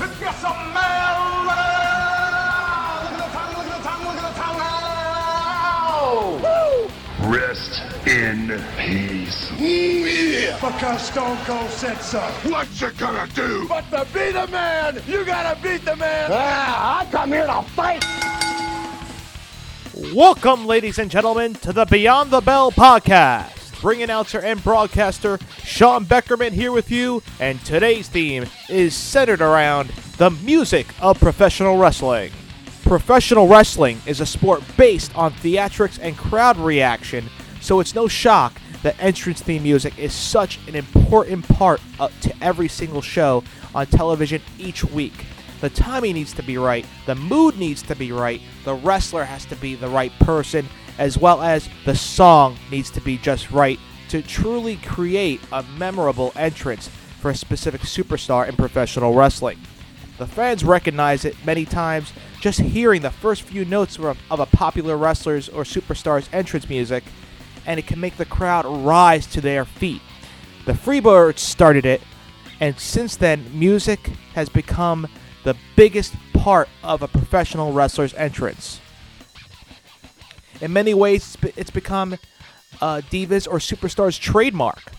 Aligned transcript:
It's 0.00 0.20
got 0.20 0.34
some 0.36 0.72
man. 0.72 1.44
Look 1.44 1.56
at 3.10 3.18
the 3.18 3.26
tongue, 3.34 3.54
look 3.56 3.66
at 3.66 3.74
the 3.76 3.82
tongue, 3.88 4.04
look 4.06 4.14
at 4.14 4.26
the 4.30 4.38
tongue 4.40 4.58
now. 7.20 7.28
Rest 7.28 7.82
in 8.06 8.62
peace. 8.78 9.50
Because 10.60 11.02
Stone 11.02 11.38
Cold 11.38 11.70
said 11.70 12.00
so. 12.00 12.20
What 12.48 12.68
you 12.80 12.90
gonna 12.92 13.26
do? 13.34 13.66
But 13.68 13.90
to 13.90 14.06
be 14.14 14.30
the 14.30 14.46
man, 14.46 15.02
you 15.08 15.24
gotta 15.24 15.60
beat 15.60 15.84
the 15.84 15.96
man. 15.96 16.30
Ah, 16.32 17.00
I 17.00 17.04
come 17.10 17.32
here 17.32 17.46
to 17.46 17.62
fight. 17.74 18.04
Welcome, 20.14 20.64
ladies 20.66 20.98
and 21.00 21.10
gentlemen, 21.10 21.54
to 21.54 21.72
the 21.72 21.86
Beyond 21.86 22.30
the 22.30 22.40
Bell 22.40 22.70
podcast. 22.70 23.57
Ring 23.82 24.02
announcer 24.02 24.40
and 24.40 24.62
broadcaster 24.64 25.38
Sean 25.62 26.04
Beckerman 26.04 26.50
here 26.50 26.72
with 26.72 26.90
you, 26.90 27.22
and 27.38 27.64
today's 27.64 28.08
theme 28.08 28.46
is 28.68 28.92
centered 28.92 29.40
around 29.40 29.90
the 30.16 30.30
music 30.30 30.88
of 31.00 31.20
professional 31.20 31.78
wrestling. 31.78 32.32
Professional 32.82 33.46
wrestling 33.46 34.00
is 34.04 34.20
a 34.20 34.26
sport 34.26 34.62
based 34.76 35.14
on 35.16 35.32
theatrics 35.34 36.00
and 36.02 36.16
crowd 36.16 36.56
reaction, 36.56 37.28
so 37.60 37.78
it's 37.78 37.94
no 37.94 38.08
shock 38.08 38.60
that 38.82 38.96
entrance 38.98 39.42
theme 39.42 39.62
music 39.62 39.96
is 39.96 40.12
such 40.12 40.58
an 40.66 40.74
important 40.74 41.46
part 41.48 41.80
to 42.20 42.34
every 42.40 42.68
single 42.68 43.02
show 43.02 43.44
on 43.76 43.86
television 43.86 44.42
each 44.58 44.82
week. 44.82 45.24
The 45.60 45.70
timing 45.70 46.14
needs 46.14 46.32
to 46.34 46.42
be 46.42 46.58
right, 46.58 46.84
the 47.06 47.14
mood 47.14 47.58
needs 47.58 47.82
to 47.82 47.94
be 47.94 48.10
right, 48.10 48.40
the 48.64 48.74
wrestler 48.74 49.24
has 49.24 49.44
to 49.46 49.56
be 49.56 49.76
the 49.76 49.88
right 49.88 50.12
person, 50.20 50.68
as 50.98 51.16
well 51.16 51.40
as 51.42 51.68
the 51.84 51.94
song 51.94 52.56
needs 52.70 52.90
to 52.90 53.00
be 53.00 53.16
just 53.16 53.50
right 53.50 53.78
to 54.08 54.22
truly 54.22 54.76
create 54.76 55.40
a 55.52 55.62
memorable 55.78 56.32
entrance 56.36 56.88
for 57.20 57.30
a 57.30 57.34
specific 57.34 57.82
superstar 57.82 58.48
in 58.48 58.56
professional 58.56 59.14
wrestling. 59.14 59.58
The 60.18 60.26
fans 60.26 60.64
recognize 60.64 61.24
it 61.24 61.36
many 61.44 61.64
times 61.64 62.12
just 62.40 62.60
hearing 62.60 63.02
the 63.02 63.10
first 63.10 63.42
few 63.42 63.64
notes 63.64 63.98
of 63.98 64.40
a 64.40 64.46
popular 64.46 64.96
wrestler's 64.96 65.48
or 65.48 65.62
superstar's 65.64 66.28
entrance 66.32 66.68
music, 66.68 67.04
and 67.66 67.78
it 67.78 67.86
can 67.86 68.00
make 68.00 68.16
the 68.16 68.24
crowd 68.24 68.64
rise 68.66 69.26
to 69.26 69.40
their 69.40 69.64
feet. 69.64 70.02
The 70.66 70.72
Freebirds 70.72 71.38
started 71.38 71.86
it, 71.86 72.00
and 72.60 72.78
since 72.78 73.16
then, 73.16 73.46
music 73.52 74.10
has 74.34 74.48
become 74.48 75.06
the 75.44 75.56
biggest 75.76 76.14
part 76.32 76.68
of 76.82 77.02
a 77.02 77.08
professional 77.08 77.72
wrestler's 77.72 78.14
entrance. 78.14 78.80
In 80.60 80.72
many 80.72 80.94
ways, 80.94 81.36
it's 81.56 81.70
become 81.70 82.18
uh, 82.80 83.00
Divas 83.10 83.46
or 83.46 83.58
Superstars' 83.58 84.18
trademark. 84.18 84.92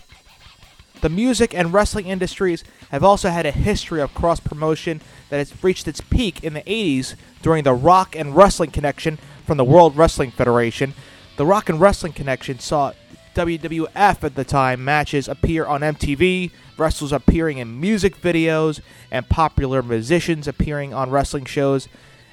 The 1.00 1.08
music 1.08 1.54
and 1.54 1.72
wrestling 1.72 2.06
industries 2.06 2.62
have 2.90 3.02
also 3.02 3.30
had 3.30 3.46
a 3.46 3.50
history 3.50 4.00
of 4.00 4.12
cross 4.14 4.40
promotion 4.40 5.00
that 5.30 5.38
has 5.38 5.64
reached 5.64 5.88
its 5.88 6.00
peak 6.00 6.44
in 6.44 6.52
the 6.54 6.62
80s 6.62 7.14
during 7.42 7.64
the 7.64 7.72
Rock 7.72 8.14
and 8.14 8.36
Wrestling 8.36 8.70
Connection 8.70 9.18
from 9.46 9.56
the 9.56 9.64
World 9.64 9.96
Wrestling 9.96 10.30
Federation. 10.30 10.92
The 11.36 11.46
Rock 11.46 11.68
and 11.70 11.80
Wrestling 11.80 12.12
Connection 12.12 12.58
saw 12.58 12.92
WWF 13.34 14.24
at 14.24 14.34
the 14.34 14.44
time 14.44 14.84
matches 14.84 15.28
appear 15.28 15.64
on 15.64 15.80
MTV, 15.80 16.50
wrestlers 16.76 17.12
appearing 17.12 17.58
in 17.58 17.80
music 17.80 18.20
videos, 18.20 18.80
and 19.10 19.28
popular 19.28 19.82
musicians 19.82 20.46
appearing 20.48 20.92
on 20.92 21.10
wrestling 21.10 21.44
shows. 21.44 21.88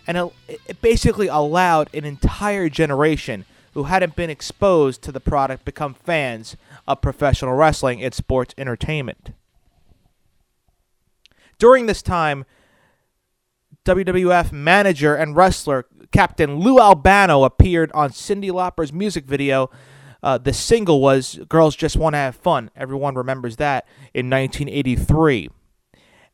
And 0.08 0.32
it, 0.48 0.82
basically 0.82 1.28
allowed 1.28 1.94
an 1.94 2.06
entire 2.06 2.70
generation 2.70 3.46
who 3.74 3.84
hadn't 3.84 4.16
been 4.16 4.30
exposed 4.30 5.02
to 5.04 5.12
the 5.12 5.20
product 5.20 5.66
become 5.66 5.94
fans 5.94 6.56
of 6.88 7.02
professional 7.02 7.54
wrestling 7.54 8.02
and 8.02 8.14
sports 8.14 8.56
entertainment. 8.58 9.32
During 11.60 11.86
this 11.86 12.02
time, 12.02 12.46
WWF 13.86 14.52
manager 14.52 15.16
and 15.16 15.36
wrestler 15.36 15.86
Captain 16.12 16.60
Lou 16.60 16.80
Albano 16.80 17.44
appeared 17.44 17.92
on 17.94 18.10
Cyndi 18.10 18.52
Lauper's 18.52 18.94
music 18.94 19.26
video. 19.26 19.70
Uh, 20.24 20.38
the 20.38 20.54
single 20.54 21.02
was 21.02 21.40
Girls 21.48 21.76
Just 21.76 21.96
Want 21.96 22.14
to 22.14 22.18
Have 22.18 22.36
Fun. 22.36 22.72
Everyone 22.76 23.16
remembers 23.16 23.58
that 23.58 23.86
in 24.14 24.30
1983. 24.30 25.50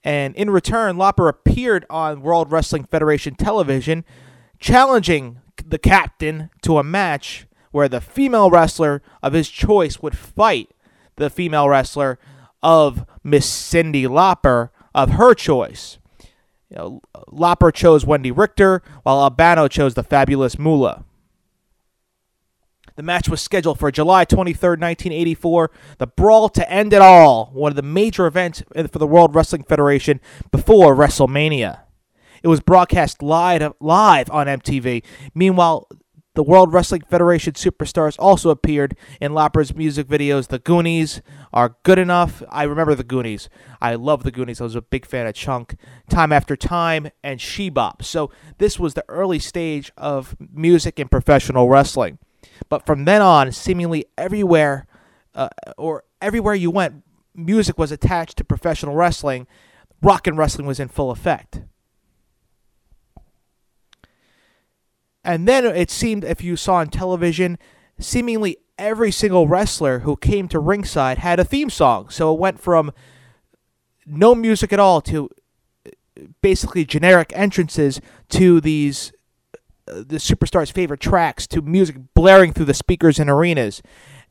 And 0.03 0.36
in 0.36 0.50
return, 0.50 0.97
Lauper 0.97 1.30
appeared 1.30 1.86
on 1.90 2.22
World 2.22 2.52
Wrestling 2.52 2.84
Federation 2.84 3.36
television, 3.36 4.03
challenging 4.59 5.40
the 5.66 5.78
captain 5.78 6.50
to 6.62 6.78
a 6.78 6.84
match 6.84 7.47
where 7.72 7.88
the 7.88 8.02
female 8.02 8.50
wrestler 8.50 9.02
of 9.22 9.34
his 9.34 9.50
choice 9.50 10.02
would 10.02 10.18
fight 10.18 10.69
the 11.16 11.30
female 11.30 11.69
wrestler 11.69 12.19
of 12.62 13.06
Miss 13.24 13.50
Cyndi 13.50 14.06
Lauper 14.06 14.69
of 14.94 15.12
her 15.12 15.34
choice. 15.34 15.97
You 16.70 16.78
know, 16.78 17.02
Lauper 17.31 17.74
chose 17.74 18.03
Wendi 18.03 18.35
Richter, 18.35 18.81
while 19.03 19.22
Albano 19.22 19.68
chose 19.68 19.94
the 19.94 20.03
fabulous 20.03 20.58
Moolah. 20.58 21.06
The 22.96 23.04
match 23.04 23.28
was 23.28 23.42
scheduled 23.42 23.80
for 23.80 23.92
July 23.92 24.26
23rd, 24.26 24.80
1984. 24.80 25.72
The 25.98 26.08
Brawl 26.08 26.50
to 26.50 26.72
End 26.72 26.94
It 26.94 27.02
All, 27.02 27.48
one 27.54 27.72
of 27.72 27.76
the 27.76 27.81
major 27.81 28.28
events 28.28 28.64
for 28.92 29.00
the 29.00 29.08
World 29.08 29.34
Wrestling 29.34 29.64
Federation 29.64 30.22
before 30.52 30.96
WrestleMania. 30.96 31.80
It 32.44 32.50
was 32.50 32.59
broadcast 32.59 33.24
live, 33.24 33.74
live 33.80 34.30
on 34.30 34.48
MTV. 34.48 35.03
Meanwhile, 35.34 35.88
the 36.36 36.44
World 36.44 36.74
Wrestling 36.74 37.03
Federation 37.08 37.53
superstars 37.53 38.16
also 38.18 38.50
appeared 38.50 38.98
in 39.22 39.34
Lauper's 39.34 39.76
music 39.76 40.08
videos. 40.08 40.48
The 40.48 40.59
Goonies 40.59 41.22
are 41.53 41.78
good 41.84 42.00
enough. 42.00 42.42
I 42.50 42.64
remember 42.64 42.96
the 42.96 43.03
Goonies. 43.03 43.50
I 43.82 43.96
love 43.96 44.24
the 44.24 44.32
Goonies. 44.32 44.59
I 44.59 44.64
was 44.64 44.76
a 44.76 44.82
big 44.82 45.06
fan 45.06 45.28
of 45.28 45.36
Chunk, 45.36 45.76
Time 46.09 46.32
After 46.32 46.56
Time, 46.56 47.09
and 47.24 47.40
She-Bop. 47.40 48.03
So 48.03 48.32
this 48.58 48.80
was 48.80 48.96
the 48.96 49.06
early 49.08 49.38
stage 49.40 49.92
of 49.96 50.36
music 50.40 50.98
and 51.00 51.09
professional 51.09 51.70
wrestling. 51.70 52.18
But 52.70 52.86
from 52.86 53.06
then 53.06 53.22
on, 53.22 53.52
seemingly 53.52 54.06
everywhere, 54.18 54.88
uh, 55.36 55.50
or 55.78 56.04
everywhere 56.22 56.56
you 56.56 56.72
went, 56.72 57.04
music 57.36 57.78
was 57.78 57.92
attached 57.92 58.38
to 58.38 58.44
professional 58.44 58.96
wrestling. 58.96 59.48
Rock 60.02 60.28
and 60.28 60.38
wrestling 60.38 60.68
was 60.68 60.80
in 60.80 60.88
full 60.88 61.12
effect. 61.12 61.62
And 65.24 65.48
then 65.48 65.66
it 65.66 65.90
seemed, 65.90 66.24
if 66.24 66.44
you 66.44 66.56
saw 66.56 66.76
on 66.76 66.90
television, 66.90 67.58
seemingly 67.98 68.58
every 68.78 69.12
single 69.12 69.48
wrestler 69.48 70.00
who 70.00 70.16
came 70.18 70.48
to 70.50 70.59
ringside 70.59 71.20
had 71.20 71.40
a 71.40 71.46
theme 71.46 71.70
song. 71.70 72.09
So 72.09 72.34
it 72.34 72.40
went 72.40 72.59
from 72.59 72.92
no 74.06 74.36
music 74.36 74.74
at 74.74 74.80
all 74.80 75.00
to 75.02 75.30
basically 76.42 76.86
generic 76.86 77.32
entrances 77.36 78.02
to 78.30 78.59
these 78.62 79.12
uh, 79.12 79.16
the 79.86 80.18
superstars' 80.18 80.72
favorite 80.72 81.00
tracks 81.00 81.48
to 81.48 81.62
music 81.62 81.98
blaring 82.14 82.54
through 82.54 82.66
the 82.66 82.74
speakers 82.74 83.20
in 83.20 83.30
arenas. 83.30 83.82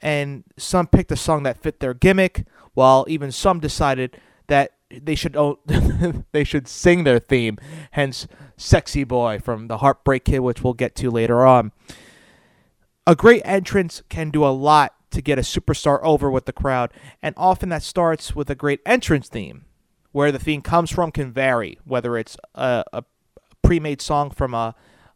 And 0.01 0.45
some 0.57 0.87
picked 0.87 1.13
a 1.13 1.17
song 1.17 1.43
that 1.45 1.59
fit 1.59 1.81
their 1.81 1.95
gimmick, 1.95 2.47
while 2.75 3.05
even 3.09 3.31
some 3.31 3.61
decided 3.61 4.19
that 4.49 4.73
they 4.91 5.15
should 5.15 5.37
they 6.33 6.45
should 6.45 6.67
sing 6.69 7.05
their 7.05 7.19
theme. 7.19 7.59
Hence, 7.93 8.27
"Sexy 8.57 9.05
Boy" 9.05 9.39
from 9.39 9.69
the 9.69 9.79
Heartbreak 9.79 10.25
Kid, 10.25 10.41
which 10.41 10.63
we'll 10.63 10.75
get 10.75 10.95
to 10.97 11.11
later 11.11 11.47
on. 11.47 11.73
A 13.07 13.15
great 13.15 13.43
entrance 13.45 14.03
can 14.09 14.31
do 14.31 14.45
a 14.45 14.49
lot 14.49 14.95
to 15.11 15.21
get 15.21 15.39
a 15.39 15.43
superstar 15.43 16.01
over 16.03 16.31
with 16.31 16.47
the 16.47 16.53
crowd, 16.53 16.93
and 17.23 17.35
often 17.37 17.69
that 17.69 17.83
starts 17.83 18.35
with 18.35 18.51
a 18.51 18.55
great 18.55 18.81
entrance 18.87 19.29
theme. 19.29 19.67
Where 20.11 20.33
the 20.33 20.39
theme 20.39 20.61
comes 20.61 20.91
from 20.91 21.11
can 21.11 21.33
vary, 21.33 21.79
whether 21.85 22.19
it's 22.19 22.37
a, 22.55 22.85
a 22.93 23.05
pre-made 23.63 24.03
song 24.03 24.31
from 24.31 24.53
a 24.53 24.75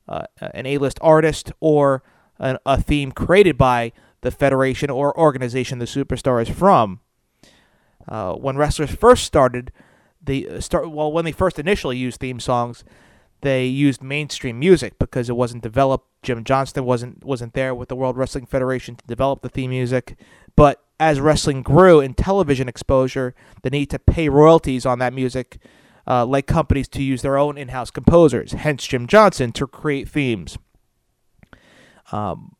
uh, 0.09 0.25
an 0.41 0.67
A-list 0.67 0.99
artist 1.01 1.53
or 1.61 2.03
a, 2.39 2.59
a 2.67 2.81
theme 2.81 3.13
created 3.13 3.59
by 3.59 3.93
the 4.21 4.31
federation 4.31 4.91
or 4.91 5.17
organization 5.19 5.79
the 5.79 5.85
superstar 5.85 6.43
is 6.43 6.49
from. 6.49 7.01
Uh, 8.09 8.35
when 8.35 8.57
wrestlers 8.57 8.95
first 8.95 9.25
started, 9.25 9.73
they 10.23 10.47
uh, 10.47 10.61
start 10.61 10.91
well 10.91 11.11
when 11.11 11.25
they 11.25 11.33
first 11.33 11.59
initially 11.59 11.97
used 11.97 12.21
theme 12.21 12.41
songs, 12.41 12.85
they 13.41 13.67
used 13.67 14.03
mainstream 14.03 14.59
music 14.59 14.99
because 14.99 15.29
it 15.29 15.37
wasn't 15.37 15.63
developed. 15.63 16.07
Jim 16.23 16.45
Johnston 16.45 16.85
wasn't 16.85 17.25
wasn't 17.25 17.55
there 17.55 17.75
with 17.75 17.89
the 17.89 17.97
World 17.97 18.17
Wrestling 18.17 18.47
Federation 18.47 18.97
to 18.97 19.07
develop 19.07 19.43
the 19.43 19.49
theme 19.49 19.71
music. 19.71 20.17
But 20.55 20.83
as 20.99 21.21
wrestling 21.21 21.63
grew 21.63 22.01
in 22.01 22.15
television 22.15 22.69
exposure, 22.69 23.35
the 23.63 23.71
need 23.71 23.91
to 23.91 23.99
pay 23.99 24.29
royalties 24.29 24.87
on 24.87 24.99
that 25.01 25.13
music 25.13 25.59
uh, 26.07 26.25
led 26.25 26.47
companies 26.47 26.89
to 26.89 27.03
use 27.03 27.23
their 27.23 27.37
own 27.37 27.59
in-house 27.59 27.91
composers. 27.91 28.53
Hence, 28.53 28.87
Jim 28.87 29.07
Johnston 29.07 29.53
to 29.53 29.67
create 29.67 30.09
themes. 30.09 30.59
Um, 32.13 32.57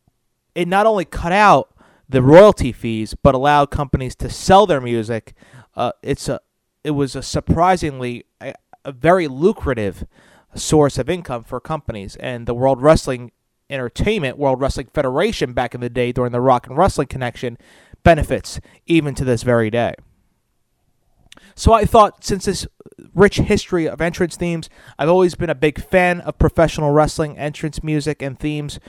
it 0.55 0.67
not 0.67 0.85
only 0.85 1.05
cut 1.05 1.31
out 1.31 1.73
the 2.09 2.21
royalty 2.21 2.71
fees, 2.71 3.13
but 3.13 3.35
allowed 3.35 3.71
companies 3.71 4.15
to 4.15 4.29
sell 4.29 4.65
their 4.65 4.81
music. 4.81 5.33
Uh, 5.75 5.91
it's 6.01 6.27
a 6.27 6.39
it 6.83 6.91
was 6.91 7.15
a 7.15 7.21
surprisingly 7.21 8.25
a, 8.41 8.53
a 8.85 8.91
very 8.91 9.27
lucrative 9.27 10.05
source 10.55 10.97
of 10.97 11.09
income 11.09 11.43
for 11.43 11.59
companies, 11.59 12.15
and 12.17 12.47
the 12.47 12.53
World 12.53 12.81
Wrestling 12.81 13.31
Entertainment, 13.69 14.37
World 14.37 14.61
Wrestling 14.61 14.87
Federation, 14.93 15.53
back 15.53 15.75
in 15.75 15.81
the 15.81 15.89
day 15.89 16.11
during 16.11 16.31
the 16.31 16.41
Rock 16.41 16.67
and 16.67 16.77
Wrestling 16.77 17.07
connection, 17.07 17.57
benefits 18.03 18.59
even 18.85 19.13
to 19.15 19.25
this 19.25 19.43
very 19.43 19.69
day. 19.69 19.93
So 21.57 21.73
I 21.73 21.83
thought, 21.83 22.23
since 22.23 22.45
this 22.45 22.65
rich 23.13 23.37
history 23.37 23.87
of 23.87 24.01
entrance 24.01 24.35
themes. 24.35 24.69
I've 24.97 25.09
always 25.09 25.35
been 25.35 25.49
a 25.49 25.55
big 25.55 25.81
fan 25.81 26.21
of 26.21 26.37
professional 26.37 26.91
wrestling 26.91 27.37
entrance 27.37 27.83
music 27.83 28.21
and 28.21 28.39
themes. 28.39 28.79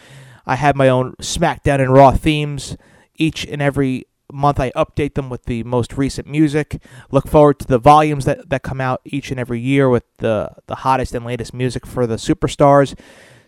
I 0.47 0.57
have 0.57 0.77
my 0.77 0.89
own 0.89 1.15
SmackDown 1.21 1.81
and 1.81 1.93
Raw 1.93 2.13
themes. 2.13 2.77
Each 3.17 3.45
and 3.47 3.61
every 3.61 4.07
month, 4.33 4.61
I 4.61 4.71
update 4.73 5.15
them 5.15 5.29
with 5.29 5.45
the 5.45 5.65
most 5.65 5.97
recent 5.97 6.29
music. 6.29 6.83
Look 7.11 7.27
forward 7.27 7.59
to 7.61 7.67
the 7.67 7.79
volumes 7.79 8.25
that, 8.27 8.49
that 8.51 8.63
come 8.63 8.81
out 8.81 9.01
each 9.05 9.31
and 9.31 9.41
every 9.41 9.61
year 9.61 9.89
with 9.89 10.05
the, 10.19 10.51
the 10.67 10.77
hottest 10.77 11.15
and 11.15 11.25
latest 11.25 11.53
music 11.53 11.87
for 11.87 12.07
the 12.07 12.17
superstars. 12.17 12.99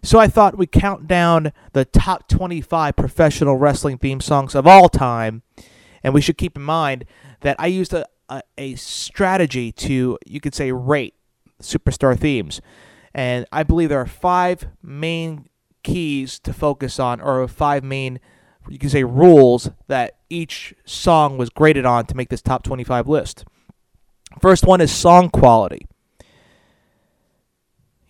So 0.02 0.18
I 0.18 0.28
thought 0.28 0.56
we'd 0.56 0.72
count 0.72 1.06
down 1.06 1.52
the 1.74 1.84
top 1.84 2.26
25 2.28 2.96
professional 2.96 3.56
wrestling 3.56 3.98
theme 3.98 4.20
songs 4.20 4.54
of 4.54 4.66
all 4.66 4.88
time. 4.88 5.42
And 6.02 6.14
we 6.14 6.22
should 6.22 6.38
keep 6.38 6.56
in 6.56 6.62
mind 6.62 7.04
that 7.40 7.56
I 7.58 7.66
used 7.66 7.92
a, 7.92 8.06
a, 8.30 8.42
a 8.56 8.74
strategy 8.76 9.72
to, 9.72 10.18
you 10.24 10.40
could 10.40 10.54
say, 10.54 10.72
rate 10.72 11.14
superstar 11.60 12.18
themes. 12.18 12.60
And 13.12 13.44
I 13.52 13.64
believe 13.64 13.88
there 13.88 14.00
are 14.00 14.06
five 14.06 14.68
main 14.82 15.48
keys 15.82 16.38
to 16.40 16.52
focus 16.52 16.98
on, 16.98 17.20
or 17.20 17.46
five 17.48 17.84
main, 17.84 18.20
you 18.68 18.78
can 18.78 18.88
say, 18.88 19.04
rules 19.04 19.70
that 19.88 20.16
each 20.30 20.72
song 20.84 21.36
was 21.36 21.50
graded 21.50 21.84
on 21.84 22.06
to 22.06 22.16
make 22.16 22.28
this 22.28 22.40
top 22.40 22.62
25 22.62 23.08
list. 23.08 23.44
First 24.40 24.64
one 24.64 24.80
is 24.80 24.92
song 24.92 25.28
quality 25.28 25.86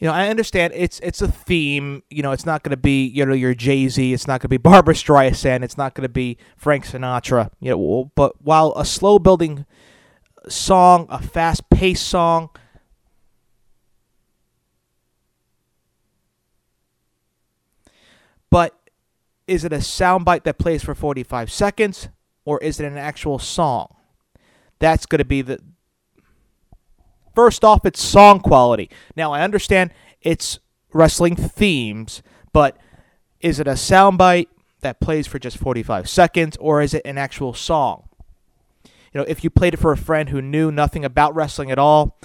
you 0.00 0.06
know, 0.06 0.14
I 0.14 0.28
understand 0.28 0.72
it's 0.74 0.98
it's 1.00 1.20
a 1.20 1.28
theme. 1.28 2.02
You 2.08 2.22
know, 2.22 2.32
it's 2.32 2.46
not 2.46 2.62
going 2.62 2.70
to 2.70 2.78
be 2.78 3.06
you 3.06 3.24
know 3.26 3.34
your 3.34 3.54
Jay 3.54 3.86
Z. 3.86 4.14
It's 4.14 4.26
not 4.26 4.40
going 4.40 4.46
to 4.46 4.48
be 4.48 4.56
Barbra 4.70 4.94
Streisand. 4.94 5.62
It's 5.62 5.76
not 5.76 5.94
going 5.94 6.04
to 6.04 6.08
be 6.08 6.38
Frank 6.56 6.86
Sinatra. 6.86 7.50
You 7.60 7.72
know, 7.72 8.12
but 8.14 8.42
while 8.42 8.72
a 8.76 8.84
slow 8.86 9.18
building 9.18 9.66
song, 10.48 11.06
a 11.10 11.20
fast 11.20 11.68
paced 11.70 12.06
song. 12.06 12.50
But 18.50 18.74
is 19.46 19.64
it 19.64 19.72
a 19.72 19.76
soundbite 19.76 20.44
that 20.44 20.58
plays 20.58 20.82
for 20.82 20.94
45 20.94 21.50
seconds 21.50 22.08
or 22.44 22.58
is 22.58 22.80
it 22.80 22.86
an 22.86 22.98
actual 22.98 23.38
song? 23.38 23.94
That's 24.78 25.06
going 25.06 25.18
to 25.18 25.24
be 25.24 25.42
the 25.42 25.60
First 27.34 27.64
off, 27.64 27.86
it's 27.86 28.02
song 28.02 28.40
quality. 28.40 28.90
Now, 29.16 29.32
I 29.32 29.42
understand 29.42 29.92
it's 30.20 30.58
wrestling 30.92 31.36
themes, 31.36 32.22
but 32.52 32.76
is 33.40 33.60
it 33.60 33.66
a 33.66 33.72
soundbite 33.72 34.48
that 34.80 35.00
plays 35.00 35.26
for 35.26 35.38
just 35.38 35.56
45 35.56 36.08
seconds, 36.08 36.58
or 36.58 36.82
is 36.82 36.92
it 36.92 37.02
an 37.04 37.18
actual 37.18 37.54
song? 37.54 38.09
You 39.12 39.20
know, 39.20 39.26
if 39.28 39.42
you 39.42 39.50
played 39.50 39.74
it 39.74 39.78
for 39.78 39.92
a 39.92 39.96
friend 39.96 40.28
who 40.28 40.40
knew 40.40 40.70
nothing 40.70 41.04
about 41.04 41.34
wrestling 41.34 41.70
at 41.70 41.78
all, 41.78 42.18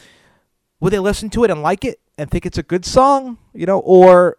would 0.80 0.94
they 0.94 1.00
listen 1.00 1.30
to 1.32 1.44
it 1.44 1.52
and 1.52 1.62
like 1.62 1.84
it 1.84 2.00
and 2.18 2.30
think 2.30 2.46
it's 2.46 2.58
a 2.58 2.64
good 2.64 2.86
song? 2.86 3.38
You 3.54 3.66
know, 3.66 3.80
or 3.80 4.38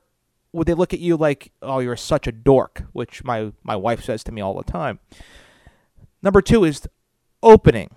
would 0.52 0.66
they 0.66 0.74
look 0.74 0.94
at 0.94 1.00
you 1.00 1.16
like, 1.16 1.52
"Oh, 1.60 1.80
you're 1.80 1.96
such 1.96 2.26
a 2.26 2.32
dork," 2.32 2.84
which 2.92 3.24
my 3.24 3.52
my 3.62 3.76
wife 3.76 4.04
says 4.04 4.22
to 4.24 4.32
me 4.32 4.40
all 4.40 4.54
the 4.54 4.70
time. 4.70 5.00
Number 6.22 6.40
two 6.40 6.64
is 6.64 6.88
opening. 7.42 7.90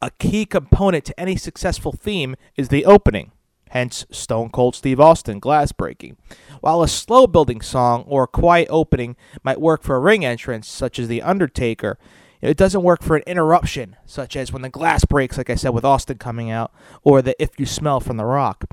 A 0.00 0.10
key 0.18 0.44
component 0.44 1.04
to 1.06 1.18
any 1.18 1.36
successful 1.36 1.92
theme 1.92 2.36
is 2.56 2.68
the 2.68 2.84
opening, 2.84 3.32
hence 3.70 4.06
Stone 4.10 4.50
Cold 4.50 4.76
Steve 4.76 5.00
Austin 5.00 5.40
glass 5.40 5.72
breaking. 5.72 6.16
While 6.60 6.82
a 6.82 6.88
slow 6.88 7.26
building 7.26 7.60
song 7.60 8.04
or 8.06 8.24
a 8.24 8.28
quiet 8.28 8.68
opening 8.70 9.16
might 9.42 9.60
work 9.60 9.82
for 9.82 9.96
a 9.96 10.00
ring 10.00 10.24
entrance, 10.24 10.68
such 10.68 10.98
as 10.98 11.08
The 11.08 11.22
Undertaker, 11.22 11.98
it 12.40 12.56
doesn't 12.56 12.82
work 12.82 13.02
for 13.02 13.16
an 13.16 13.22
interruption, 13.26 13.96
such 14.06 14.36
as 14.36 14.52
when 14.52 14.62
the 14.62 14.68
glass 14.68 15.04
breaks, 15.04 15.36
like 15.36 15.50
I 15.50 15.54
said, 15.54 15.70
with 15.70 15.84
Austin 15.84 16.18
coming 16.18 16.50
out, 16.50 16.72
or 17.02 17.20
the 17.20 17.40
If 17.42 17.58
You 17.58 17.66
Smell 17.66 18.00
from 18.00 18.16
The 18.16 18.24
Rock. 18.24 18.64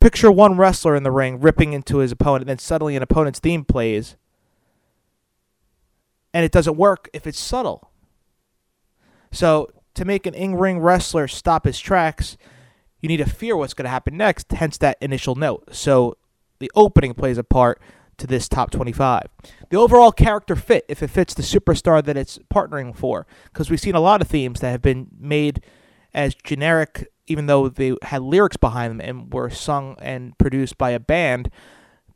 Picture 0.00 0.30
one 0.30 0.56
wrestler 0.56 0.96
in 0.96 1.02
the 1.02 1.10
ring 1.10 1.40
ripping 1.40 1.72
into 1.72 1.98
his 1.98 2.12
opponent, 2.12 2.42
and 2.42 2.48
then 2.48 2.58
suddenly 2.58 2.96
an 2.96 3.02
opponent's 3.02 3.40
theme 3.40 3.64
plays, 3.64 4.16
and 6.32 6.44
it 6.44 6.52
doesn't 6.52 6.76
work 6.76 7.10
if 7.12 7.26
it's 7.26 7.38
subtle. 7.38 7.90
So 9.32 9.70
to 9.94 10.04
make 10.04 10.26
an 10.26 10.34
in 10.34 10.54
ring 10.54 10.78
wrestler 10.78 11.28
stop 11.28 11.64
his 11.64 11.78
tracks, 11.78 12.36
you 13.00 13.08
need 13.08 13.18
to 13.18 13.28
fear 13.28 13.56
what's 13.56 13.74
going 13.74 13.84
to 13.84 13.90
happen 13.90 14.16
next, 14.16 14.50
hence 14.52 14.78
that 14.78 14.98
initial 15.00 15.34
note. 15.34 15.74
So 15.74 16.16
the 16.60 16.70
opening 16.74 17.14
plays 17.14 17.38
a 17.38 17.44
part 17.44 17.80
to 18.20 18.26
this 18.26 18.48
top 18.48 18.70
25. 18.70 19.26
The 19.70 19.76
overall 19.76 20.12
character 20.12 20.54
fit, 20.56 20.84
if 20.88 21.02
it 21.02 21.10
fits 21.10 21.34
the 21.34 21.42
superstar 21.42 22.04
that 22.04 22.16
it's 22.16 22.38
partnering 22.52 22.94
for, 22.94 23.26
because 23.44 23.70
we've 23.70 23.80
seen 23.80 23.94
a 23.94 24.00
lot 24.00 24.20
of 24.20 24.28
themes 24.28 24.60
that 24.60 24.70
have 24.70 24.82
been 24.82 25.08
made 25.18 25.62
as 26.14 26.34
generic, 26.34 27.08
even 27.26 27.46
though 27.46 27.68
they 27.68 27.96
had 28.02 28.22
lyrics 28.22 28.56
behind 28.56 28.90
them 28.90 29.00
and 29.00 29.32
were 29.32 29.50
sung 29.50 29.96
and 30.00 30.36
produced 30.38 30.78
by 30.78 30.90
a 30.90 31.00
band, 31.00 31.50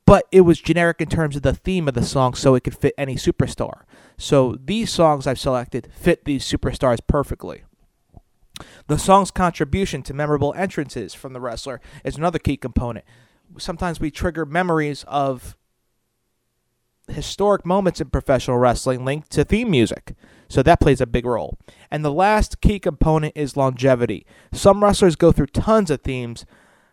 but 0.07 0.27
it 0.31 0.43
was 0.43 0.61
generic 0.61 1.01
in 1.01 1.09
terms 1.09 1.37
of 1.37 1.43
the 1.43 1.55
theme 1.55 1.89
of 1.89 1.95
the 1.95 2.03
song 2.03 2.35
so 2.35 2.55
it 2.55 2.65
could 2.65 2.77
fit 2.77 2.95
any 2.99 3.17
superstar. 3.17 3.83
So 4.19 4.59
these 4.63 4.91
songs 4.91 5.27
I've 5.27 5.39
selected 5.39 5.91
fit 5.95 6.25
these 6.25 6.45
superstars 6.45 6.99
perfectly. 7.07 7.65
The 8.87 8.99
song's 8.99 9.31
contribution 9.31 10.03
to 10.03 10.15
memorable 10.15 10.55
entrances 10.55 11.15
from 11.15 11.33
the 11.33 11.41
wrestler 11.41 11.81
is 12.05 12.17
another 12.17 12.39
key 12.39 12.57
component. 12.57 13.05
Sometimes 13.59 13.99
we 13.99 14.11
trigger 14.11 14.45
memories 14.45 15.05
of 15.09 15.57
historic 17.09 17.65
moments 17.67 18.01
in 18.01 18.11
professional 18.11 18.59
wrestling 18.59 19.05
linked 19.05 19.31
to 19.31 19.45
theme 19.45 19.71
music. 19.71 20.15
So 20.49 20.63
that 20.63 20.81
plays 20.81 21.01
a 21.01 21.07
big 21.07 21.27
role. 21.27 21.59
And 21.91 22.05
the 22.05 22.13
last 22.13 22.61
key 22.61 22.79
component 22.79 23.37
is 23.37 23.57
longevity. 23.57 24.27
Some 24.53 24.83
wrestlers 24.83 25.17
go 25.17 25.33
through 25.33 25.47
tons 25.49 25.91
of 25.91 26.03
themes 26.03 26.47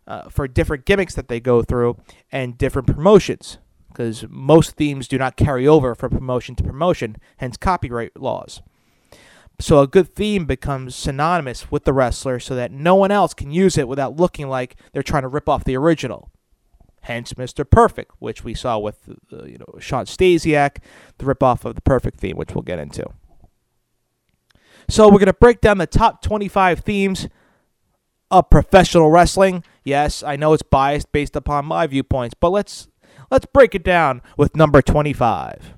uh, 0.07 0.29
for 0.29 0.47
different 0.47 0.85
gimmicks 0.85 1.15
that 1.15 1.27
they 1.27 1.39
go 1.39 1.61
through 1.61 1.97
and 2.31 2.57
different 2.57 2.87
promotions 2.87 3.57
because 3.89 4.25
most 4.29 4.71
themes 4.71 5.07
do 5.07 5.17
not 5.17 5.35
carry 5.35 5.67
over 5.67 5.93
from 5.93 6.11
promotion 6.11 6.55
to 6.55 6.63
promotion, 6.63 7.17
hence 7.37 7.57
copyright 7.57 8.19
laws. 8.19 8.61
So 9.59 9.79
a 9.79 9.87
good 9.87 10.09
theme 10.09 10.45
becomes 10.45 10.95
synonymous 10.95 11.69
with 11.69 11.83
the 11.83 11.93
wrestler 11.93 12.39
so 12.39 12.55
that 12.55 12.71
no 12.71 12.95
one 12.95 13.11
else 13.11 13.35
can 13.35 13.51
use 13.51 13.77
it 13.77 13.87
without 13.87 14.15
looking 14.15 14.47
like 14.47 14.75
they're 14.91 15.03
trying 15.03 15.21
to 15.21 15.27
rip 15.27 15.47
off 15.47 15.65
the 15.65 15.77
original. 15.77 16.30
Hence 17.01 17.33
Mr. 17.33 17.67
Perfect, 17.67 18.11
which 18.19 18.43
we 18.43 18.53
saw 18.53 18.77
with 18.77 19.09
uh, 19.33 19.43
you 19.45 19.57
know 19.57 19.79
Shawn 19.79 20.05
Stasiak, 20.05 20.77
the 21.17 21.25
ripoff 21.25 21.65
of 21.65 21.75
the 21.75 21.81
Perfect 21.81 22.19
theme, 22.19 22.37
which 22.37 22.53
we'll 22.53 22.61
get 22.61 22.79
into. 22.79 23.07
So 24.87 25.07
we're 25.07 25.19
going 25.19 25.27
to 25.27 25.33
break 25.33 25.61
down 25.61 25.77
the 25.77 25.87
top 25.87 26.21
25 26.21 26.79
themes 26.79 27.27
of 28.29 28.49
professional 28.49 29.09
wrestling. 29.09 29.63
Yes, 29.83 30.23
I 30.23 30.35
know 30.35 30.53
it's 30.53 30.63
biased 30.63 31.11
based 31.11 31.35
upon 31.35 31.65
my 31.65 31.87
viewpoints, 31.87 32.35
but 32.39 32.49
let's 32.49 32.87
let's 33.29 33.45
break 33.45 33.73
it 33.73 33.83
down 33.83 34.21
with 34.37 34.55
number 34.55 34.81
25. 34.81 35.75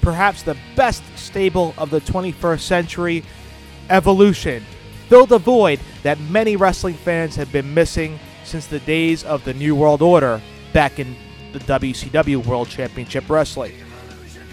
Perhaps 0.00 0.42
the 0.42 0.56
best 0.76 1.02
stable 1.16 1.74
of 1.78 1.88
the 1.88 2.00
21st 2.00 2.60
century, 2.60 3.24
Evolution, 3.90 4.64
filled 5.08 5.32
a 5.32 5.38
void 5.38 5.80
that 6.02 6.18
many 6.20 6.56
wrestling 6.56 6.94
fans 6.94 7.36
have 7.36 7.52
been 7.52 7.72
missing 7.74 8.18
since 8.44 8.66
the 8.66 8.80
days 8.80 9.24
of 9.24 9.44
the 9.44 9.54
New 9.54 9.74
World 9.74 10.02
Order 10.02 10.40
back 10.72 10.98
in 10.98 11.16
the 11.52 11.60
WCW 11.60 12.44
World 12.44 12.68
Championship 12.68 13.28
Wrestling. 13.28 13.74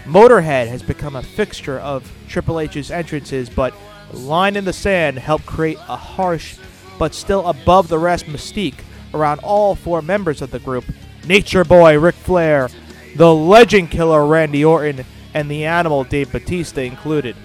Motorhead 0.05 0.67
has 0.67 0.81
become 0.81 1.15
a 1.15 1.23
fixture 1.23 1.79
of 1.79 2.11
Triple 2.27 2.59
H's 2.59 2.91
entrances, 2.91 3.49
but 3.49 3.73
Line 4.13 4.55
in 4.55 4.65
the 4.65 4.73
Sand 4.73 5.19
helped 5.19 5.45
create 5.45 5.77
a 5.87 5.95
harsh 5.95 6.57
but 6.99 7.15
still 7.15 7.47
above 7.47 7.87
the 7.87 7.97
rest 7.97 8.25
mystique 8.25 8.79
around 9.13 9.39
all 9.39 9.75
four 9.75 10.01
members 10.01 10.41
of 10.41 10.51
the 10.51 10.59
group 10.59 10.85
Nature 11.25 11.63
Boy 11.63 11.99
Ric 11.99 12.15
Flair, 12.15 12.69
the 13.15 13.33
Legend 13.33 13.91
Killer 13.91 14.25
Randy 14.25 14.65
Orton, 14.65 15.05
and 15.33 15.49
the 15.49 15.65
Animal 15.65 16.03
Dave 16.03 16.31
Batista 16.31 16.81
included. 16.81 17.35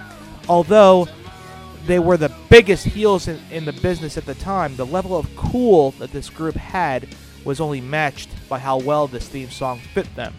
Although 0.48 1.08
they 1.86 1.98
were 1.98 2.16
the 2.16 2.32
biggest 2.48 2.84
heels 2.84 3.28
in, 3.28 3.40
in 3.50 3.64
the 3.64 3.72
business 3.72 4.16
at 4.16 4.26
the 4.26 4.34
time, 4.34 4.76
the 4.76 4.86
level 4.86 5.16
of 5.16 5.34
cool 5.36 5.92
that 5.92 6.12
this 6.12 6.28
group 6.28 6.54
had 6.54 7.08
was 7.44 7.60
only 7.60 7.80
matched 7.80 8.28
by 8.48 8.58
how 8.58 8.78
well 8.78 9.06
this 9.06 9.28
theme 9.28 9.50
song 9.50 9.78
fit 9.94 10.12
them. 10.16 10.34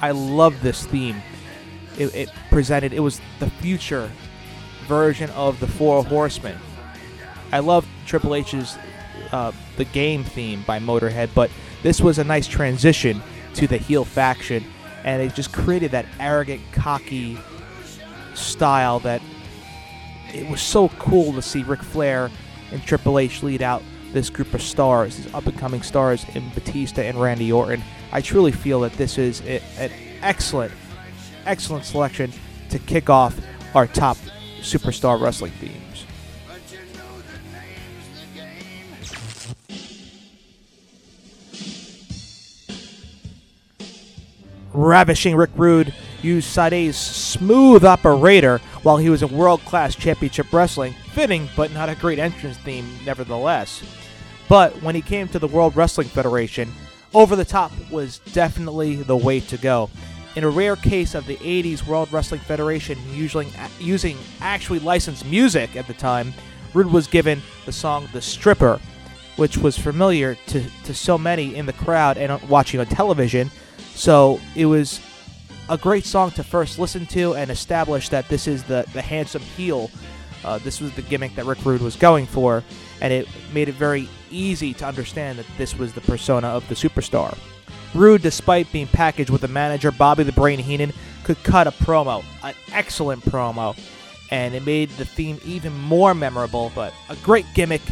I 0.00 0.10
love 0.10 0.60
this 0.62 0.84
theme. 0.86 1.22
It, 1.98 2.14
it 2.14 2.30
presented, 2.50 2.92
it 2.92 3.00
was 3.00 3.20
the 3.38 3.48
future 3.50 4.10
version 4.86 5.30
of 5.30 5.60
the 5.60 5.68
Four 5.68 6.04
Horsemen. 6.04 6.58
I 7.52 7.60
love 7.60 7.86
Triple 8.06 8.34
H's 8.34 8.76
uh, 9.30 9.52
The 9.76 9.84
Game 9.84 10.24
theme 10.24 10.64
by 10.66 10.80
Motorhead, 10.80 11.30
but 11.34 11.50
this 11.82 12.00
was 12.00 12.18
a 12.18 12.24
nice 12.24 12.46
transition 12.46 13.22
to 13.54 13.66
the 13.66 13.76
heel 13.76 14.04
faction, 14.04 14.64
and 15.04 15.22
it 15.22 15.34
just 15.34 15.52
created 15.52 15.90
that 15.92 16.06
arrogant, 16.18 16.62
cocky 16.72 17.38
style 18.34 18.98
that 19.00 19.20
it 20.34 20.48
was 20.50 20.60
so 20.60 20.88
cool 20.90 21.32
to 21.32 21.42
see 21.42 21.62
Ric 21.62 21.82
Flair 21.82 22.30
and 22.70 22.82
Triple 22.82 23.18
H 23.18 23.42
lead 23.42 23.62
out 23.62 23.82
this 24.12 24.30
group 24.30 24.52
of 24.54 24.62
stars, 24.62 25.16
these 25.16 25.34
up 25.34 25.46
and 25.46 25.58
coming 25.58 25.82
stars 25.82 26.24
in 26.34 26.48
Batista 26.50 27.02
and 27.02 27.20
Randy 27.20 27.50
Orton. 27.52 27.82
I 28.12 28.20
truly 28.20 28.52
feel 28.52 28.80
that 28.80 28.92
this 28.94 29.18
is 29.18 29.40
a, 29.42 29.62
an 29.78 29.90
excellent 30.20 30.72
excellent 31.44 31.84
selection 31.84 32.32
to 32.70 32.78
kick 32.78 33.10
off 33.10 33.38
our 33.74 33.86
top 33.86 34.16
superstar 34.60 35.20
wrestling 35.20 35.52
themes. 35.52 36.06
Ravishing 44.72 45.36
Rick 45.36 45.50
Rude 45.56 45.92
used 46.22 46.48
Sade's 46.48 46.96
smooth 46.96 47.84
operator 47.84 48.58
while 48.82 48.96
he 48.96 49.10
was 49.10 49.22
in 49.22 49.36
world 49.36 49.60
class 49.64 49.94
championship 49.94 50.52
wrestling, 50.52 50.94
fitting 51.12 51.48
but 51.56 51.72
not 51.72 51.88
a 51.88 51.94
great 51.94 52.18
entrance 52.18 52.56
theme 52.58 52.86
nevertheless. 53.04 53.82
But 54.48 54.82
when 54.82 54.94
he 54.94 55.02
came 55.02 55.28
to 55.28 55.38
the 55.38 55.48
World 55.48 55.76
Wrestling 55.76 56.08
Federation, 56.08 56.70
Over 57.14 57.36
the 57.36 57.44
Top 57.44 57.72
was 57.90 58.18
definitely 58.32 58.96
the 58.96 59.16
way 59.16 59.40
to 59.40 59.56
go. 59.56 59.88
In 60.34 60.44
a 60.44 60.50
rare 60.50 60.76
case 60.76 61.14
of 61.14 61.26
the 61.26 61.36
80s 61.36 61.86
World 61.86 62.12
Wrestling 62.12 62.40
Federation 62.40 62.98
usually, 63.12 63.48
using 63.78 64.16
actually 64.40 64.78
licensed 64.78 65.26
music 65.26 65.76
at 65.76 65.86
the 65.86 65.94
time, 65.94 66.32
Rude 66.74 66.90
was 66.90 67.06
given 67.06 67.42
the 67.66 67.72
song 67.72 68.08
The 68.12 68.22
Stripper, 68.22 68.80
which 69.36 69.58
was 69.58 69.76
familiar 69.78 70.36
to, 70.46 70.64
to 70.84 70.94
so 70.94 71.18
many 71.18 71.54
in 71.54 71.66
the 71.66 71.72
crowd 71.74 72.16
and 72.16 72.32
uh, 72.32 72.38
watching 72.48 72.80
on 72.80 72.86
television. 72.86 73.50
So 73.94 74.40
it 74.56 74.66
was 74.66 75.00
a 75.72 75.78
great 75.78 76.04
song 76.04 76.30
to 76.30 76.44
first 76.44 76.78
listen 76.78 77.06
to 77.06 77.34
and 77.34 77.50
establish 77.50 78.10
that 78.10 78.28
this 78.28 78.46
is 78.46 78.62
the, 78.64 78.84
the 78.92 79.00
handsome 79.00 79.40
heel. 79.40 79.90
Uh, 80.44 80.58
this 80.58 80.82
was 80.82 80.92
the 80.92 81.00
gimmick 81.02 81.34
that 81.34 81.46
Rick 81.46 81.64
Rude 81.64 81.80
was 81.80 81.96
going 81.96 82.26
for, 82.26 82.62
and 83.00 83.10
it 83.10 83.26
made 83.54 83.70
it 83.70 83.74
very 83.74 84.06
easy 84.30 84.74
to 84.74 84.84
understand 84.84 85.38
that 85.38 85.46
this 85.56 85.78
was 85.78 85.94
the 85.94 86.02
persona 86.02 86.48
of 86.48 86.68
the 86.68 86.74
superstar. 86.74 87.38
Rude, 87.94 88.20
despite 88.20 88.70
being 88.70 88.86
packaged 88.86 89.30
with 89.30 89.40
the 89.40 89.48
manager 89.48 89.90
Bobby 89.90 90.24
the 90.24 90.32
Brain 90.32 90.58
Heenan, 90.58 90.92
could 91.24 91.42
cut 91.42 91.66
a 91.66 91.70
promo, 91.70 92.22
an 92.42 92.54
excellent 92.72 93.24
promo, 93.24 93.74
and 94.30 94.54
it 94.54 94.66
made 94.66 94.90
the 94.90 95.06
theme 95.06 95.40
even 95.42 95.74
more 95.78 96.12
memorable. 96.12 96.70
But 96.74 96.92
a 97.08 97.16
great 97.16 97.46
gimmick 97.54 97.82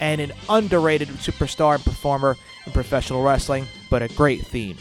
and 0.00 0.20
an 0.20 0.32
underrated 0.48 1.08
superstar 1.08 1.74
and 1.74 1.84
performer 1.84 2.36
in 2.64 2.72
professional 2.72 3.24
wrestling, 3.24 3.66
but 3.90 4.02
a 4.02 4.08
great 4.08 4.46
theme. 4.46 4.76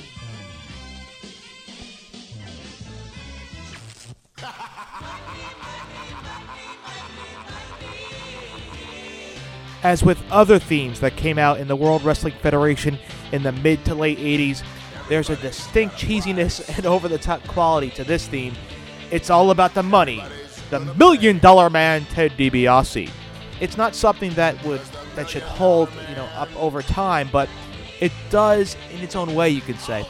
As 9.83 10.03
with 10.03 10.21
other 10.31 10.59
themes 10.59 10.99
that 10.99 11.15
came 11.15 11.39
out 11.39 11.59
in 11.59 11.67
the 11.67 11.75
World 11.75 12.03
Wrestling 12.03 12.35
Federation 12.41 12.99
in 13.31 13.41
the 13.41 13.51
mid 13.51 13.83
to 13.85 13.95
late 13.95 14.19
80s, 14.19 14.63
there's 15.09 15.31
a 15.31 15.35
distinct 15.37 15.95
cheesiness 15.95 16.61
and 16.77 16.85
over 16.85 17.07
the 17.07 17.17
top 17.17 17.45
quality 17.47 17.89
to 17.91 18.03
this 18.03 18.27
theme. 18.27 18.53
It's 19.09 19.29
all 19.29 19.49
about 19.49 19.73
the 19.73 19.83
money. 19.83 20.23
The 20.69 20.79
Million 20.95 21.39
Dollar 21.39 21.69
Man 21.69 22.05
Ted 22.05 22.31
DiBiase. 22.33 23.09
It's 23.59 23.75
not 23.75 23.95
something 23.95 24.33
that 24.35 24.63
would 24.63 24.81
that 25.15 25.29
should 25.29 25.43
hold, 25.43 25.89
you 26.09 26.15
know, 26.15 26.29
up 26.35 26.49
over 26.55 26.81
time, 26.81 27.27
but 27.31 27.49
it 27.99 28.11
does 28.29 28.77
in 28.91 29.01
its 29.01 29.15
own 29.15 29.35
way, 29.35 29.49
you 29.49 29.61
could 29.61 29.79
say. 29.79 30.05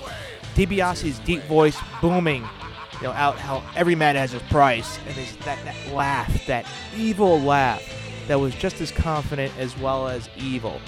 DiBiase's 0.54 1.18
deep 1.20 1.42
voice 1.44 1.78
booming, 2.02 2.48
you 2.94 3.08
know, 3.08 3.12
out 3.14 3.40
how 3.40 3.64
every 3.76 3.96
man 3.96 4.16
has 4.16 4.34
his 4.34 4.42
price, 4.44 5.00
and 5.08 5.16
his, 5.16 5.36
that, 5.38 5.58
that 5.66 5.94
laugh, 5.94 6.46
that 6.46 6.68
evil 6.96 7.40
laugh 7.40 7.82
that 8.28 8.40
was 8.40 8.56
just 8.56 8.82
as 8.82 8.92
confident 8.92 9.54
as 9.58 9.78
well 9.78 10.08
as 10.08 10.30
evil. 10.38 10.80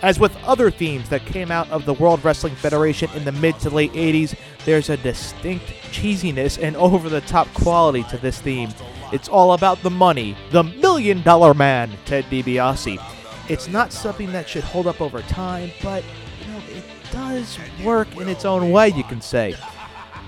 As 0.00 0.20
with 0.20 0.36
other 0.44 0.70
themes 0.70 1.08
that 1.08 1.26
came 1.26 1.50
out 1.50 1.68
of 1.70 1.84
the 1.84 1.94
World 1.94 2.24
Wrestling 2.24 2.54
Federation 2.54 3.10
in 3.16 3.24
the 3.24 3.32
mid 3.32 3.58
to 3.60 3.70
late 3.70 3.92
80s, 3.92 4.36
there's 4.64 4.90
a 4.90 4.96
distinct 4.96 5.66
cheesiness 5.90 6.62
and 6.62 6.76
over 6.76 7.08
the 7.08 7.20
top 7.22 7.52
quality 7.54 8.04
to 8.04 8.18
this 8.18 8.40
theme. 8.40 8.70
It's 9.12 9.28
all 9.28 9.54
about 9.54 9.82
the 9.82 9.90
money, 9.90 10.36
the 10.50 10.62
million 10.62 11.22
dollar 11.22 11.52
man, 11.54 11.90
Ted 12.04 12.24
DiBiase. 12.26 13.02
It's 13.48 13.66
not 13.66 13.92
something 13.92 14.30
that 14.32 14.48
should 14.48 14.64
hold 14.64 14.86
up 14.86 15.00
over 15.00 15.22
time, 15.22 15.70
but 15.82 16.04
you 16.42 16.52
know, 16.52 16.60
it 16.68 16.84
does 17.10 17.58
work 17.82 18.14
in 18.16 18.28
its 18.28 18.44
own 18.44 18.70
way, 18.70 18.90
you 18.90 19.04
can 19.04 19.20
say. 19.20 19.56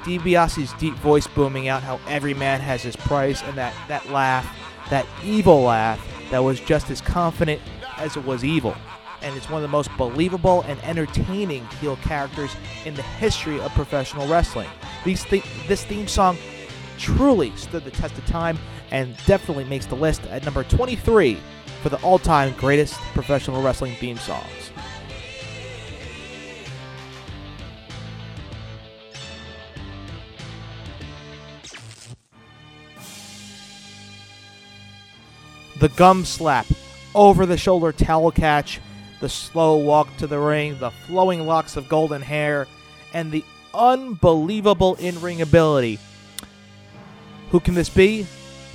DiBiase's 0.02 0.73
deep 0.80 0.94
voice 0.94 1.26
booming 1.26 1.68
out 1.68 1.82
how 1.82 2.00
every 2.09 2.35
man 2.35 2.61
has 2.61 2.82
his 2.82 2.97
price 2.97 3.42
and 3.42 3.56
that, 3.59 3.75
that 3.88 4.09
laugh, 4.11 4.47
that 4.90 5.06
evil 5.25 5.62
laugh 5.62 6.04
that 6.30 6.40
was 6.40 6.61
just 6.61 6.90
as 6.90 7.00
confident 7.00 7.61
as 7.97 8.16
it 8.16 8.25
was 8.25 8.44
evil. 8.44 8.75
And 9.23 9.37
it's 9.37 9.50
one 9.50 9.56
of 9.56 9.62
the 9.62 9.68
most 9.68 9.90
believable 9.99 10.62
and 10.62 10.82
entertaining 10.82 11.66
heel 11.80 11.97
characters 11.97 12.54
in 12.85 12.94
the 12.94 13.02
history 13.02 13.61
of 13.61 13.73
professional 13.73 14.26
wrestling. 14.28 14.68
These 15.04 15.25
th- 15.25 15.44
this 15.66 15.85
theme 15.85 16.09
song 16.09 16.38
truly 16.99 17.54
stood 17.56 17.85
the 17.85 17.90
test 17.90 18.16
of 18.16 18.26
time 18.26 18.59
and 18.90 19.16
definitely 19.26 19.64
makes 19.64 19.87
the 19.87 19.94
list 19.94 20.23
at 20.26 20.44
number 20.44 20.64
23 20.64 21.38
for 21.82 21.88
the 21.88 22.00
all 22.02 22.18
time 22.18 22.54
greatest 22.59 22.94
professional 23.14 23.62
wrestling 23.62 23.94
theme 23.97 24.18
songs. 24.18 24.60
The 35.80 35.88
gum 35.88 36.26
slap, 36.26 36.66
over 37.14 37.46
the 37.46 37.56
shoulder 37.56 37.90
towel 37.90 38.30
catch, 38.30 38.80
the 39.20 39.30
slow 39.30 39.76
walk 39.76 40.14
to 40.18 40.26
the 40.26 40.38
ring, 40.38 40.78
the 40.78 40.90
flowing 40.90 41.46
locks 41.46 41.75
of 41.75 41.88
golden 41.88 42.20
hair, 42.20 42.66
and 43.14 43.32
the 43.32 43.42
unbelievable 43.72 44.96
in 44.96 45.18
ring 45.22 45.40
ability. 45.40 45.99
Who 47.50 47.60
can 47.60 47.72
this 47.72 47.88
be? 47.88 48.26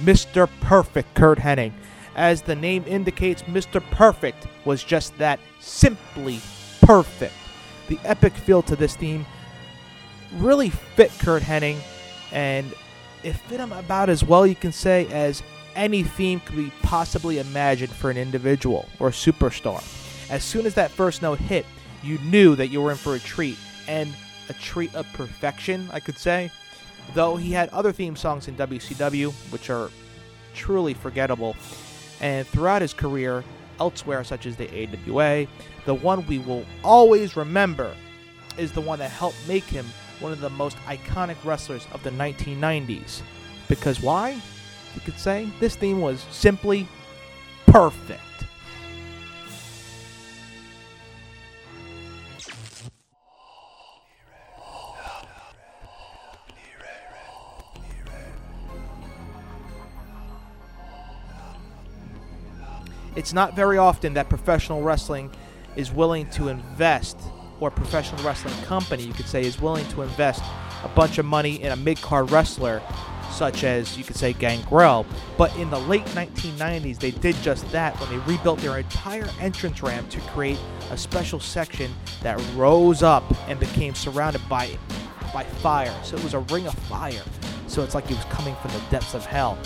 Mr. 0.02 0.50
Perfect 0.62 1.14
Curt 1.14 1.38
Hennig. 1.38 1.74
As 2.16 2.42
the 2.42 2.56
name 2.56 2.84
indicates, 2.88 3.44
Mr. 3.44 3.84
Perfect 3.92 4.48
was 4.66 4.84
just 4.84 5.16
that 5.20 5.40
simply 5.60 6.40
perfect. 6.82 7.36
The 7.88 8.00
epic 8.04 8.34
feel 8.34 8.64
to 8.64 8.76
this 8.76 8.96
theme 8.96 9.28
really 10.38 10.72
fit 10.72 11.12
Curt 11.20 11.44
Hennig, 11.44 11.78
and 12.32 12.74
it 13.22 13.34
fit 13.34 13.60
him 13.60 13.74
about 13.74 14.10
as 14.10 14.24
well, 14.24 14.48
you 14.48 14.56
can 14.56 14.72
say, 14.72 15.08
as 15.12 15.44
any 15.76 16.04
theme 16.04 16.40
could 16.40 16.56
be 16.56 16.72
possibly 16.82 17.40
imagined 17.40 17.92
for 17.92 18.10
an 18.10 18.18
individual 18.18 18.88
or 19.00 19.10
superstar. 19.10 19.84
As 20.30 20.44
soon 20.44 20.66
as 20.66 20.74
that 20.76 20.92
first 20.92 21.22
note 21.22 21.40
hit, 21.40 21.66
you 22.04 22.18
knew 22.20 22.56
that 22.56 22.68
you 22.68 22.82
were 22.82 22.92
in 22.92 22.98
for 22.98 23.16
a 23.16 23.20
treat, 23.20 23.58
and 23.88 24.14
a 24.50 24.54
treat 24.54 24.94
of 24.96 25.12
perfection, 25.14 25.90
I 25.92 26.00
could 26.00 26.18
say. 26.18 26.52
Though 27.14 27.36
he 27.36 27.52
had 27.52 27.70
other 27.70 27.92
theme 27.92 28.16
songs 28.16 28.48
in 28.48 28.56
WCW, 28.56 29.32
which 29.52 29.70
are 29.70 29.90
truly 30.54 30.94
forgettable, 30.94 31.56
and 32.22 32.48
throughout 32.48 32.82
his 32.82 32.94
career, 32.94 33.44
elsewhere, 33.80 34.24
such 34.24 34.46
as 34.46 34.56
the 34.56 34.70
AWA, 34.70 35.48
the 35.86 35.94
one 35.94 36.26
we 36.28 36.40
will 36.40 36.66
always 36.84 37.36
remember 37.36 37.94
is 38.58 38.72
the 38.72 38.82
one 38.82 39.00
that 39.00 39.12
helped 39.12 39.38
make 39.48 39.66
him 39.66 39.86
one 40.20 40.32
of 40.32 40.40
the 40.40 40.50
most 40.50 40.78
iconic 40.86 41.36
wrestlers 41.44 41.86
of 41.92 42.02
the 42.04 42.12
1990s. 42.12 43.22
Because 43.68 44.02
why? 44.02 44.40
You 44.96 45.02
could 45.02 45.20
say 45.20 45.50
this 45.60 45.76
theme 45.76 46.02
was 46.02 46.26
simply 46.32 46.88
perfect. 47.68 48.22
It's 63.16 63.32
not 63.32 63.56
very 63.56 63.78
often 63.78 64.14
that 64.16 64.28
professional 64.28 64.82
wrestling 64.82 65.32
is 65.76 65.92
willing 65.92 66.30
to 66.32 66.50
invest, 66.50 67.18
or 67.60 67.72
professional 67.72 68.22
wrestling 68.24 68.54
company, 68.64 69.04
you 69.04 69.14
could 69.14 69.28
say, 69.28 69.42
is 69.42 69.60
willing 69.60 69.88
to 69.90 70.02
invest 70.02 70.44
a 70.84 70.90
bunch 70.90 71.18
of 71.18 71.26
money 71.26 71.62
in 71.62 71.72
a 71.72 71.76
mid 71.76 72.02
card 72.02 72.30
wrestler, 72.30 72.82
such 73.32 73.64
as 73.64 73.98
you 73.98 74.04
could 74.04 74.16
say 74.16 74.34
Gangrel. 74.34 75.06
But 75.38 75.56
in 75.58 75.70
the 75.70 75.80
late 75.80 76.06
1990s, 76.08 77.00
they 77.00 77.12
did 77.12 77.36
just 77.38 77.70
that 77.72 78.00
when 78.00 78.10
they 78.10 78.18
rebuilt 78.26 78.60
their 78.60 78.78
entire 78.78 79.28
entrance 79.40 79.82
ramp 79.82 80.10
to 80.12 80.20
create 80.22 80.60
a 80.92 80.98
special 80.98 81.40
section 81.40 81.92
that 82.22 82.42
rose 82.56 83.04
up 83.04 83.24
and 83.50 83.60
became 83.60 83.96
surrounded 83.96 84.42
by 84.48 84.78
by 85.34 85.44
fire. 85.44 85.94
So 86.04 86.16
it 86.16 86.24
was 86.24 86.34
a 86.34 86.40
ring 86.40 86.66
of 86.66 86.74
fire. 86.74 87.24
So 87.68 87.84
it's 87.84 87.94
like 87.94 88.10
it 88.10 88.16
was 88.16 88.26
coming 88.26 88.56
from 88.56 88.72
the 88.72 88.82
depths 88.90 89.14
of 89.14 89.26
hell 89.26 89.58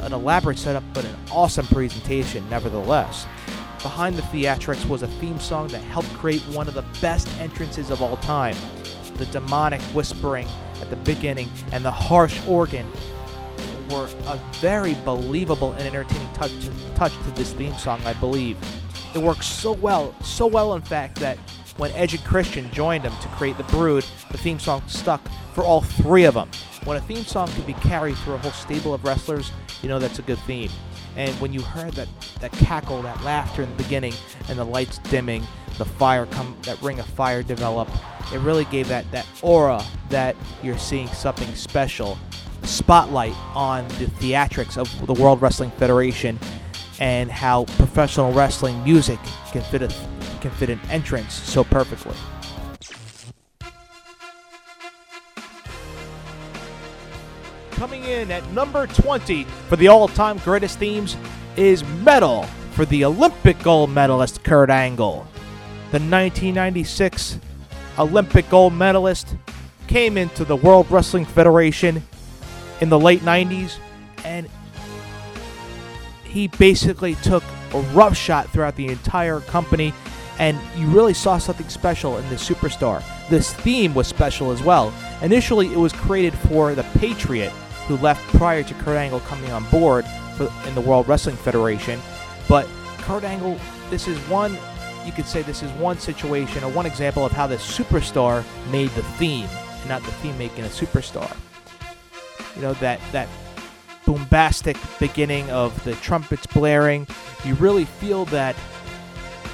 an 0.00 0.12
elaborate 0.12 0.58
setup, 0.58 0.84
but 0.94 1.04
an 1.04 1.16
awesome 1.30 1.66
presentation 1.66 2.48
nevertheless. 2.48 3.26
Behind 3.82 4.16
the 4.16 4.22
theatrics 4.22 4.88
was 4.88 5.02
a 5.02 5.08
theme 5.08 5.38
song 5.38 5.68
that 5.68 5.82
helped 5.82 6.12
create 6.14 6.42
one 6.48 6.68
of 6.68 6.74
the 6.74 6.84
best 7.00 7.28
entrances 7.38 7.90
of 7.90 8.02
all 8.02 8.16
time. 8.18 8.56
The 9.16 9.26
demonic 9.26 9.80
whispering 9.94 10.46
at 10.80 10.90
the 10.90 10.96
beginning 10.96 11.48
and 11.72 11.84
the 11.84 11.90
harsh 11.90 12.40
organ 12.46 12.86
were 13.90 14.08
a 14.26 14.38
very 14.56 14.94
believable 15.04 15.72
and 15.72 15.82
entertaining 15.82 16.32
touch 16.34 16.52
to, 16.60 16.70
touch 16.94 17.12
to 17.24 17.30
this 17.32 17.52
theme 17.52 17.74
song, 17.74 18.00
I 18.04 18.12
believe. 18.14 18.58
It 19.14 19.18
works 19.18 19.46
so 19.46 19.72
well, 19.72 20.14
so 20.22 20.46
well 20.46 20.74
in 20.74 20.82
fact 20.82 21.16
that 21.20 21.38
when 21.78 21.92
Edge 21.92 22.14
and 22.14 22.24
Christian 22.24 22.70
joined 22.72 23.04
them 23.04 23.14
to 23.22 23.28
create 23.28 23.56
the 23.56 23.64
Brood, 23.64 24.04
the 24.30 24.38
theme 24.38 24.58
song 24.58 24.82
stuck 24.88 25.26
for 25.54 25.64
all 25.64 25.80
three 25.80 26.24
of 26.24 26.34
them. 26.34 26.50
When 26.84 26.96
a 26.96 27.00
theme 27.00 27.24
song 27.24 27.48
can 27.48 27.62
be 27.62 27.74
carried 27.74 28.16
through 28.18 28.34
a 28.34 28.38
whole 28.38 28.50
stable 28.50 28.94
of 28.94 29.04
wrestlers, 29.04 29.52
you 29.82 29.88
know 29.88 29.98
that's 29.98 30.18
a 30.18 30.22
good 30.22 30.38
theme. 30.40 30.70
And 31.16 31.34
when 31.40 31.52
you 31.52 31.60
heard 31.60 31.94
that, 31.94 32.08
that 32.40 32.52
cackle, 32.52 33.02
that 33.02 33.22
laughter 33.24 33.62
in 33.62 33.70
the 33.70 33.82
beginning, 33.82 34.14
and 34.48 34.58
the 34.58 34.64
lights 34.64 34.98
dimming, 35.10 35.44
the 35.78 35.84
fire 35.84 36.26
come, 36.26 36.56
that 36.62 36.80
ring 36.82 37.00
of 37.00 37.06
fire 37.06 37.42
develop, 37.42 37.88
it 38.32 38.38
really 38.38 38.64
gave 38.66 38.88
that, 38.88 39.10
that 39.10 39.26
aura 39.42 39.84
that 40.10 40.36
you're 40.62 40.78
seeing 40.78 41.08
something 41.08 41.52
special. 41.54 42.18
Spotlight 42.62 43.34
on 43.54 43.86
the 43.88 44.06
theatrics 44.06 44.76
of 44.76 45.06
the 45.06 45.14
World 45.14 45.40
Wrestling 45.40 45.70
Federation 45.72 46.38
and 47.00 47.30
how 47.30 47.64
professional 47.64 48.32
wrestling 48.32 48.82
music 48.84 49.18
can 49.52 49.62
fit 49.62 49.82
a, 49.82 49.88
can 50.40 50.50
fit 50.52 50.68
an 50.68 50.80
entrance 50.90 51.34
so 51.34 51.64
perfectly. 51.64 52.14
Coming 57.78 58.02
in 58.02 58.32
at 58.32 58.44
number 58.50 58.88
20 58.88 59.44
for 59.44 59.76
the 59.76 59.86
all-time 59.86 60.38
greatest 60.38 60.80
themes 60.80 61.16
is 61.56 61.84
Metal 62.02 62.42
for 62.72 62.84
the 62.84 63.04
Olympic 63.04 63.56
gold 63.62 63.90
medalist 63.90 64.42
Kurt 64.42 64.68
Angle. 64.68 65.28
The 65.92 66.00
1996 66.00 67.38
Olympic 67.96 68.50
gold 68.50 68.72
medalist 68.72 69.36
came 69.86 70.16
into 70.16 70.44
the 70.44 70.56
World 70.56 70.90
Wrestling 70.90 71.24
Federation 71.24 72.02
in 72.80 72.88
the 72.88 72.98
late 72.98 73.20
90s 73.20 73.78
and 74.24 74.48
he 76.24 76.48
basically 76.48 77.14
took 77.14 77.44
a 77.74 77.80
rough 77.92 78.16
shot 78.16 78.50
throughout 78.50 78.74
the 78.74 78.88
entire 78.88 79.38
company 79.38 79.94
and 80.40 80.58
you 80.76 80.88
really 80.88 81.14
saw 81.14 81.38
something 81.38 81.68
special 81.68 82.18
in 82.18 82.28
this 82.28 82.46
superstar. 82.46 83.04
This 83.30 83.52
theme 83.52 83.94
was 83.94 84.08
special 84.08 84.50
as 84.50 84.64
well. 84.64 84.92
Initially, 85.22 85.72
it 85.72 85.78
was 85.78 85.92
created 85.92 86.34
for 86.34 86.74
the 86.74 86.82
Patriot, 86.98 87.52
who 87.88 87.96
left 87.96 88.22
prior 88.36 88.62
to 88.62 88.74
Kurt 88.74 88.98
Angle 88.98 89.20
coming 89.20 89.50
on 89.50 89.64
board 89.70 90.04
for, 90.36 90.52
in 90.66 90.74
the 90.74 90.80
World 90.80 91.08
Wrestling 91.08 91.36
Federation. 91.36 91.98
But 92.46 92.68
Kurt 92.98 93.24
Angle, 93.24 93.58
this 93.88 94.06
is 94.06 94.18
one, 94.28 94.56
you 95.06 95.12
could 95.12 95.26
say 95.26 95.40
this 95.42 95.62
is 95.62 95.70
one 95.72 95.98
situation 95.98 96.62
or 96.62 96.70
one 96.70 96.84
example 96.84 97.24
of 97.24 97.32
how 97.32 97.46
the 97.46 97.56
superstar 97.56 98.44
made 98.70 98.90
the 98.90 99.02
theme, 99.02 99.48
and 99.80 99.88
not 99.88 100.02
the 100.02 100.12
theme 100.12 100.36
making 100.36 100.64
a 100.64 100.68
superstar. 100.68 101.34
You 102.54 102.62
know, 102.62 102.74
that, 102.74 103.00
that 103.12 103.28
bombastic 104.04 104.76
beginning 104.98 105.48
of 105.50 105.82
the 105.84 105.94
trumpets 105.94 106.46
blaring, 106.46 107.06
you 107.44 107.54
really 107.54 107.86
feel 107.86 108.26
that 108.26 108.54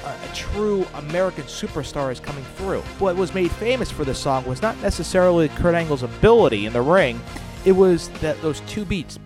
a, 0.03 0.09
a 0.09 0.35
true 0.35 0.85
American 0.95 1.45
superstar 1.45 2.11
is 2.11 2.19
coming 2.19 2.43
through. 2.55 2.81
What 2.99 3.15
was 3.15 3.33
made 3.33 3.51
famous 3.51 3.89
for 3.89 4.03
this 4.03 4.19
song 4.19 4.45
was 4.45 4.61
not 4.61 4.77
necessarily 4.81 5.47
Kurt 5.49 5.75
Angle's 5.75 6.03
ability 6.03 6.65
in 6.65 6.73
the 6.73 6.81
ring. 6.81 7.21
It 7.65 7.71
was 7.71 8.09
that 8.21 8.39
those 8.41 8.61
two 8.61 8.85
beats, 8.85 9.17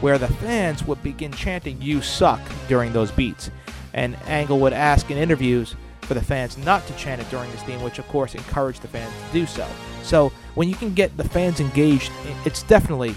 where 0.00 0.18
the 0.18 0.28
fans 0.40 0.84
would 0.84 1.02
begin 1.02 1.32
chanting 1.32 1.80
"You 1.80 2.02
suck" 2.02 2.40
during 2.68 2.92
those 2.92 3.10
beats, 3.10 3.50
and 3.94 4.16
Angle 4.26 4.58
would 4.60 4.72
ask 4.72 5.10
in 5.10 5.16
interviews 5.16 5.76
for 6.02 6.14
the 6.14 6.22
fans 6.22 6.58
not 6.58 6.86
to 6.88 6.92
chant 6.94 7.20
it 7.20 7.30
during 7.30 7.50
this 7.52 7.62
theme, 7.62 7.82
which 7.82 7.98
of 8.00 8.08
course 8.08 8.34
encouraged 8.34 8.82
the 8.82 8.88
fans 8.88 9.12
to 9.12 9.32
do 9.32 9.46
so. 9.46 9.66
So 10.02 10.32
when 10.54 10.68
you 10.68 10.74
can 10.74 10.92
get 10.92 11.16
the 11.16 11.28
fans 11.28 11.60
engaged, 11.60 12.10
it's 12.44 12.64
definitely 12.64 13.14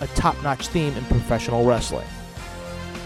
a 0.00 0.06
top-notch 0.08 0.68
theme 0.68 0.94
in 0.94 1.04
professional 1.04 1.64
wrestling, 1.64 2.06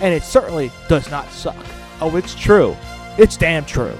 and 0.00 0.12
it 0.12 0.24
certainly 0.24 0.72
does 0.88 1.08
not 1.10 1.30
suck. 1.30 1.64
Oh, 2.00 2.16
it's 2.16 2.34
true. 2.34 2.76
It's 3.16 3.36
damn 3.36 3.64
true. 3.64 3.96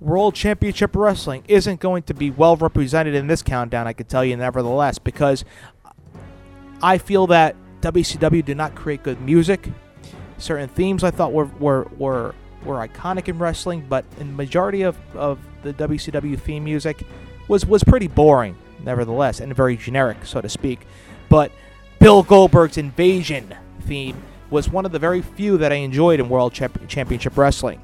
World 0.00 0.34
Championship 0.34 0.94
Wrestling 0.94 1.42
isn't 1.48 1.80
going 1.80 2.04
to 2.04 2.14
be 2.14 2.30
well 2.30 2.56
represented 2.56 3.14
in 3.14 3.26
this 3.26 3.42
countdown, 3.42 3.86
I 3.86 3.92
can 3.92 4.06
tell 4.06 4.24
you, 4.24 4.36
nevertheless, 4.36 4.98
because 4.98 5.44
I 6.82 6.98
feel 6.98 7.26
that 7.28 7.56
WCW 7.80 8.44
did 8.44 8.56
not 8.56 8.74
create 8.74 9.02
good 9.02 9.20
music. 9.20 9.68
Certain 10.38 10.68
themes 10.68 11.02
I 11.02 11.10
thought 11.10 11.32
were 11.32 11.46
were, 11.58 11.88
were, 11.98 12.34
were 12.64 12.86
iconic 12.86 13.28
in 13.28 13.38
wrestling, 13.38 13.86
but 13.88 14.04
in 14.20 14.36
majority 14.36 14.82
of, 14.82 14.96
of 15.16 15.40
the 15.62 15.74
WCW 15.74 16.38
theme 16.38 16.62
music 16.62 17.02
was, 17.48 17.66
was 17.66 17.82
pretty 17.82 18.06
boring, 18.06 18.56
nevertheless, 18.84 19.40
and 19.40 19.54
very 19.54 19.76
generic, 19.76 20.24
so 20.24 20.40
to 20.40 20.48
speak. 20.48 20.86
But 21.28 21.50
Bill 21.98 22.22
Goldberg's 22.22 22.78
Invasion 22.78 23.52
theme 23.80 24.22
was 24.50 24.68
one 24.68 24.86
of 24.86 24.92
the 24.92 24.98
very 24.98 25.22
few 25.22 25.58
that 25.58 25.72
I 25.72 25.76
enjoyed 25.76 26.20
in 26.20 26.28
World 26.28 26.52
Championship 26.52 27.36
Wrestling. 27.36 27.82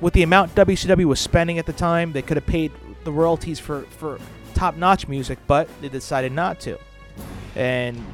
With 0.00 0.12
the 0.12 0.22
amount 0.22 0.54
WCW 0.54 1.04
was 1.04 1.20
spending 1.20 1.58
at 1.58 1.66
the 1.66 1.72
time, 1.72 2.12
they 2.12 2.22
could 2.22 2.36
have 2.36 2.46
paid 2.46 2.72
the 3.04 3.12
royalties 3.12 3.58
for, 3.58 3.82
for 3.82 4.18
top 4.54 4.76
notch 4.76 5.08
music, 5.08 5.38
but 5.46 5.68
they 5.80 5.88
decided 5.88 6.32
not 6.32 6.60
to. 6.60 6.78
And 7.54 8.04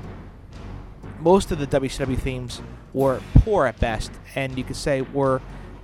most 1.20 1.50
of 1.50 1.58
the 1.58 1.66
WCW 1.66 2.18
themes 2.18 2.60
were 2.92 3.20
poor 3.34 3.66
at 3.66 3.78
best, 3.78 4.10
and 4.34 4.56
you 4.56 4.64
could 4.64 4.76
say 4.76 5.02
were 5.02 5.40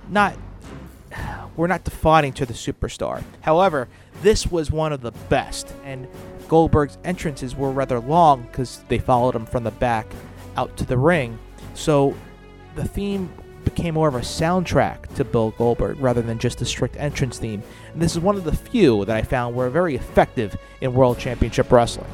not 0.09 0.35
were 1.55 1.67
not 1.67 1.83
defining 1.83 2.33
to 2.33 2.45
the 2.45 2.53
superstar. 2.53 3.23
However, 3.41 3.87
this 4.21 4.47
was 4.47 4.69
one 4.69 4.93
of 4.93 5.01
the 5.01 5.11
best, 5.11 5.73
and 5.83 6.07
Goldberg's 6.47 6.97
entrances 7.03 7.55
were 7.55 7.71
rather 7.71 7.99
long 7.99 8.43
because 8.43 8.81
they 8.87 8.99
followed 8.99 9.35
him 9.35 9.45
from 9.45 9.63
the 9.63 9.71
back 9.71 10.07
out 10.55 10.75
to 10.77 10.85
the 10.85 10.97
ring. 10.97 11.39
So 11.73 12.15
the 12.75 12.87
theme 12.87 13.31
became 13.77 13.93
more 13.93 14.07
of 14.07 14.15
a 14.15 14.21
soundtrack 14.21 15.13
to 15.13 15.23
Bill 15.23 15.51
Goldberg 15.51 15.99
rather 15.99 16.23
than 16.23 16.39
just 16.39 16.59
a 16.63 16.65
strict 16.65 16.97
entrance 16.97 17.37
theme. 17.37 17.61
And 17.93 18.01
this 18.01 18.13
is 18.13 18.19
one 18.19 18.35
of 18.35 18.43
the 18.43 18.55
few 18.55 19.05
that 19.05 19.15
I 19.15 19.21
found 19.21 19.55
were 19.55 19.69
very 19.69 19.93
effective 19.93 20.57
in 20.81 20.95
World 20.95 21.19
Championship 21.19 21.71
Wrestling. 21.71 22.07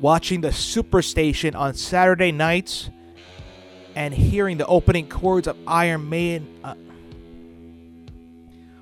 Watching 0.00 0.40
the 0.40 0.48
Superstation 0.48 1.54
on 1.54 1.74
Saturday 1.74 2.32
nights 2.32 2.88
and 3.94 4.14
hearing 4.14 4.56
the 4.56 4.66
opening 4.66 5.10
chords 5.10 5.46
of 5.46 5.58
Iron 5.66 6.08
Maiden. 6.08 6.58
Uh, 6.64 6.74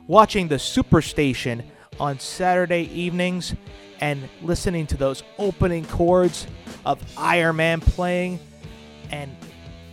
watching 0.07 0.47
the 0.47 0.57
Superstation 0.57 1.65
on 1.99 2.21
Saturday 2.21 2.89
evenings 2.93 3.57
and 4.03 4.29
listening 4.43 4.85
to 4.85 4.97
those 4.97 5.23
opening 5.39 5.85
chords 5.85 6.49
of 6.85 7.01
Iron 7.17 7.55
Man 7.57 7.81
playing 7.81 8.41
and 9.13 9.35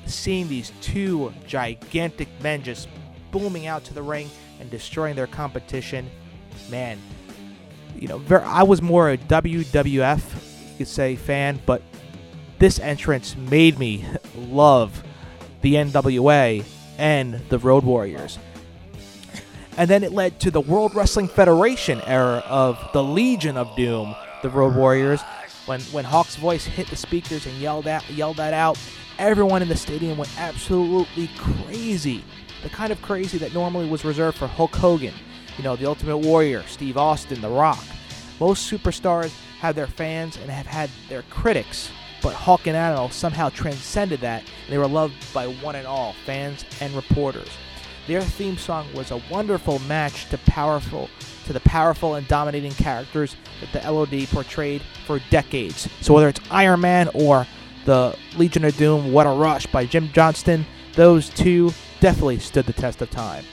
seeing 0.07 0.49
these 0.49 0.73
two 0.81 1.31
gigantic 1.45 2.27
men 2.41 2.63
just 2.63 2.89
booming 3.29 3.67
out 3.67 3.83
to 3.83 3.93
the 3.93 4.01
ring 4.01 4.27
and 4.59 4.67
destroying 4.71 5.15
their 5.15 5.27
competition. 5.27 6.09
Man, 6.71 6.97
you 7.95 8.07
know, 8.07 8.19
I 8.43 8.63
was 8.63 8.81
more 8.81 9.11
a 9.11 9.17
WWF, 9.17 10.71
you 10.71 10.77
could 10.79 10.87
say, 10.87 11.15
fan, 11.15 11.61
but 11.67 11.83
this 12.57 12.79
entrance 12.79 13.35
made 13.35 13.77
me 13.77 14.07
love 14.35 15.03
the 15.61 15.75
NWA 15.75 16.65
and 16.97 17.35
the 17.49 17.59
Road 17.59 17.83
Warriors. 17.83 18.39
And 19.77 19.89
then 19.89 20.03
it 20.03 20.11
led 20.11 20.39
to 20.41 20.51
the 20.51 20.61
World 20.61 20.95
Wrestling 20.95 21.27
Federation 21.27 22.01
era 22.01 22.43
of 22.47 22.77
the 22.93 23.03
Legion 23.03 23.57
of 23.57 23.75
Doom, 23.75 24.15
the 24.41 24.49
Road 24.49 24.75
Warriors. 24.75 25.21
When 25.65 25.81
when 25.81 26.05
Hawk's 26.05 26.35
voice 26.35 26.65
hit 26.65 26.87
the 26.87 26.95
speakers 26.95 27.45
and 27.45 27.55
yelled 27.57 27.87
out 27.87 28.09
yelled 28.09 28.37
that 28.37 28.53
out, 28.53 28.77
everyone 29.17 29.61
in 29.61 29.67
the 29.67 29.77
stadium 29.77 30.17
went 30.17 30.31
absolutely 30.39 31.29
crazy. 31.37 32.23
The 32.63 32.69
kind 32.69 32.91
of 32.91 33.01
crazy 33.01 33.37
that 33.37 33.53
normally 33.53 33.89
was 33.89 34.03
reserved 34.03 34.37
for 34.37 34.47
Hulk 34.47 34.75
Hogan, 34.75 35.13
you 35.57 35.63
know, 35.63 35.75
the 35.75 35.85
Ultimate 35.85 36.17
Warrior, 36.17 36.63
Steve 36.67 36.97
Austin, 36.97 37.39
The 37.39 37.49
Rock. 37.49 37.83
Most 38.39 38.71
superstars 38.71 39.31
have 39.59 39.75
their 39.75 39.87
fans 39.87 40.37
and 40.37 40.49
have 40.49 40.65
had 40.65 40.89
their 41.07 41.21
critics 41.23 41.89
but 42.21 42.33
Hawk 42.33 42.67
and 42.67 42.75
Animal 42.75 43.09
somehow 43.09 43.49
transcended 43.49 44.21
that, 44.21 44.41
and 44.41 44.73
they 44.73 44.77
were 44.77 44.87
loved 44.87 45.13
by 45.33 45.47
one 45.47 45.75
and 45.75 45.87
all, 45.87 46.13
fans 46.25 46.65
and 46.81 46.93
reporters. 46.93 47.49
Their 48.09 48.21
theme 48.23 48.57
song 48.57 48.91
was 48.95 49.11
a 49.11 49.21
wonderful 49.29 49.77
match 49.81 50.29
to 50.29 50.39
powerful 50.39 51.11
to 51.45 51.53
the 51.53 51.59
powerful 51.59 52.15
and 52.15 52.27
dominating 52.27 52.71
characters 52.71 53.35
that 53.61 53.71
the 53.71 53.91
LOD 53.91 54.27
portrayed 54.29 54.81
for 55.05 55.19
decades. 55.29 55.87
So 56.01 56.15
whether 56.15 56.27
it's 56.27 56.39
Iron 56.49 56.81
Man 56.81 57.09
or 57.13 57.45
the 57.85 58.17
Legion 58.35 58.65
of 58.65 58.75
Doom, 58.77 59.11
What 59.11 59.27
a 59.27 59.29
Rush 59.29 59.67
by 59.67 59.85
Jim 59.85 60.09
Johnston, 60.11 60.65
those 60.95 61.29
two 61.29 61.71
definitely 61.99 62.39
stood 62.39 62.65
the 62.65 62.73
test 62.73 62.99
of 63.03 63.11
time. 63.11 63.45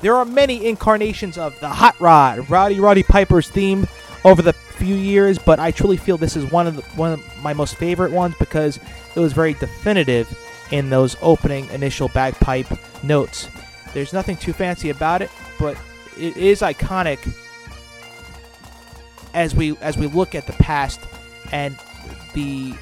There 0.00 0.14
are 0.14 0.24
many 0.24 0.64
incarnations 0.64 1.36
of 1.36 1.58
the 1.58 1.68
Hot 1.68 2.00
Rod, 2.00 2.48
Rowdy 2.48 2.78
Roddy 2.78 3.02
Piper's 3.02 3.48
theme 3.48 3.88
over 4.24 4.42
the 4.42 4.52
few 4.82 4.96
years, 4.96 5.38
but 5.38 5.60
I 5.60 5.70
truly 5.70 5.96
feel 5.96 6.18
this 6.18 6.36
is 6.36 6.50
one 6.50 6.66
of 6.66 6.74
the, 6.74 6.82
one 6.96 7.12
of 7.12 7.42
my 7.42 7.54
most 7.54 7.76
favorite 7.76 8.10
ones 8.10 8.34
because 8.40 8.80
it 9.14 9.20
was 9.20 9.32
very 9.32 9.54
definitive 9.54 10.26
in 10.72 10.90
those 10.90 11.16
opening 11.22 11.68
initial 11.70 12.08
bagpipe 12.08 12.66
notes. 13.04 13.48
There's 13.94 14.12
nothing 14.12 14.36
too 14.36 14.52
fancy 14.52 14.90
about 14.90 15.22
it, 15.22 15.30
but 15.56 15.76
it 16.18 16.36
is 16.36 16.62
iconic 16.62 17.32
as 19.34 19.54
we 19.54 19.76
as 19.78 19.96
we 19.96 20.08
look 20.08 20.34
at 20.34 20.48
the 20.48 20.52
past 20.54 20.98
and 21.52 21.78
the 22.34 22.74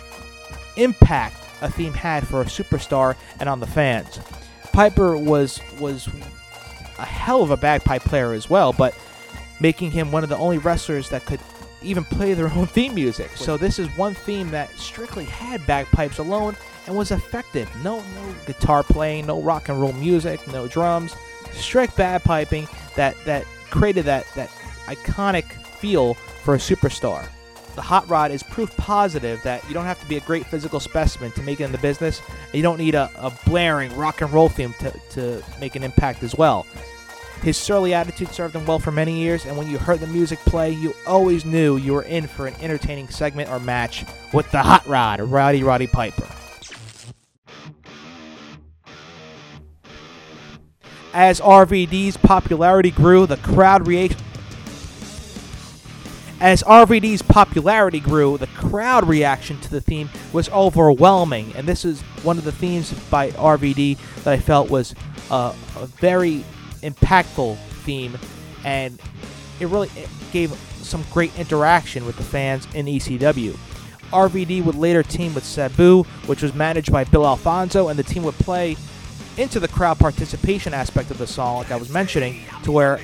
impact 0.76 1.36
a 1.60 1.70
theme 1.70 1.92
had 1.92 2.26
for 2.26 2.40
a 2.40 2.46
superstar 2.46 3.14
and 3.40 3.48
on 3.48 3.60
the 3.60 3.66
fans. 3.66 4.20
Piper 4.72 5.18
was 5.18 5.60
was 5.78 6.08
a 6.98 7.04
hell 7.04 7.42
of 7.42 7.50
a 7.50 7.58
bagpipe 7.58 8.04
player 8.04 8.32
as 8.32 8.48
well, 8.48 8.72
but 8.72 8.96
making 9.60 9.90
him 9.90 10.10
one 10.10 10.22
of 10.22 10.30
the 10.30 10.38
only 10.38 10.56
wrestlers 10.56 11.10
that 11.10 11.26
could 11.26 11.40
even 11.82 12.04
play 12.04 12.34
their 12.34 12.50
own 12.52 12.66
theme 12.76 12.94
music. 12.94 13.30
So 13.36 13.56
this 13.56 13.78
is 13.78 13.88
one 13.96 14.14
theme 14.14 14.50
that 14.50 14.70
strictly 14.78 15.24
had 15.24 15.66
bagpipes 15.66 16.18
alone 16.18 16.56
and 16.86 16.96
was 16.96 17.10
effective. 17.10 17.70
No 17.84 18.00
no 18.00 18.34
guitar 18.46 18.82
playing, 18.82 19.26
no 19.26 19.40
rock 19.40 19.68
and 19.68 19.80
roll 19.80 19.92
music, 19.92 20.46
no 20.48 20.66
drums, 20.66 21.14
strict 21.52 21.96
bagpiping 21.96 22.68
that 22.94 23.16
that 23.24 23.44
created 23.70 24.04
that 24.06 24.26
that 24.34 24.50
iconic 24.86 25.44
feel 25.44 26.14
for 26.14 26.54
a 26.54 26.58
superstar. 26.58 27.26
The 27.76 27.82
hot 27.82 28.08
rod 28.08 28.30
is 28.32 28.42
proof 28.42 28.76
positive 28.76 29.40
that 29.44 29.66
you 29.68 29.74
don't 29.74 29.84
have 29.84 30.00
to 30.00 30.06
be 30.06 30.16
a 30.16 30.20
great 30.20 30.44
physical 30.44 30.80
specimen 30.80 31.30
to 31.32 31.42
make 31.42 31.60
it 31.60 31.64
in 31.64 31.72
the 31.72 31.78
business, 31.78 32.20
and 32.46 32.54
you 32.54 32.62
don't 32.62 32.78
need 32.78 32.94
a, 32.94 33.10
a 33.16 33.30
blaring 33.46 33.96
rock 33.96 34.20
and 34.20 34.32
roll 34.32 34.48
theme 34.48 34.74
to, 34.80 34.90
to 35.10 35.42
make 35.60 35.76
an 35.76 35.84
impact 35.84 36.22
as 36.22 36.34
well. 36.34 36.66
His 37.42 37.56
surly 37.56 37.94
attitude 37.94 38.32
served 38.32 38.54
him 38.54 38.66
well 38.66 38.78
for 38.78 38.90
many 38.90 39.18
years, 39.18 39.46
and 39.46 39.56
when 39.56 39.70
you 39.70 39.78
heard 39.78 40.00
the 40.00 40.06
music 40.06 40.38
play, 40.40 40.72
you 40.72 40.92
always 41.06 41.46
knew 41.46 41.78
you 41.78 41.94
were 41.94 42.02
in 42.02 42.26
for 42.26 42.46
an 42.46 42.54
entertaining 42.60 43.08
segment 43.08 43.48
or 43.48 43.58
match 43.58 44.04
with 44.34 44.50
the 44.50 44.62
Hot 44.62 44.86
Rod, 44.86 45.20
Rowdy 45.20 45.62
Roddy 45.62 45.86
Piper. 45.86 46.26
As 51.14 51.40
RVD's 51.40 52.18
popularity 52.18 52.90
grew, 52.90 53.26
the 53.26 53.38
crowd 53.38 53.86
reaction. 53.86 54.20
As 56.40 56.62
RVD's 56.62 57.22
popularity 57.22 58.00
grew, 58.00 58.36
the 58.36 58.46
crowd 58.48 59.08
reaction 59.08 59.58
to 59.62 59.70
the 59.70 59.80
theme 59.80 60.10
was 60.34 60.50
overwhelming, 60.50 61.52
and 61.56 61.66
this 61.66 61.86
is 61.86 62.02
one 62.22 62.36
of 62.36 62.44
the 62.44 62.52
themes 62.52 62.92
by 63.10 63.30
RVD 63.30 63.98
that 64.24 64.32
I 64.34 64.38
felt 64.38 64.70
was 64.70 64.94
uh, 65.30 65.54
a 65.76 65.86
very 65.86 66.44
impactful 66.82 67.56
theme, 67.84 68.18
and 68.64 69.00
it 69.58 69.66
really 69.68 69.90
gave 70.32 70.52
some 70.82 71.04
great 71.12 71.36
interaction 71.38 72.04
with 72.06 72.16
the 72.16 72.22
fans 72.22 72.66
in 72.74 72.86
ECW. 72.86 73.56
RVD 74.12 74.64
would 74.64 74.74
later 74.74 75.02
team 75.02 75.34
with 75.34 75.44
Sabu, 75.44 76.02
which 76.26 76.42
was 76.42 76.52
managed 76.54 76.90
by 76.90 77.04
Bill 77.04 77.24
Alfonso, 77.24 77.88
and 77.88 77.98
the 77.98 78.02
team 78.02 78.24
would 78.24 78.34
play 78.34 78.76
into 79.36 79.60
the 79.60 79.68
crowd 79.68 79.98
participation 79.98 80.74
aspect 80.74 81.10
of 81.10 81.18
the 81.18 81.26
song, 81.26 81.58
like 81.58 81.70
I 81.70 81.76
was 81.76 81.90
mentioning, 81.90 82.42
to 82.64 82.72
where 82.72 83.00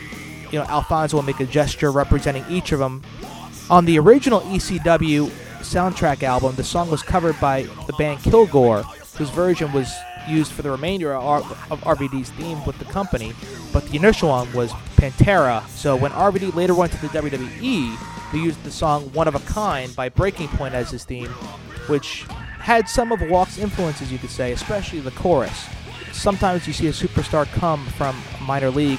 you 0.51 0.59
know 0.59 0.65
Alfonso 0.65 1.17
would 1.17 1.27
make 1.27 1.41
a 1.41 1.47
gesture 1.47 1.93
representing 1.93 2.45
each 2.49 2.73
of 2.73 2.81
them. 2.81 3.03
On 3.71 3.85
the 3.85 3.99
original 3.99 4.41
ECW 4.43 5.29
soundtrack 5.61 6.23
album, 6.23 6.55
the 6.57 6.65
song 6.65 6.91
was 6.91 7.03
covered 7.03 7.39
by 7.41 7.63
the 7.87 7.93
band 7.95 8.21
Kilgore, 8.21 8.83
whose 9.17 9.31
version 9.31 9.73
was 9.73 9.93
used 10.29 10.53
for 10.53 10.63
the 10.63 10.71
remainder 10.71 11.15
of 11.15 11.45
RVD's 11.83 12.31
theme 12.31 12.65
with 12.65 12.79
the 12.79 12.85
company, 12.87 13.33
but 13.73 13.87
the 13.89 13.97
initial 13.97 14.31
one 14.31 14.53
was 14.53 14.73
Pantera. 14.97 15.67
So 15.69 15.97
when 15.97 16.11
RVD 16.13 16.55
later 16.55 16.75
went 16.75 16.93
to 16.93 17.01
the 17.01 17.09
WWE, 17.09 18.33
they 18.33 18.39
used 18.39 18.63
the 18.65 18.71
song 18.71 19.13
One 19.13 19.29
of 19.29 19.35
a 19.35 19.41
Kind 19.41 19.95
by 19.95 20.09
Breaking 20.09 20.49
Point 20.49 20.75
as 20.75 20.91
his 20.91 21.05
theme, 21.05 21.29
which 21.89 22.25
had 22.59 22.89
some 22.89 23.13
of 23.13 23.21
Walk's 23.23 23.59
influences, 23.59 24.11
you 24.11 24.19
could 24.19 24.31
say, 24.31 24.53
especially 24.53 25.01
the 25.01 25.13
chorus. 25.13 25.67
Sometimes 26.13 26.67
you 26.67 26.73
see 26.73 26.89
a 26.89 26.93
superstar 26.93 27.47
come 27.47 27.85
from 27.91 28.17
a 28.41 28.43
minor 28.43 28.71
league, 28.71 28.99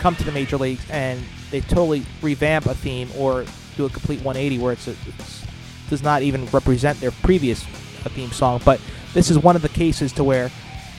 come 0.00 0.16
to 0.16 0.24
the 0.24 0.32
major 0.32 0.56
leagues, 0.56 0.84
and 0.90 1.22
they 1.50 1.60
totally 1.60 2.04
revamp 2.22 2.66
a 2.66 2.74
theme 2.74 3.08
or 3.16 3.44
do 3.76 3.86
a 3.86 3.88
complete 3.88 4.20
180 4.22 4.58
where 4.58 4.72
it's, 4.72 4.86
it's 4.88 5.46
does 5.90 6.02
not 6.02 6.22
even 6.22 6.46
represent 6.46 6.98
their 7.00 7.10
previous 7.10 7.64
theme 7.64 8.30
song. 8.30 8.60
But 8.64 8.80
this 9.12 9.30
is 9.30 9.38
one 9.38 9.56
of 9.56 9.62
the 9.62 9.68
cases 9.68 10.12
to 10.14 10.24
where 10.24 10.50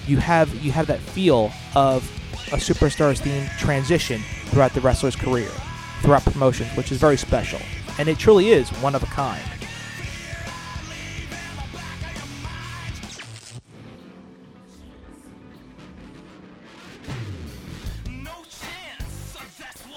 you 0.05 0.17
have 0.17 0.53
you 0.63 0.71
have 0.71 0.87
that 0.87 0.99
feel 0.99 1.51
of 1.75 2.09
a 2.47 2.57
superstar's 2.57 3.21
theme 3.21 3.47
transition 3.57 4.21
throughout 4.45 4.73
the 4.73 4.81
wrestler's 4.81 5.15
career, 5.15 5.49
throughout 6.01 6.25
promotions, 6.25 6.69
which 6.75 6.91
is 6.91 6.97
very 6.97 7.17
special, 7.17 7.59
and 7.97 8.09
it 8.09 8.17
truly 8.17 8.49
is 8.49 8.69
one 8.81 8.95
of 8.95 9.03
a 9.03 9.07
kind. 9.07 9.41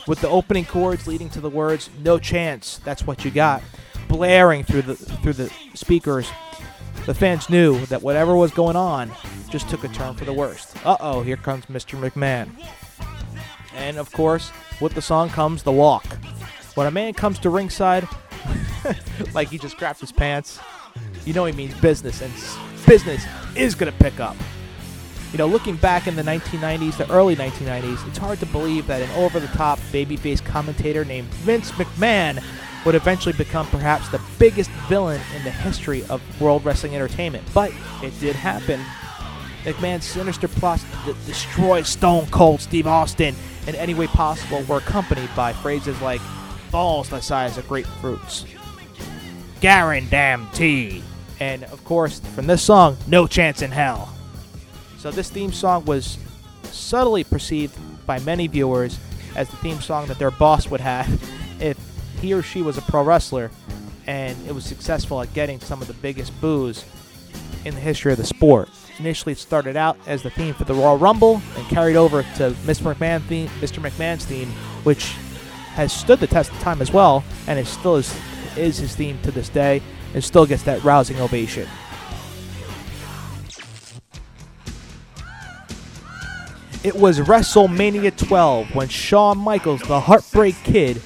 With 0.07 0.21
the 0.21 0.29
opening 0.29 0.67
chords 0.67 1.07
leading 1.07 1.31
to 1.31 1.41
the 1.41 1.49
words 1.49 1.89
"No 2.03 2.19
chance, 2.19 2.79
that's 2.85 3.07
what 3.07 3.25
you 3.25 3.31
got," 3.31 3.63
blaring 4.07 4.63
through 4.63 4.83
the 4.83 4.97
through 4.97 5.33
the 5.33 5.51
speakers, 5.73 6.29
the 7.07 7.15
fans 7.15 7.51
knew 7.51 7.85
that 7.87 8.03
whatever 8.03 8.35
was 8.35 8.51
going 8.51 8.77
on 8.77 9.11
just 9.51 9.69
took 9.69 9.85
a 9.85 9.89
turn 9.89 10.15
for 10.15 10.25
the 10.25 10.33
worst. 10.33 10.75
Uh 10.87 10.97
oh, 11.01 11.23
here 11.23 11.37
comes 11.37 11.67
Mr. 11.67 11.99
McMahon. 11.99 12.51
And 13.77 13.99
of 13.99 14.11
course, 14.13 14.51
with 14.81 14.95
the 14.95 15.03
song 15.03 15.29
comes 15.29 15.63
the 15.63 15.73
walk. 15.73 16.07
When 16.75 16.87
a 16.87 16.91
man 16.91 17.15
comes 17.15 17.39
to 17.41 17.51
ringside, 17.51 18.09
like 19.35 19.49
he 19.49 19.59
just 19.59 19.77
grabbed 19.77 20.01
his 20.01 20.13
pants, 20.13 20.59
you 21.25 21.33
know 21.33 21.45
he 21.45 21.53
means 21.53 21.75
business, 21.81 22.21
and 22.21 22.33
business 22.87 23.25
is 23.55 23.75
going 23.75 23.93
to 23.93 23.99
pick 23.99 24.19
up. 24.21 24.37
You 25.33 25.39
know, 25.39 25.47
looking 25.47 25.77
back 25.77 26.07
in 26.07 26.15
the 26.15 26.23
1990s, 26.23 26.97
the 26.97 27.11
early 27.11 27.35
1990s, 27.35 28.07
it's 28.07 28.19
hard 28.19 28.39
to 28.39 28.47
believe 28.47 28.87
that 28.87 29.03
an 29.03 29.11
over 29.17 29.41
the 29.41 29.49
top 29.49 29.79
babyface 29.91 30.45
commentator 30.45 31.05
named 31.05 31.29
Vince 31.29 31.73
McMahon 31.73 32.43
would 32.85 32.95
eventually 32.95 33.35
become 33.37 33.67
perhaps 33.69 34.09
the 34.09 34.21
biggest 34.39 34.71
villain 34.89 35.21
in 35.37 35.45
the 35.45 35.51
history 35.51 36.05
of 36.05 36.21
World 36.41 36.65
Wrestling 36.65 36.95
Entertainment. 36.95 37.45
But 37.55 37.73
it 38.03 38.19
did 38.21 38.37
happen. 38.37 38.81
McMahon's 39.65 40.05
sinister 40.05 40.47
plots 40.47 40.85
to 41.07 41.15
destroy 41.27 41.83
Stone 41.83 42.27
Cold 42.27 42.61
Steve 42.61 42.87
Austin 42.87 43.35
in 43.67 43.75
any 43.77 43.95
way 43.95 44.07
possible 44.07 44.63
were 44.65 44.77
accompanied 44.77 45.31
by 45.35 45.55
phrases 45.55 45.99
like 46.03 46.21
balls 46.71 47.09
the 47.09 47.21
size 47.21 47.57
of 47.57 47.67
grapefruits, 47.67 48.45
guarantee, 49.61 51.03
and 51.41 51.65
of 51.65 51.83
course, 51.85 52.21
from 52.35 52.47
this 52.47 52.63
song, 52.63 52.99
No 53.07 53.27
Chance 53.27 53.63
in 53.63 53.71
Hell. 53.71 54.13
So 54.99 55.11
this 55.11 55.31
theme 55.31 55.53
song 55.53 55.85
was 55.87 56.19
subtly 56.65 57.25
perceived 57.25 57.79
by 58.07 58.19
many 58.21 58.47
viewers 58.47 58.99
as 59.37 59.49
the 59.49 59.57
theme 59.57 59.81
song 59.81 60.07
that 60.07 60.19
their 60.19 60.31
boss 60.31 60.69
would 60.69 60.81
have 60.81 61.09
if 61.61 61.79
he 62.25 62.33
or 62.33 62.43
she 62.43 62.63
was 62.63 62.79
a 62.79 62.83
pro 62.83 63.03
wrestler 63.03 63.51
and 64.07 64.35
it 64.49 64.55
was 64.55 64.65
successful 64.65 65.21
at 65.21 65.33
getting 65.35 65.61
some 65.61 65.83
of 65.83 65.89
the 65.89 65.95
biggest 65.95 66.39
boos 66.41 66.85
in 67.67 67.75
the 67.75 67.81
history 67.81 68.13
of 68.13 68.19
the 68.19 68.25
sport. 68.25 68.71
Initially, 68.99 69.33
it 69.33 69.39
started 69.39 69.77
out 69.77 69.99
as 70.07 70.23
the 70.23 70.31
theme 70.31 70.55
for 70.55 70.65
the 70.65 70.73
Royal 70.75 70.97
Rumble 70.97 71.43
and 71.57 71.67
carried 71.69 71.97
over 71.97 72.23
to 72.23 72.51
Mr. 72.65 72.95
McMahon 72.95 73.23
theme, 73.25 73.49
Mr. 73.61 73.83
McMahon's 73.83 74.25
theme, 74.25 74.49
which 74.85 75.05
has 75.75 75.93
stood 75.93 76.19
the 76.21 76.27
test 76.27 76.51
of 76.51 76.59
time 76.61 76.81
as 76.81 76.93
well, 76.93 77.25
and 77.47 77.59
it 77.59 77.67
still 77.67 77.97
is 77.97 78.15
is 78.57 78.79
his 78.79 78.95
theme 78.95 79.19
to 79.23 79.33
this 79.33 79.49
day, 79.49 79.83
and 80.15 80.23
still 80.23 80.47
gets 80.47 80.63
that 80.63 80.83
rousing 80.85 81.21
ovation. 81.21 81.69
It 86.85 86.95
was 86.95 87.19
WrestleMania 87.19 88.17
12 88.17 88.75
when 88.75 88.89
Shawn 88.89 89.39
Michaels, 89.39 89.81
the 89.83 89.99
Heartbreak 89.99 90.55
Kid, 90.63 91.03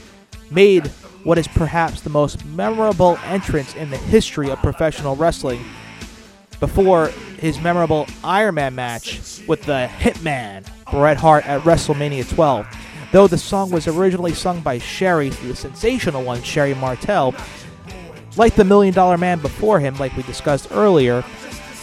made 0.51 0.91
what 1.25 1.39
is 1.39 1.49
perhaps 1.49 2.01
the 2.01 2.11
most 2.11 2.45
memorable 2.47 3.19
entrance 3.25 3.75
in 3.75 3.91
the 3.91 3.97
history 3.97 4.51
of 4.51 4.59
professional 4.59 5.17
wrestling 5.17 5.65
before 6.61 7.09
his 7.39 7.61
memorable 7.61 8.07
Iron 8.25 8.57
Man 8.57 8.75
match 8.75 9.43
with 9.47 9.63
the 9.63 9.89
Hitman, 9.99 10.67
Bret 10.91 11.17
Hart, 11.17 11.47
at 11.47 11.63
WrestleMania 11.63 12.29
12. 12.35 12.67
Though 13.13 13.27
the 13.27 13.39
song 13.39 13.71
was 13.71 13.87
originally 13.87 14.35
sung 14.35 14.61
by 14.61 14.79
Sherri, 14.79 15.31
the 15.31 15.55
sensational 15.55 16.23
one, 16.25 16.43
Sherri 16.43 16.75
Martel, 16.75 17.35
like 18.37 18.55
the 18.55 18.65
Million 18.65 18.95
Dollar 18.95 19.17
Man 19.17 19.41
before 19.41 19.81
him, 19.81 19.97
like 19.97 20.17
we 20.17 20.23
discussed 20.25 20.69
earlier, 20.73 21.23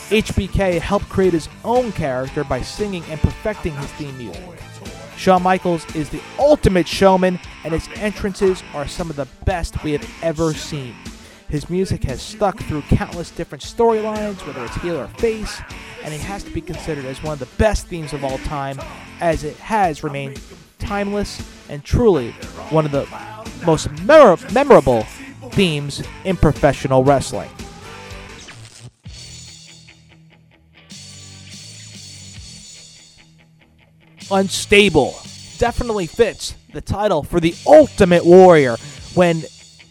HBK 0.09 0.79
helped 0.79 1.09
create 1.09 1.33
his 1.33 1.49
own 1.63 1.91
character 1.93 2.43
by 2.43 2.61
singing 2.61 3.03
and 3.09 3.19
perfecting 3.19 3.73
his 3.75 3.91
theme 3.93 4.15
music. 4.17 4.43
Shawn 5.17 5.43
Michaels 5.43 5.85
is 5.95 6.09
the 6.09 6.21
ultimate 6.37 6.87
showman, 6.87 7.39
and 7.63 7.73
his 7.73 7.87
entrances 7.95 8.63
are 8.73 8.87
some 8.87 9.09
of 9.09 9.15
the 9.15 9.27
best 9.45 9.83
we 9.83 9.93
have 9.93 10.07
ever 10.21 10.53
seen. 10.53 10.95
His 11.47 11.69
music 11.69 12.03
has 12.03 12.21
stuck 12.21 12.59
through 12.59 12.81
countless 12.83 13.31
different 13.31 13.63
storylines, 13.63 14.45
whether 14.45 14.65
it's 14.65 14.75
heel 14.75 14.97
or 14.97 15.07
face, 15.07 15.61
and 16.03 16.13
it 16.13 16.21
has 16.21 16.43
to 16.43 16.51
be 16.51 16.61
considered 16.61 17.05
as 17.05 17.23
one 17.23 17.33
of 17.33 17.39
the 17.39 17.57
best 17.57 17.87
themes 17.87 18.13
of 18.13 18.23
all 18.23 18.37
time, 18.39 18.79
as 19.21 19.43
it 19.43 19.55
has 19.57 20.03
remained 20.03 20.41
timeless 20.79 21.41
and 21.69 21.83
truly 21.83 22.31
one 22.71 22.85
of 22.85 22.91
the 22.91 23.07
most 23.65 23.89
memor- 24.03 24.37
memorable 24.51 25.03
themes 25.51 26.03
in 26.25 26.35
professional 26.35 27.03
wrestling. 27.03 27.49
Unstable. 34.31 35.15
Definitely 35.57 36.07
fits 36.07 36.55
the 36.73 36.81
title 36.81 37.23
for 37.23 37.39
the 37.39 37.55
Ultimate 37.65 38.25
Warrior 38.25 38.77
when 39.13 39.43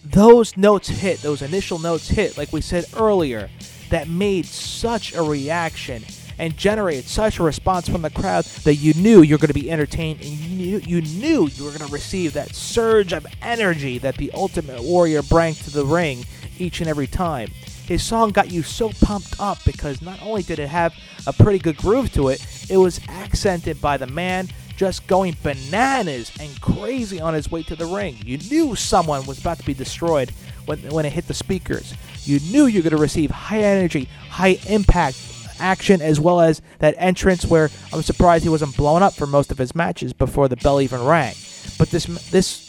those 0.05 0.57
notes 0.57 0.89
hit, 0.89 1.21
those 1.23 1.43
initial 1.43 1.79
notes 1.79 2.09
hit, 2.09 2.37
like 2.37 2.53
we 2.53 2.61
said 2.61 2.85
earlier, 2.97 3.49
that 3.91 4.09
made 4.09 4.45
such 4.47 5.15
a 5.15 5.23
reaction 5.23 6.05
and 6.39 6.57
generated 6.57 7.05
such 7.05 7.39
a 7.39 7.43
response 7.43 7.89
from 7.89 8.03
the 8.03 8.11
crowd 8.11 8.45
that 8.65 8.75
you 8.75 8.93
knew 8.95 9.23
you 9.23 9.35
were 9.35 9.39
going 9.39 9.49
to 9.49 9.55
be 9.55 9.71
entertained 9.71 10.21
and 10.21 10.29
you 10.29 10.57
knew 10.57 10.79
you, 10.79 11.01
knew 11.01 11.49
you 11.49 11.65
were 11.65 11.71
going 11.71 11.87
to 11.87 11.93
receive 11.93 12.33
that 12.33 12.55
surge 12.55 13.13
of 13.13 13.27
energy 13.41 13.99
that 13.99 14.17
the 14.17 14.31
Ultimate 14.33 14.83
Warrior 14.83 15.23
brought 15.23 15.55
to 15.55 15.71
the 15.71 15.85
ring 15.85 16.25
each 16.59 16.81
and 16.81 16.89
every 16.89 17.07
time. 17.07 17.49
His 17.87 18.03
song 18.03 18.31
got 18.31 18.51
you 18.51 18.63
so 18.63 18.91
pumped 19.03 19.39
up 19.39 19.59
because 19.65 20.01
not 20.01 20.23
only 20.23 20.43
did 20.43 20.59
it 20.59 20.69
have 20.69 20.95
a 21.27 21.33
pretty 21.33 21.59
good 21.59 21.77
groove 21.77 22.13
to 22.15 22.29
it, 22.29 22.45
it 22.69 22.77
was 22.77 23.01
accented 23.09 23.81
by 23.81 23.97
the 23.97 24.07
man 24.07 24.49
just 24.77 25.07
going 25.07 25.37
bananas 25.43 26.33
and 26.41 26.61
crazy 26.61 27.21
on 27.21 27.35
his 27.35 27.51
way 27.51 27.63
to 27.63 27.77
the 27.77 27.87
ring. 27.87 28.17
You 28.25 28.39
knew 28.39 28.75
someone 28.75 29.25
was 29.27 29.39
about 29.39 29.59
to 29.59 29.65
be 29.65 29.75
destroyed 29.75 30.31
when, 30.67 30.79
when 30.91 31.07
it 31.07 31.13
hit 31.13 31.29
the 31.29 31.35
speakers. 31.35 31.95
You 32.25 32.41
knew 32.41 32.67
you 32.67 32.81
were 32.81 32.91
going 32.91 32.97
to 32.97 33.03
receive 33.03 33.31
high 33.31 33.61
energy, 33.61 34.09
high 34.31 34.59
impact 34.69 35.17
action, 35.61 36.03
as 36.03 36.19
well 36.19 36.41
as 36.41 36.61
that 36.81 36.95
entrance 36.99 37.47
where 37.47 37.71
I'm 37.93 38.03
surprised 38.03 38.43
he 38.43 38.51
wasn't 38.51 38.77
blown 38.77 39.03
up 39.03 39.15
for 39.15 39.27
most 39.27 39.53
of 39.53 39.59
his 39.59 39.75
matches 39.75 40.13
before 40.13 40.49
the 40.49 40.57
bell 40.57 40.81
even 40.81 41.05
rang. 41.05 41.35
But 41.79 41.91
this 41.91 42.07
this 42.31 42.65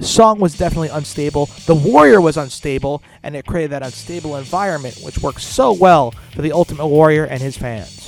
song 0.00 0.38
was 0.40 0.56
definitely 0.56 0.88
unstable. 0.88 1.46
The 1.66 1.74
Warrior 1.74 2.20
was 2.20 2.36
unstable, 2.36 3.02
and 3.22 3.34
it 3.36 3.46
created 3.46 3.72
that 3.72 3.82
unstable 3.82 4.36
environment, 4.36 4.98
which 5.02 5.18
works 5.18 5.44
so 5.44 5.72
well 5.72 6.12
for 6.34 6.42
the 6.42 6.52
Ultimate 6.52 6.86
Warrior 6.86 7.24
and 7.24 7.40
his 7.42 7.56
fans. 7.56 8.05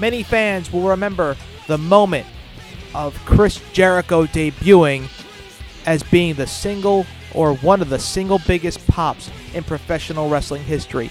Many 0.00 0.22
fans 0.22 0.72
will 0.72 0.88
remember 0.88 1.36
the 1.66 1.76
moment 1.76 2.26
of 2.94 3.14
Chris 3.26 3.60
Jericho 3.74 4.24
debuting 4.24 5.06
as 5.84 6.02
being 6.02 6.34
the 6.34 6.46
single 6.46 7.04
or 7.34 7.54
one 7.56 7.82
of 7.82 7.90
the 7.90 7.98
single 7.98 8.40
biggest 8.46 8.84
pops 8.86 9.30
in 9.52 9.62
professional 9.62 10.30
wrestling 10.30 10.64
history. 10.64 11.10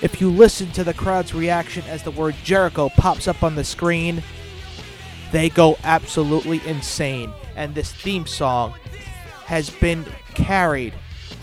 If 0.00 0.18
you 0.18 0.30
listen 0.30 0.70
to 0.72 0.82
the 0.82 0.94
crowd's 0.94 1.34
reaction 1.34 1.84
as 1.88 2.02
the 2.02 2.10
word 2.10 2.34
Jericho 2.42 2.88
pops 2.88 3.28
up 3.28 3.42
on 3.42 3.54
the 3.54 3.64
screen, 3.64 4.22
they 5.30 5.50
go 5.50 5.76
absolutely 5.84 6.66
insane. 6.66 7.32
And 7.54 7.74
this 7.74 7.92
theme 7.92 8.26
song 8.26 8.74
has 9.44 9.68
been 9.68 10.06
carried 10.34 10.94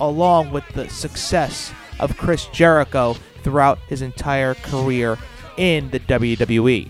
along 0.01 0.51
with 0.51 0.67
the 0.69 0.89
success 0.89 1.71
of 1.99 2.17
Chris 2.17 2.47
Jericho 2.47 3.13
throughout 3.43 3.77
his 3.87 4.01
entire 4.01 4.55
career 4.55 5.19
in 5.57 5.89
the 5.91 5.99
WWE. 5.99 6.89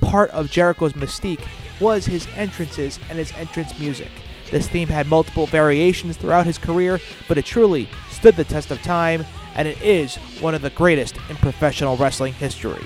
Part 0.00 0.30
of 0.30 0.50
Jericho's 0.50 0.92
mystique 0.94 1.46
was 1.80 2.06
his 2.06 2.26
entrances 2.36 2.98
and 3.08 3.18
his 3.18 3.32
entrance 3.32 3.78
music. 3.78 4.10
This 4.50 4.68
theme 4.68 4.88
had 4.88 5.08
multiple 5.08 5.46
variations 5.46 6.16
throughout 6.16 6.46
his 6.46 6.58
career, 6.58 7.00
but 7.28 7.38
it 7.38 7.44
truly 7.44 7.88
stood 8.10 8.36
the 8.36 8.44
test 8.44 8.70
of 8.70 8.80
time, 8.82 9.24
and 9.54 9.66
it 9.66 9.80
is 9.82 10.16
one 10.40 10.54
of 10.54 10.62
the 10.62 10.70
greatest 10.70 11.16
in 11.28 11.36
professional 11.36 11.96
wrestling 11.96 12.32
history. 12.34 12.84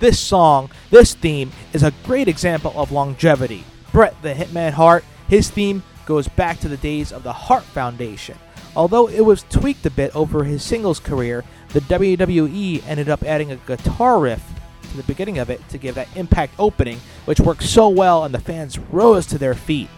This 0.00 0.18
song, 0.18 0.70
this 0.88 1.12
theme, 1.12 1.52
is 1.74 1.82
a 1.82 1.92
great 2.04 2.26
example 2.26 2.72
of 2.74 2.90
longevity. 2.90 3.64
Bret 3.92 4.14
the 4.22 4.32
Hitman 4.32 4.72
Hart, 4.72 5.04
his 5.28 5.50
theme 5.50 5.82
goes 6.06 6.26
back 6.26 6.58
to 6.60 6.68
the 6.68 6.78
days 6.78 7.12
of 7.12 7.22
the 7.22 7.34
Hart 7.34 7.64
Foundation. 7.64 8.38
Although 8.74 9.08
it 9.08 9.20
was 9.20 9.44
tweaked 9.50 9.84
a 9.84 9.90
bit 9.90 10.16
over 10.16 10.44
his 10.44 10.62
singles 10.62 11.00
career, 11.00 11.44
the 11.74 11.82
WWE 11.82 12.82
ended 12.86 13.10
up 13.10 13.22
adding 13.24 13.52
a 13.52 13.56
guitar 13.56 14.18
riff 14.18 14.42
to 14.84 14.96
the 14.96 15.02
beginning 15.02 15.38
of 15.38 15.50
it 15.50 15.68
to 15.68 15.76
give 15.76 15.96
that 15.96 16.08
impact 16.16 16.54
opening, 16.58 16.98
which 17.26 17.38
worked 17.38 17.62
so 17.62 17.90
well 17.90 18.24
and 18.24 18.32
the 18.32 18.40
fans 18.40 18.78
rose 18.78 19.26
to 19.26 19.36
their 19.36 19.54
feet. 19.54 19.90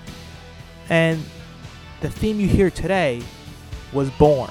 And 0.91 1.23
the 2.01 2.11
theme 2.11 2.41
you 2.41 2.49
hear 2.49 2.71
today 2.71 3.23
was 3.93 4.11
born. 4.11 4.51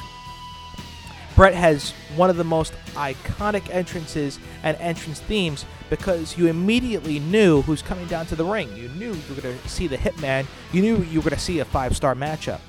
Bret 1.41 1.55
has 1.55 1.89
one 2.15 2.29
of 2.29 2.37
the 2.37 2.43
most 2.43 2.71
iconic 2.93 3.67
entrances 3.73 4.37
and 4.61 4.77
entrance 4.77 5.19
themes 5.21 5.65
because 5.89 6.37
you 6.37 6.45
immediately 6.45 7.17
knew 7.17 7.63
who's 7.63 7.81
coming 7.81 8.05
down 8.05 8.27
to 8.27 8.35
the 8.35 8.45
ring. 8.45 8.71
You 8.77 8.89
knew 8.89 9.13
you 9.13 9.35
were 9.35 9.41
going 9.41 9.57
to 9.57 9.67
see 9.67 9.87
the 9.87 9.97
Hitman. 9.97 10.45
You 10.71 10.83
knew 10.83 10.97
you 10.97 11.19
were 11.19 11.31
going 11.31 11.39
to 11.39 11.43
see 11.43 11.57
a 11.57 11.65
five 11.65 11.97
star 11.97 12.13
matchup. 12.13 12.59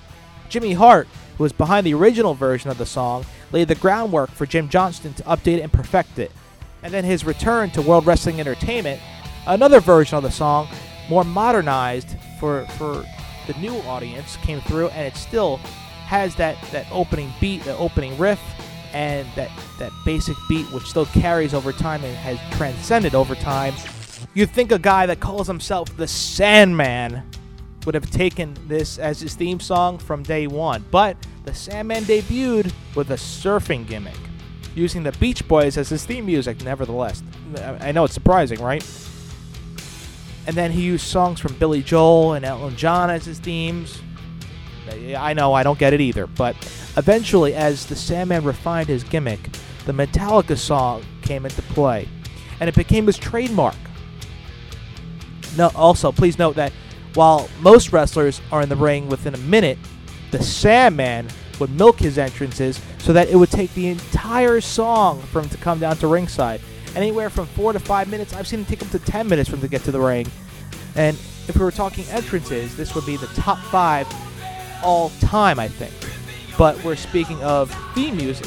Jimmy 0.48 0.72
Hart, 0.72 1.06
who 1.36 1.42
was 1.42 1.52
behind 1.52 1.86
the 1.86 1.92
original 1.92 2.32
version 2.32 2.70
of 2.70 2.78
the 2.78 2.86
song, 2.86 3.26
laid 3.52 3.68
the 3.68 3.74
groundwork 3.74 4.30
for 4.30 4.46
Jim 4.46 4.70
Johnston 4.70 5.12
to 5.12 5.22
update 5.24 5.62
and 5.62 5.70
perfect 5.70 6.18
it. 6.18 6.32
And 6.82 6.94
then 6.94 7.04
his 7.04 7.26
return 7.26 7.72
to 7.72 7.82
World 7.82 8.06
Wrestling 8.06 8.40
Entertainment, 8.40 9.02
another 9.46 9.80
version 9.80 10.16
of 10.16 10.22
the 10.22 10.30
song, 10.30 10.66
more 11.10 11.24
modernized 11.24 12.16
for, 12.40 12.64
for 12.78 13.04
the 13.46 13.52
new 13.60 13.76
audience, 13.80 14.38
came 14.38 14.62
through, 14.62 14.88
and 14.88 15.06
it's 15.08 15.20
still 15.20 15.60
has 16.12 16.34
that, 16.34 16.60
that 16.72 16.86
opening 16.92 17.32
beat, 17.40 17.64
the 17.64 17.74
opening 17.78 18.18
riff, 18.18 18.38
and 18.92 19.26
that, 19.34 19.50
that 19.78 19.90
basic 20.04 20.36
beat 20.46 20.70
which 20.70 20.82
still 20.82 21.06
carries 21.06 21.54
over 21.54 21.72
time 21.72 22.04
and 22.04 22.14
has 22.14 22.38
transcended 22.58 23.14
over 23.14 23.34
time. 23.34 23.72
You'd 24.34 24.50
think 24.50 24.72
a 24.72 24.78
guy 24.78 25.06
that 25.06 25.20
calls 25.20 25.46
himself 25.46 25.96
the 25.96 26.06
Sandman 26.06 27.22
would 27.86 27.94
have 27.94 28.10
taken 28.10 28.54
this 28.68 28.98
as 28.98 29.20
his 29.20 29.34
theme 29.34 29.58
song 29.58 29.96
from 29.96 30.22
day 30.22 30.46
one, 30.46 30.84
but 30.90 31.16
the 31.46 31.54
Sandman 31.54 32.04
debuted 32.04 32.74
with 32.94 33.10
a 33.10 33.14
surfing 33.14 33.86
gimmick, 33.86 34.20
using 34.74 35.04
the 35.04 35.12
Beach 35.12 35.48
Boys 35.48 35.78
as 35.78 35.88
his 35.88 36.04
theme 36.04 36.26
music, 36.26 36.62
nevertheless. 36.62 37.22
I 37.80 37.90
know 37.90 38.04
it's 38.04 38.12
surprising, 38.12 38.60
right? 38.60 38.86
And 40.46 40.54
then 40.54 40.72
he 40.72 40.82
used 40.82 41.06
songs 41.06 41.40
from 41.40 41.54
Billy 41.54 41.82
Joel 41.82 42.34
and 42.34 42.44
Elton 42.44 42.76
John 42.76 43.08
as 43.08 43.24
his 43.24 43.38
themes. 43.38 44.02
I 45.16 45.32
know, 45.32 45.52
I 45.52 45.62
don't 45.62 45.78
get 45.78 45.92
it 45.92 46.00
either, 46.00 46.26
but 46.26 46.56
eventually, 46.96 47.54
as 47.54 47.86
the 47.86 47.96
Sandman 47.96 48.44
refined 48.44 48.88
his 48.88 49.04
gimmick, 49.04 49.40
the 49.86 49.92
Metallica 49.92 50.56
song 50.56 51.04
came 51.22 51.44
into 51.44 51.62
play, 51.62 52.08
and 52.60 52.68
it 52.68 52.74
became 52.74 53.06
his 53.06 53.18
trademark. 53.18 53.76
No, 55.56 55.70
also, 55.74 56.12
please 56.12 56.38
note 56.38 56.56
that 56.56 56.72
while 57.14 57.48
most 57.60 57.92
wrestlers 57.92 58.40
are 58.50 58.62
in 58.62 58.68
the 58.68 58.76
ring 58.76 59.08
within 59.08 59.34
a 59.34 59.38
minute, 59.38 59.78
the 60.30 60.42
Sandman 60.42 61.28
would 61.60 61.70
milk 61.70 61.98
his 61.98 62.16
entrances 62.16 62.80
so 62.98 63.12
that 63.12 63.28
it 63.28 63.36
would 63.36 63.50
take 63.50 63.72
the 63.74 63.88
entire 63.88 64.60
song 64.60 65.20
for 65.20 65.40
him 65.42 65.48
to 65.50 65.58
come 65.58 65.78
down 65.78 65.96
to 65.98 66.06
ringside. 66.06 66.60
Anywhere 66.94 67.30
from 67.30 67.46
four 67.46 67.72
to 67.72 67.78
five 67.78 68.08
minutes. 68.08 68.34
I've 68.34 68.46
seen 68.46 68.60
it 68.60 68.68
take 68.68 68.82
up 68.82 68.90
to 68.90 68.98
ten 68.98 69.28
minutes 69.28 69.48
for 69.48 69.56
him 69.56 69.62
to 69.62 69.68
get 69.68 69.82
to 69.84 69.90
the 69.90 70.00
ring. 70.00 70.26
And 70.94 71.16
if 71.48 71.56
we 71.56 71.64
were 71.64 71.70
talking 71.70 72.04
entrances, 72.06 72.76
this 72.76 72.94
would 72.94 73.06
be 73.06 73.16
the 73.16 73.26
top 73.28 73.58
five 73.58 74.06
all 74.82 75.10
time, 75.20 75.58
I 75.58 75.68
think. 75.68 75.92
But 76.58 76.82
we're 76.84 76.96
speaking 76.96 77.42
of 77.42 77.70
theme 77.94 78.16
music. 78.16 78.46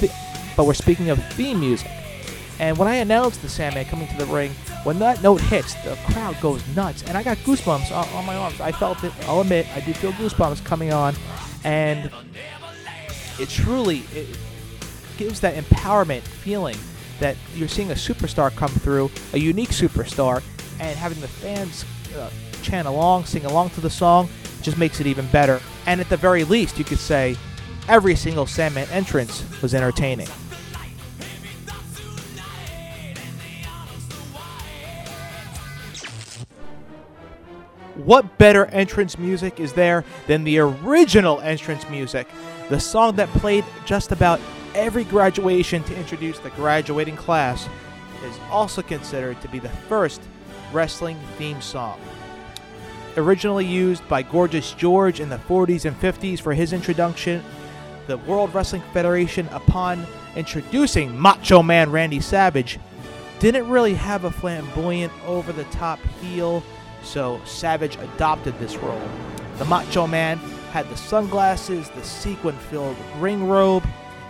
Th- 0.00 0.12
but 0.56 0.66
we're 0.66 0.74
speaking 0.74 1.10
of 1.10 1.24
theme 1.34 1.60
music. 1.60 1.90
And 2.58 2.78
when 2.78 2.88
I 2.88 2.96
announced 2.96 3.42
the 3.42 3.48
Sandman 3.48 3.84
coming 3.84 4.08
to 4.08 4.16
the 4.16 4.26
ring, 4.26 4.52
when 4.84 4.98
that 5.00 5.22
note 5.22 5.40
hits, 5.42 5.74
the 5.84 5.98
crowd 6.06 6.40
goes 6.40 6.66
nuts, 6.74 7.02
and 7.02 7.16
I 7.16 7.22
got 7.22 7.36
goosebumps 7.38 7.92
on, 7.92 8.08
on 8.14 8.24
my 8.24 8.34
arms. 8.34 8.60
I 8.60 8.72
felt 8.72 9.04
it. 9.04 9.12
I'll 9.28 9.42
admit, 9.42 9.66
I 9.76 9.80
did 9.80 9.96
feel 9.96 10.12
goosebumps 10.12 10.64
coming 10.64 10.92
on, 10.92 11.14
and 11.64 12.10
it 13.38 13.48
truly 13.50 14.04
it 14.14 14.38
gives 15.18 15.40
that 15.40 15.62
empowerment 15.62 16.22
feeling 16.22 16.76
that 17.20 17.36
you're 17.54 17.68
seeing 17.68 17.90
a 17.90 17.94
superstar 17.94 18.54
come 18.54 18.70
through, 18.70 19.10
a 19.32 19.38
unique 19.38 19.70
superstar, 19.70 20.42
and 20.80 20.96
having 20.98 21.20
the 21.20 21.28
fans 21.28 21.84
uh, 22.16 22.30
chant 22.62 22.86
along, 22.86 23.24
sing 23.24 23.44
along 23.44 23.70
to 23.70 23.80
the 23.80 23.90
song, 23.90 24.28
just 24.66 24.78
makes 24.78 24.98
it 24.98 25.06
even 25.06 25.26
better. 25.28 25.60
And 25.86 26.00
at 26.00 26.08
the 26.08 26.16
very 26.16 26.42
least, 26.42 26.76
you 26.76 26.84
could 26.84 26.98
say 26.98 27.36
every 27.88 28.16
single 28.16 28.46
Sandman 28.46 28.88
entrance 28.90 29.44
was 29.62 29.74
entertaining. 29.74 30.26
What 37.94 38.38
better 38.38 38.66
entrance 38.66 39.16
music 39.16 39.60
is 39.60 39.72
there 39.72 40.04
than 40.26 40.42
the 40.42 40.58
original 40.58 41.40
entrance 41.40 41.88
music? 41.88 42.26
The 42.68 42.80
song 42.80 43.14
that 43.16 43.28
played 43.28 43.64
just 43.84 44.10
about 44.10 44.40
every 44.74 45.04
graduation 45.04 45.84
to 45.84 45.96
introduce 45.96 46.40
the 46.40 46.50
graduating 46.50 47.16
class 47.16 47.68
is 48.24 48.36
also 48.50 48.82
considered 48.82 49.40
to 49.42 49.48
be 49.48 49.60
the 49.60 49.68
first 49.88 50.20
wrestling 50.72 51.18
theme 51.38 51.60
song. 51.62 52.00
Originally 53.16 53.64
used 53.64 54.06
by 54.08 54.20
Gorgeous 54.20 54.72
George 54.72 55.20
in 55.20 55.30
the 55.30 55.38
40s 55.38 55.86
and 55.86 55.98
50s 55.98 56.38
for 56.38 56.52
his 56.52 56.74
introduction, 56.74 57.42
the 58.08 58.18
World 58.18 58.54
Wrestling 58.54 58.82
Federation, 58.92 59.48
upon 59.52 60.06
introducing 60.36 61.18
Macho 61.18 61.62
Man 61.62 61.90
Randy 61.90 62.20
Savage, 62.20 62.78
didn't 63.38 63.70
really 63.70 63.94
have 63.94 64.24
a 64.24 64.30
flamboyant, 64.30 65.12
over 65.24 65.50
the 65.52 65.64
top 65.64 65.98
heel, 66.20 66.62
so 67.02 67.40
Savage 67.46 67.96
adopted 67.96 68.58
this 68.58 68.76
role. 68.76 69.08
The 69.56 69.64
Macho 69.64 70.06
Man 70.06 70.36
had 70.72 70.86
the 70.90 70.96
sunglasses, 70.96 71.88
the 71.90 72.04
sequin 72.04 72.56
filled 72.56 72.96
ring 73.18 73.48
robe, 73.48 73.84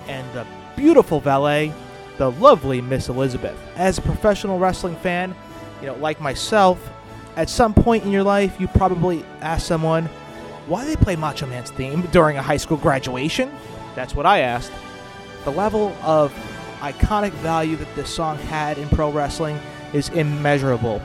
and 0.07 0.33
the 0.33 0.47
beautiful 0.77 1.19
valet, 1.19 1.73
the 2.19 2.31
lovely 2.31 2.81
Miss 2.81 3.09
Elizabeth. 3.09 3.59
As 3.75 3.99
a 3.99 4.03
professional 4.03 4.61
wrestling 4.61 4.95
fan, 4.97 5.35
you 5.81 5.89
know, 5.89 5.97
like 5.97 6.21
myself, 6.21 6.79
at 7.37 7.51
some 7.51 7.75
point 7.75 8.05
in 8.05 8.11
your 8.11 8.23
life, 8.23 8.59
you 8.61 8.67
probably 8.69 9.25
ask 9.41 9.67
someone, 9.67 10.07
why 10.67 10.85
they 10.85 10.97
play 10.97 11.15
Macho 11.15 11.47
Man's 11.47 11.71
theme 11.71 12.03
during 12.13 12.37
a 12.37 12.43
high 12.43 12.57
school 12.57 12.77
graduation? 12.77 13.53
That's 13.95 14.15
what 14.15 14.27
I 14.27 14.41
asked. 14.41 14.73
The 15.45 15.53
level 15.53 15.97
of 16.03 16.33
iconic 16.81 17.31
value 17.33 17.77
that 17.77 17.95
this 17.95 18.13
song 18.13 18.37
had 18.39 18.79
in 18.79 18.89
pro 18.89 19.13
wrestling 19.13 19.59
is 19.93 20.09
immeasurable. 20.09 21.01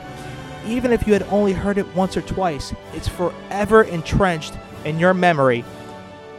Even 0.66 0.92
if 0.92 1.06
you 1.06 1.12
had 1.12 1.22
only 1.24 1.52
heard 1.52 1.78
it 1.78 1.94
once 1.94 2.16
or 2.16 2.22
twice, 2.22 2.74
it's 2.94 3.08
forever 3.08 3.82
entrenched 3.84 4.54
in 4.84 4.98
your 4.98 5.14
memory 5.14 5.64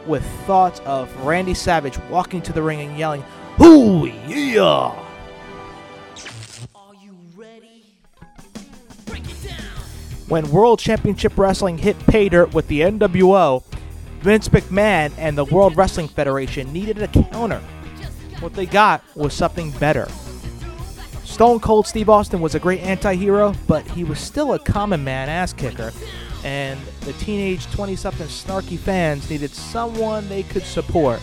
with 0.06 0.24
thoughts 0.46 0.80
of 0.80 1.14
Randy 1.24 1.54
Savage 1.54 1.98
walking 2.10 2.42
to 2.42 2.52
the 2.52 2.62
ring 2.62 2.80
and 2.80 2.98
yelling, 2.98 3.22
Hoo 3.56 4.06
yeah! 4.06 5.03
When 10.28 10.50
World 10.50 10.78
Championship 10.78 11.36
Wrestling 11.36 11.76
hit 11.76 11.98
pay 12.06 12.30
dirt 12.30 12.54
with 12.54 12.66
the 12.68 12.80
NWO, 12.80 13.62
Vince 14.20 14.48
McMahon 14.48 15.12
and 15.18 15.36
the 15.36 15.44
World 15.44 15.76
Wrestling 15.76 16.08
Federation 16.08 16.72
needed 16.72 17.02
a 17.02 17.08
counter. 17.08 17.60
What 18.40 18.54
they 18.54 18.64
got 18.64 19.04
was 19.14 19.34
something 19.34 19.70
better. 19.72 20.08
Stone 21.24 21.60
Cold 21.60 21.86
Steve 21.86 22.08
Austin 22.08 22.40
was 22.40 22.54
a 22.54 22.58
great 22.58 22.80
anti 22.80 23.14
hero, 23.14 23.54
but 23.66 23.86
he 23.88 24.02
was 24.02 24.18
still 24.18 24.54
a 24.54 24.58
common 24.58 25.04
man 25.04 25.28
ass 25.28 25.52
kicker, 25.52 25.92
and 26.42 26.80
the 27.00 27.12
teenage 27.14 27.70
20 27.72 27.94
something 27.94 28.26
snarky 28.28 28.78
fans 28.78 29.28
needed 29.28 29.50
someone 29.50 30.26
they 30.28 30.42
could 30.44 30.62
support. 30.62 31.20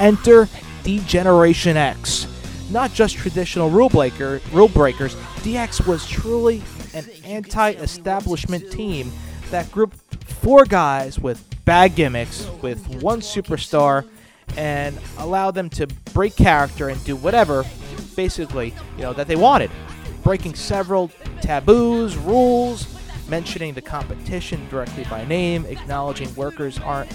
Enter 0.00 0.48
D-Generation 0.82 1.76
X. 1.76 2.26
Not 2.70 2.92
just 2.92 3.16
traditional 3.16 3.70
rule, 3.70 3.88
breaker, 3.88 4.40
rule 4.52 4.68
breakers, 4.68 5.14
DX 5.42 5.86
was 5.86 6.06
truly 6.06 6.62
an 6.94 7.04
anti 7.24 7.72
establishment 7.72 8.70
team 8.70 9.12
that 9.50 9.70
grouped 9.70 9.98
four 10.24 10.64
guys 10.64 11.18
with 11.18 11.44
bad 11.64 11.94
gimmicks, 11.94 12.48
with 12.62 13.02
one 13.02 13.20
superstar, 13.20 14.08
and 14.56 14.98
allowed 15.18 15.52
them 15.52 15.68
to 15.70 15.86
break 16.12 16.36
character 16.36 16.88
and 16.88 17.02
do 17.04 17.16
whatever, 17.16 17.64
basically, 18.16 18.74
you 18.96 19.02
know, 19.02 19.12
that 19.12 19.28
they 19.28 19.36
wanted. 19.36 19.70
Breaking 20.22 20.54
several 20.54 21.10
taboos, 21.42 22.16
rules, 22.16 22.86
mentioning 23.28 23.74
the 23.74 23.82
competition 23.82 24.66
directly 24.68 25.04
by 25.04 25.24
name, 25.26 25.66
acknowledging 25.66 26.34
workers 26.34 26.78
aren't 26.78 27.12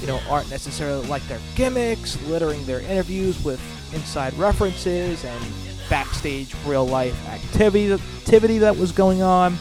you 0.00 0.08
know, 0.08 0.20
aren't 0.28 0.50
necessarily 0.50 1.06
like 1.08 1.26
their 1.28 1.40
gimmicks, 1.54 2.22
littering 2.26 2.62
their 2.66 2.80
interviews 2.80 3.42
with 3.42 3.58
inside 3.94 4.34
references 4.34 5.24
and 5.24 5.44
backstage 5.88 6.54
real 6.66 6.86
life 6.86 7.28
activity 7.28 7.92
activity 7.92 8.58
that 8.58 8.76
was 8.76 8.92
going 8.92 9.22
on. 9.22 9.54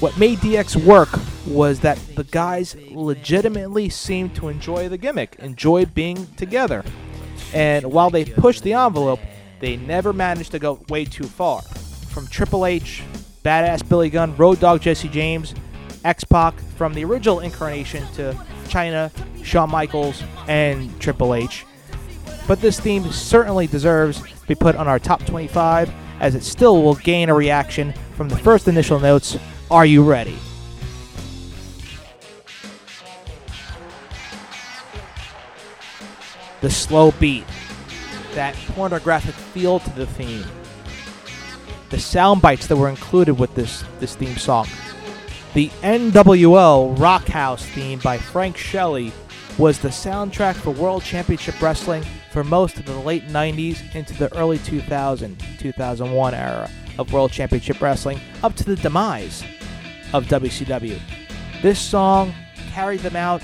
What 0.00 0.18
made 0.18 0.38
DX 0.38 0.84
work 0.84 1.10
was 1.46 1.80
that 1.80 1.98
the 2.16 2.24
guys 2.24 2.74
legitimately 2.90 3.88
seemed 3.88 4.34
to 4.36 4.48
enjoy 4.48 4.88
the 4.88 4.98
gimmick, 4.98 5.36
enjoy 5.38 5.84
being 5.86 6.26
together. 6.36 6.84
And 7.54 7.92
while 7.92 8.10
they 8.10 8.24
pushed 8.24 8.62
the 8.62 8.72
envelope, 8.72 9.20
they 9.60 9.76
never 9.76 10.12
managed 10.12 10.50
to 10.52 10.58
go 10.58 10.80
way 10.88 11.04
too 11.04 11.24
far. 11.24 11.62
From 11.62 12.26
Triple 12.26 12.66
H, 12.66 13.04
Badass 13.44 13.88
Billy 13.88 14.10
Gunn, 14.10 14.36
Road 14.36 14.58
Dogg 14.58 14.80
Jesse 14.80 15.08
James, 15.08 15.54
X 16.04 16.24
Pac, 16.24 16.58
from 16.76 16.94
the 16.94 17.04
original 17.04 17.40
incarnation 17.40 18.04
to 18.14 18.36
Chyna, 18.64 19.12
Shawn 19.44 19.70
Michaels, 19.70 20.22
and 20.48 20.98
Triple 21.00 21.34
H. 21.34 21.64
But 22.46 22.60
this 22.60 22.80
theme 22.80 23.10
certainly 23.12 23.66
deserves 23.66 24.20
to 24.20 24.46
be 24.46 24.54
put 24.54 24.76
on 24.76 24.88
our 24.88 24.98
top 24.98 25.24
25, 25.24 25.92
as 26.20 26.34
it 26.34 26.42
still 26.42 26.82
will 26.82 26.96
gain 26.96 27.28
a 27.28 27.34
reaction 27.34 27.94
from 28.16 28.28
the 28.28 28.36
first 28.36 28.68
initial 28.68 28.98
notes. 28.98 29.38
Are 29.70 29.86
you 29.86 30.02
ready? 30.02 30.36
The 36.60 36.70
slow 36.70 37.10
beat, 37.12 37.44
that 38.34 38.54
pornographic 38.68 39.34
feel 39.34 39.80
to 39.80 39.90
the 39.90 40.06
theme, 40.06 40.44
the 41.90 41.98
sound 41.98 42.40
bites 42.40 42.68
that 42.68 42.76
were 42.76 42.88
included 42.88 43.38
with 43.38 43.54
this, 43.54 43.84
this 43.98 44.14
theme 44.14 44.36
song. 44.36 44.68
The 45.54 45.68
NWO 45.82 46.98
Rock 46.98 47.26
House 47.26 47.66
theme 47.66 47.98
by 47.98 48.18
Frank 48.18 48.56
Shelley 48.56 49.12
was 49.58 49.78
the 49.80 49.88
soundtrack 49.88 50.54
for 50.54 50.70
World 50.70 51.02
Championship 51.02 51.60
Wrestling 51.60 52.04
for 52.32 52.42
most 52.42 52.78
of 52.78 52.86
the 52.86 52.98
late 52.98 53.28
90s 53.28 53.94
into 53.94 54.14
the 54.14 54.34
early 54.36 54.58
2000 54.58 55.38
2001 55.58 56.34
era 56.34 56.70
of 56.98 57.12
World 57.12 57.30
Championship 57.30 57.80
Wrestling 57.80 58.18
up 58.42 58.56
to 58.56 58.64
the 58.64 58.76
demise 58.76 59.44
of 60.14 60.24
WCW. 60.26 60.98
This 61.60 61.78
song 61.78 62.32
carried 62.70 63.00
them 63.00 63.16
out 63.16 63.42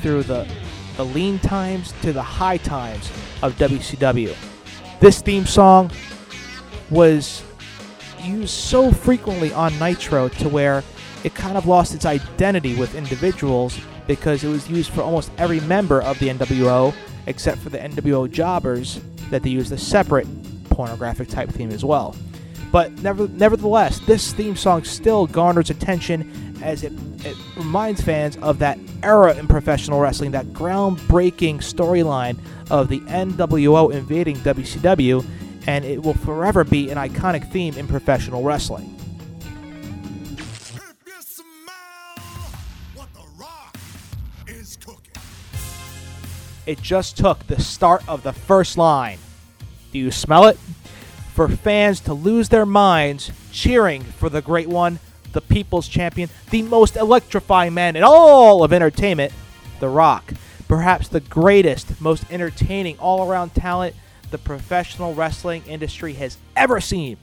through 0.00 0.22
the 0.22 0.48
the 0.96 1.04
lean 1.04 1.38
times 1.40 1.92
to 2.02 2.12
the 2.12 2.22
high 2.22 2.56
times 2.56 3.10
of 3.42 3.52
WCW. 3.58 4.34
This 5.00 5.20
theme 5.20 5.44
song 5.44 5.90
was 6.88 7.42
used 8.22 8.54
so 8.54 8.90
frequently 8.90 9.52
on 9.52 9.76
Nitro 9.78 10.28
to 10.28 10.48
where 10.48 10.82
it 11.24 11.34
kind 11.34 11.58
of 11.58 11.66
lost 11.66 11.94
its 11.94 12.06
identity 12.06 12.74
with 12.76 12.94
individuals 12.94 13.78
because 14.06 14.44
it 14.44 14.48
was 14.48 14.70
used 14.70 14.90
for 14.92 15.02
almost 15.02 15.30
every 15.36 15.60
member 15.60 16.00
of 16.00 16.18
the 16.20 16.28
NWO 16.28 16.94
except 17.26 17.60
for 17.60 17.70
the 17.70 17.78
NWO 17.78 18.30
jobbers 18.30 19.00
that 19.30 19.42
they 19.42 19.50
used 19.50 19.72
a 19.72 19.78
separate 19.78 20.26
pornographic 20.70 21.28
type 21.28 21.50
theme 21.50 21.70
as 21.70 21.84
well. 21.84 22.16
But 22.72 22.92
never, 23.02 23.28
nevertheless, 23.28 24.00
this 24.00 24.32
theme 24.32 24.56
song 24.56 24.82
still 24.84 25.26
garners 25.26 25.70
attention 25.70 26.54
as 26.62 26.82
it, 26.82 26.92
it 27.24 27.36
reminds 27.56 28.00
fans 28.00 28.36
of 28.38 28.58
that 28.58 28.78
era 29.02 29.34
in 29.36 29.46
professional 29.46 30.00
wrestling, 30.00 30.32
that 30.32 30.46
groundbreaking 30.46 31.58
storyline 31.58 32.38
of 32.70 32.88
the 32.88 33.00
NWO 33.00 33.92
invading 33.92 34.36
WCW, 34.38 35.24
and 35.66 35.84
it 35.84 36.02
will 36.02 36.14
forever 36.14 36.64
be 36.64 36.90
an 36.90 36.98
iconic 36.98 37.50
theme 37.52 37.76
in 37.76 37.86
professional 37.86 38.42
wrestling. 38.42 38.93
It 46.66 46.80
just 46.80 47.16
took 47.16 47.46
the 47.46 47.60
start 47.60 48.08
of 48.08 48.22
the 48.22 48.32
first 48.32 48.78
line. 48.78 49.18
Do 49.92 49.98
you 49.98 50.10
smell 50.10 50.46
it? 50.46 50.58
For 51.34 51.48
fans 51.48 52.00
to 52.00 52.14
lose 52.14 52.48
their 52.48 52.66
minds 52.66 53.30
cheering 53.52 54.02
for 54.02 54.28
the 54.28 54.40
great 54.40 54.68
one, 54.68 54.98
the 55.32 55.40
people's 55.40 55.88
champion, 55.88 56.30
the 56.50 56.62
most 56.62 56.96
electrifying 56.96 57.74
man 57.74 57.96
in 57.96 58.02
all 58.04 58.64
of 58.64 58.72
entertainment, 58.72 59.32
The 59.80 59.88
Rock. 59.88 60.32
Perhaps 60.68 61.08
the 61.08 61.20
greatest, 61.20 62.00
most 62.00 62.24
entertaining 62.30 62.98
all 62.98 63.28
around 63.28 63.54
talent 63.54 63.94
the 64.30 64.38
professional 64.38 65.14
wrestling 65.14 65.62
industry 65.66 66.14
has 66.14 66.38
ever 66.56 66.80
seen. 66.80 67.16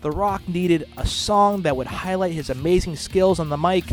The 0.00 0.10
Rock 0.10 0.48
needed 0.48 0.88
a 0.96 1.06
song 1.06 1.62
that 1.62 1.76
would 1.76 1.86
highlight 1.86 2.32
his 2.32 2.50
amazing 2.50 2.96
skills 2.96 3.38
on 3.38 3.50
the 3.50 3.58
mic 3.58 3.84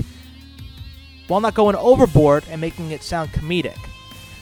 while 1.27 1.41
not 1.41 1.53
going 1.53 1.75
overboard 1.75 2.45
and 2.49 2.61
making 2.61 2.91
it 2.91 3.03
sound 3.03 3.31
comedic. 3.33 3.77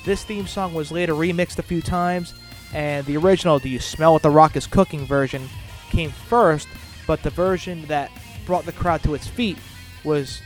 This 0.06 0.24
theme 0.24 0.46
song 0.46 0.76
was 0.76 0.92
later 0.92 1.14
remixed 1.14 1.58
a 1.58 1.64
few 1.64 1.82
times, 1.82 2.36
and 2.74 3.04
the 3.08 3.18
original 3.18 3.58
Do 3.58 3.70
You 3.70 3.80
Smell 3.80 4.14
What 4.14 4.22
the 4.22 4.30
Rock 4.30 4.56
is 4.56 4.68
Cooking 4.68 5.08
version 5.08 5.50
came 5.90 6.12
first, 6.12 6.68
but 7.08 7.24
the 7.24 7.32
version 7.32 7.88
that 7.88 8.12
brought 8.46 8.66
the 8.66 8.72
crowd 8.72 9.02
to 9.02 9.16
its 9.16 9.26
feet 9.26 9.58
was 10.04 10.44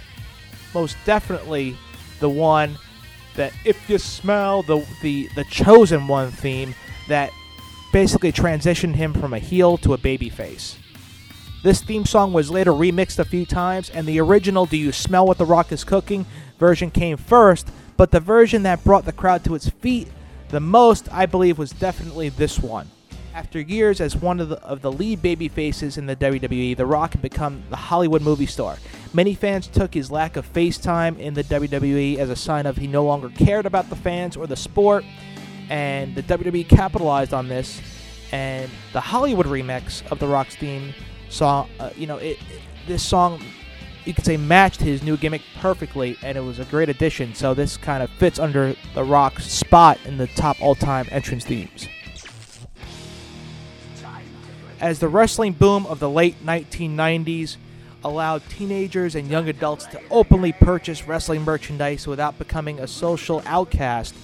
most 0.74 0.96
definitely 1.06 1.76
the 2.22 2.30
one 2.30 2.78
that 3.36 3.52
if 3.66 3.90
you 3.90 3.98
smell 3.98 4.64
the 4.64 4.86
the 5.02 5.30
the 5.36 5.44
chosen 5.46 6.08
one 6.08 6.32
theme 6.32 6.74
that 7.10 7.32
basically 7.92 8.32
transitioned 8.32 8.96
him 8.96 9.14
from 9.14 9.34
a 9.34 9.40
heel 9.40 9.78
to 9.78 9.94
a 9.94 9.98
babyface. 9.98 10.78
This 11.64 11.82
theme 11.82 12.06
song 12.06 12.32
was 12.32 12.50
later 12.50 12.72
remixed 12.72 13.20
a 13.20 13.26
few 13.26 13.46
times, 13.46 13.90
and 13.90 14.08
the 14.08 14.22
original 14.22 14.66
Do 14.66 14.78
You 14.78 14.94
Smell 14.94 15.26
What 15.26 15.38
the 15.38 15.46
Rock 15.46 15.74
is 15.74 15.84
Cooking 15.84 16.26
version 16.58 16.92
came 16.92 17.18
first, 17.18 17.68
but 18.00 18.12
the 18.12 18.20
version 18.22 18.64
that 18.64 18.82
brought 18.86 19.04
the 19.04 19.12
crowd 19.12 19.44
to 19.44 19.56
its 19.56 19.68
feet 19.68 20.08
the 20.52 20.60
most, 20.62 21.10
I 21.12 21.26
believe, 21.26 21.58
was 21.58 21.72
definitely 21.72 22.30
this 22.30 22.58
one. 22.58 22.88
After 23.36 23.60
years 23.60 24.00
as 24.00 24.16
one 24.16 24.40
of 24.40 24.48
the, 24.48 24.56
of 24.64 24.82
the 24.82 24.90
lead 24.90 25.22
baby 25.22 25.50
faces 25.50 25.98
in 25.98 26.06
the 26.06 26.16
WWE, 26.16 26.78
The 26.78 26.86
Rock 26.86 27.12
had 27.12 27.22
become 27.22 27.62
the 27.70 27.76
Hollywood 27.76 28.22
movie 28.22 28.46
star. 28.46 28.78
Many 29.14 29.34
fans 29.36 29.68
took 29.68 29.94
his 29.94 30.10
lack 30.10 30.38
of 30.38 30.46
face 30.46 30.78
time 30.78 31.18
in 31.18 31.34
the 31.34 31.44
WWE 31.44 32.20
as 32.20 32.30
a 32.30 32.38
sign 32.38 32.66
of 32.66 32.78
he 32.78 32.88
no 32.88 33.04
longer 33.04 33.28
cared 33.28 33.66
about 33.66 33.90
the 33.90 33.98
fans 33.98 34.38
or 34.38 34.48
the 34.48 34.56
sport, 34.56 35.04
and 35.70 36.16
the 36.16 36.24
WWE 36.24 36.70
capitalized 36.70 37.34
on 37.34 37.50
this. 37.50 37.82
And 38.32 38.72
the 38.94 39.02
Hollywood 39.02 39.46
remix 39.48 40.10
of 40.10 40.20
The 40.20 40.28
Rock's 40.28 40.56
theme 40.56 40.94
song, 41.28 41.70
uh, 41.82 41.90
you 41.98 42.08
know, 42.08 42.16
it, 42.18 42.38
it- 42.50 42.62
this 42.88 43.04
song 43.06 43.42
you 44.10 44.16
could 44.16 44.26
say 44.26 44.38
matched 44.38 44.82
his 44.82 45.04
new 45.04 45.16
gimmick 45.16 45.44
perfectly, 45.60 46.18
and 46.24 46.36
it 46.36 46.42
was 46.42 46.58
a 46.58 46.66
great 46.66 46.90
addition. 46.90 47.36
So 47.36 47.54
this 47.54 47.78
kind 47.78 48.02
of 48.02 48.10
fits 48.10 48.40
under 48.40 48.76
The 48.96 49.04
Rock's 49.04 49.46
spot 49.46 50.00
in 50.04 50.18
the 50.18 50.26
top 50.26 50.60
all-time 50.60 51.08
entrance 51.12 51.46
themes. 51.46 51.88
As 54.80 54.98
the 54.98 55.08
wrestling 55.08 55.54
boom 55.54 55.86
of 55.86 56.00
the 56.00 56.10
late 56.10 56.44
1990s 56.44 57.58
allowed 58.04 58.42
teenagers 58.50 59.14
and 59.14 59.28
young 59.28 59.48
adults 59.48 59.86
to 59.86 60.02
openly 60.10 60.54
purchase 60.54 61.08
wrestling 61.08 61.44
merchandise 61.44 62.08
without 62.08 62.40
becoming 62.40 62.80
a 62.80 62.88
social 62.88 63.44
outcast, 63.46 64.16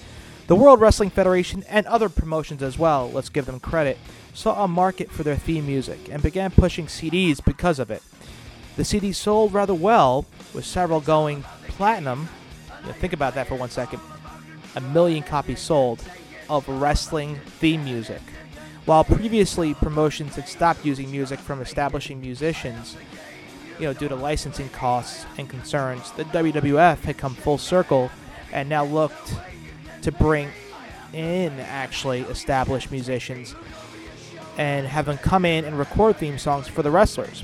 the 0.48 0.56
World 0.56 0.82
Wrestling 0.82 1.12
Federation 1.12 1.64
and 1.70 1.86
other 1.86 2.10
promotions 2.10 2.64
as 2.64 2.80
well, 2.80 3.12
let's 3.12 3.30
give 3.30 3.46
them 3.46 3.60
credit, 3.60 4.00
saw 4.34 4.64
a 4.64 4.68
market 4.68 5.12
for 5.12 5.22
their 5.22 5.36
theme 5.36 5.68
music 5.68 6.10
and 6.10 6.24
began 6.24 6.50
pushing 6.50 6.88
CDs 6.88 7.44
because 7.44 7.78
of 7.78 7.92
it. 7.92 8.02
The 8.76 8.84
CD 8.84 9.14
sold 9.14 9.54
rather 9.54 9.74
well, 9.74 10.26
with 10.54 10.66
several 10.66 11.00
going 11.00 11.44
platinum. 11.68 12.28
You 12.82 12.88
know, 12.88 12.94
think 12.94 13.14
about 13.14 13.36
that 13.36 13.48
for 13.48 13.56
one 13.56 13.70
second. 13.70 14.02
A 14.76 14.82
million 14.82 15.24
copies 15.24 15.60
sold 15.60 16.04
of 16.50 16.68
wrestling 16.68 17.38
theme 17.60 17.86
music. 17.86 18.22
While 18.86 19.04
previously 19.04 19.74
promotions 19.74 20.36
had 20.36 20.48
stopped 20.48 20.86
using 20.86 21.10
music 21.10 21.40
from 21.40 21.62
establishing 21.62 22.22
musicians, 22.22 22.98
you 23.80 23.86
know, 23.86 23.94
due 23.94 24.08
to 24.10 24.16
licensing 24.16 24.70
costs 24.70 25.26
and 25.38 25.50
concerns, 25.50 26.12
the 26.12 26.26
WWF 26.26 27.00
had 27.00 27.18
come 27.18 27.34
full 27.34 27.58
circle 27.58 28.12
and 28.52 28.70
now 28.70 28.86
looked 28.86 29.34
to 30.02 30.12
bring 30.12 30.50
in 31.14 31.60
actually 31.62 32.22
established 32.22 32.92
musicians 32.92 33.56
and 34.58 34.86
have 34.86 35.06
them 35.06 35.18
come 35.18 35.46
in 35.46 35.66
and 35.66 35.80
record 35.80 36.18
theme 36.18 36.38
songs 36.38 36.68
for 36.68 36.84
the 36.84 36.92
wrestlers. 36.92 37.44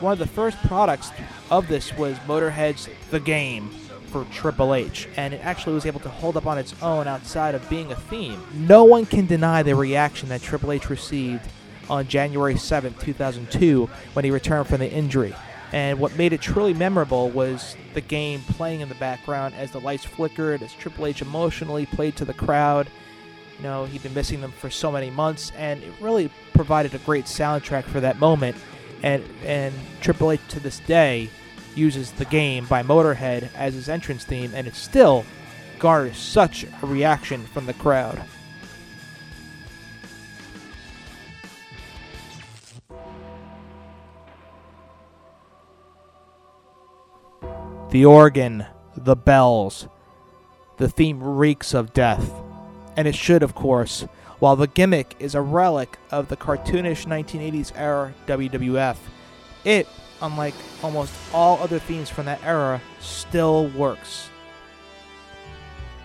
One 0.00 0.12
of 0.12 0.18
the 0.18 0.26
first 0.26 0.58
products 0.64 1.10
of 1.50 1.68
this 1.68 1.96
was 1.96 2.18
Motorhead's 2.26 2.88
The 3.10 3.20
Game 3.20 3.70
for 4.10 4.24
Triple 4.32 4.74
H, 4.74 5.08
and 5.16 5.32
it 5.32 5.40
actually 5.44 5.74
was 5.74 5.86
able 5.86 6.00
to 6.00 6.08
hold 6.08 6.36
up 6.36 6.46
on 6.46 6.58
its 6.58 6.74
own 6.82 7.06
outside 7.06 7.54
of 7.54 7.68
being 7.70 7.90
a 7.90 7.96
theme. 7.96 8.42
No 8.54 8.84
one 8.84 9.06
can 9.06 9.26
deny 9.26 9.62
the 9.62 9.74
reaction 9.74 10.28
that 10.28 10.42
Triple 10.42 10.72
H 10.72 10.90
received 10.90 11.42
on 11.88 12.08
January 12.08 12.54
7th, 12.54 13.00
2002, 13.00 13.88
when 14.14 14.24
he 14.24 14.30
returned 14.30 14.66
from 14.66 14.78
the 14.78 14.90
injury. 14.90 15.34
And 15.72 15.98
what 15.98 16.16
made 16.16 16.32
it 16.32 16.40
truly 16.40 16.74
memorable 16.74 17.30
was 17.30 17.76
the 17.94 18.00
game 18.00 18.40
playing 18.52 18.80
in 18.80 18.88
the 18.88 18.94
background 18.96 19.54
as 19.54 19.70
the 19.70 19.80
lights 19.80 20.04
flickered, 20.04 20.62
as 20.62 20.72
Triple 20.72 21.06
H 21.06 21.22
emotionally 21.22 21.86
played 21.86 22.16
to 22.16 22.24
the 22.24 22.34
crowd. 22.34 22.88
You 23.58 23.64
know, 23.64 23.84
he'd 23.84 24.02
been 24.02 24.14
missing 24.14 24.40
them 24.40 24.52
for 24.52 24.70
so 24.70 24.92
many 24.92 25.10
months, 25.10 25.50
and 25.56 25.82
it 25.82 25.92
really 26.00 26.30
provided 26.52 26.94
a 26.94 26.98
great 26.98 27.24
soundtrack 27.24 27.84
for 27.84 28.00
that 28.00 28.18
moment. 28.18 28.56
And 29.04 29.22
and 29.44 29.74
Triple 30.00 30.32
H 30.32 30.40
to 30.48 30.60
this 30.60 30.78
day 30.80 31.28
uses 31.74 32.10
the 32.12 32.24
game 32.24 32.64
by 32.64 32.82
Motorhead 32.82 33.50
as 33.54 33.74
his 33.74 33.90
entrance 33.90 34.24
theme, 34.24 34.52
and 34.54 34.66
it 34.66 34.74
still 34.74 35.26
garners 35.78 36.16
such 36.16 36.64
a 36.64 36.86
reaction 36.86 37.44
from 37.44 37.66
the 37.66 37.74
crowd. 37.74 38.24
The 47.90 48.06
organ, 48.06 48.64
the 48.96 49.16
bells, 49.16 49.86
the 50.78 50.88
theme 50.88 51.22
reeks 51.22 51.74
of 51.74 51.92
death. 51.92 52.32
And 52.96 53.06
it 53.06 53.14
should, 53.14 53.42
of 53.42 53.54
course, 53.54 54.06
while 54.44 54.56
the 54.56 54.66
gimmick 54.66 55.16
is 55.20 55.34
a 55.34 55.40
relic 55.40 55.96
of 56.10 56.28
the 56.28 56.36
cartoonish 56.36 57.06
1980s 57.06 57.72
era 57.76 58.12
WWF. 58.26 58.98
It, 59.64 59.88
unlike 60.20 60.52
almost 60.82 61.14
all 61.32 61.58
other 61.62 61.78
themes 61.78 62.10
from 62.10 62.26
that 62.26 62.44
era, 62.44 62.78
still 63.00 63.68
works. 63.68 64.28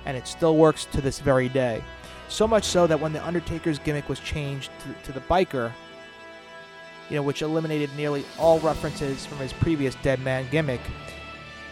And 0.06 0.16
it 0.16 0.26
still 0.26 0.56
works 0.56 0.86
to 0.86 1.02
this 1.02 1.20
very 1.20 1.50
day. 1.50 1.84
So 2.30 2.48
much 2.48 2.64
so 2.64 2.88
that 2.88 3.02
when 3.02 3.12
The 3.12 3.20
Undertaker's 3.28 3.78
gimmick 3.78 4.08
was 4.08 4.22
changed 4.22 4.72
to, 4.84 5.08
to 5.08 5.12
the 5.12 5.26
biker, 5.26 5.74
you 7.10 7.18
know, 7.18 7.24
which 7.24 7.42
eliminated 7.42 7.90
nearly 7.98 8.24
all 8.38 8.62
references 8.62 9.26
from 9.26 9.40
his 9.40 9.52
previous 9.52 9.96
Dead 9.96 10.22
Man 10.22 10.48
gimmick, 10.50 10.80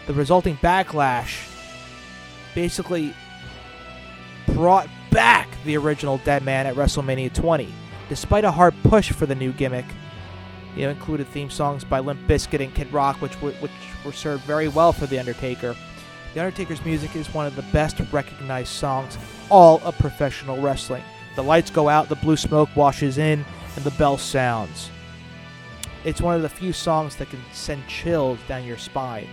the 0.06 0.14
resulting 0.14 0.58
backlash 0.58 1.50
basically 2.54 3.14
brought 4.48 4.90
back 5.12 5.48
the 5.68 5.78
original 5.78 6.18
Dead 6.20 6.44
Man 6.44 6.66
at 6.66 6.76
WrestleMania 6.76 7.34
20. 7.34 7.72
Despite 8.10 8.44
a 8.44 8.52
hard 8.52 8.74
push 8.84 9.12
for 9.12 9.26
the 9.26 9.36
new 9.36 9.52
gimmick, 9.52 9.86
you 10.76 10.84
know, 10.84 10.90
included 10.90 11.28
theme 11.28 11.50
songs 11.50 11.84
by 11.84 12.00
Limp 12.00 12.20
Bizkit 12.28 12.64
and 12.64 12.74
Kid 12.74 12.92
Rock, 12.92 13.22
which 13.22 13.34
which 13.36 13.72
were 14.06 14.12
served 14.12 14.44
very 14.44 14.68
well 14.68 14.92
for 14.92 15.06
The 15.06 15.20
Undertaker. 15.20 15.76
The 16.34 16.40
Undertaker's 16.40 16.84
music 16.84 17.16
is 17.16 17.34
one 17.34 17.46
of 17.46 17.56
the 17.56 17.62
best 17.74 18.00
recognized 18.12 18.70
songs 18.70 19.18
all 19.50 19.80
of 19.84 19.98
professional 19.98 20.60
wrestling. 20.60 21.04
The 21.36 21.44
lights 21.44 21.70
go 21.70 21.90
out, 21.90 22.10
the 22.10 22.16
blue 22.16 22.38
smoke 22.38 22.70
washes 22.76 23.18
in, 23.18 23.46
and 23.76 23.86
the 23.86 23.92
bell 23.92 24.18
sounds. 24.18 24.90
It's 26.04 26.22
one 26.22 26.36
of 26.36 26.42
the 26.42 26.50
few 26.50 26.74
songs 26.74 27.16
that 27.18 27.30
can 27.30 27.42
send 27.54 27.88
chills 27.88 28.40
down 28.48 28.66
your 28.66 28.78
spine 28.78 29.28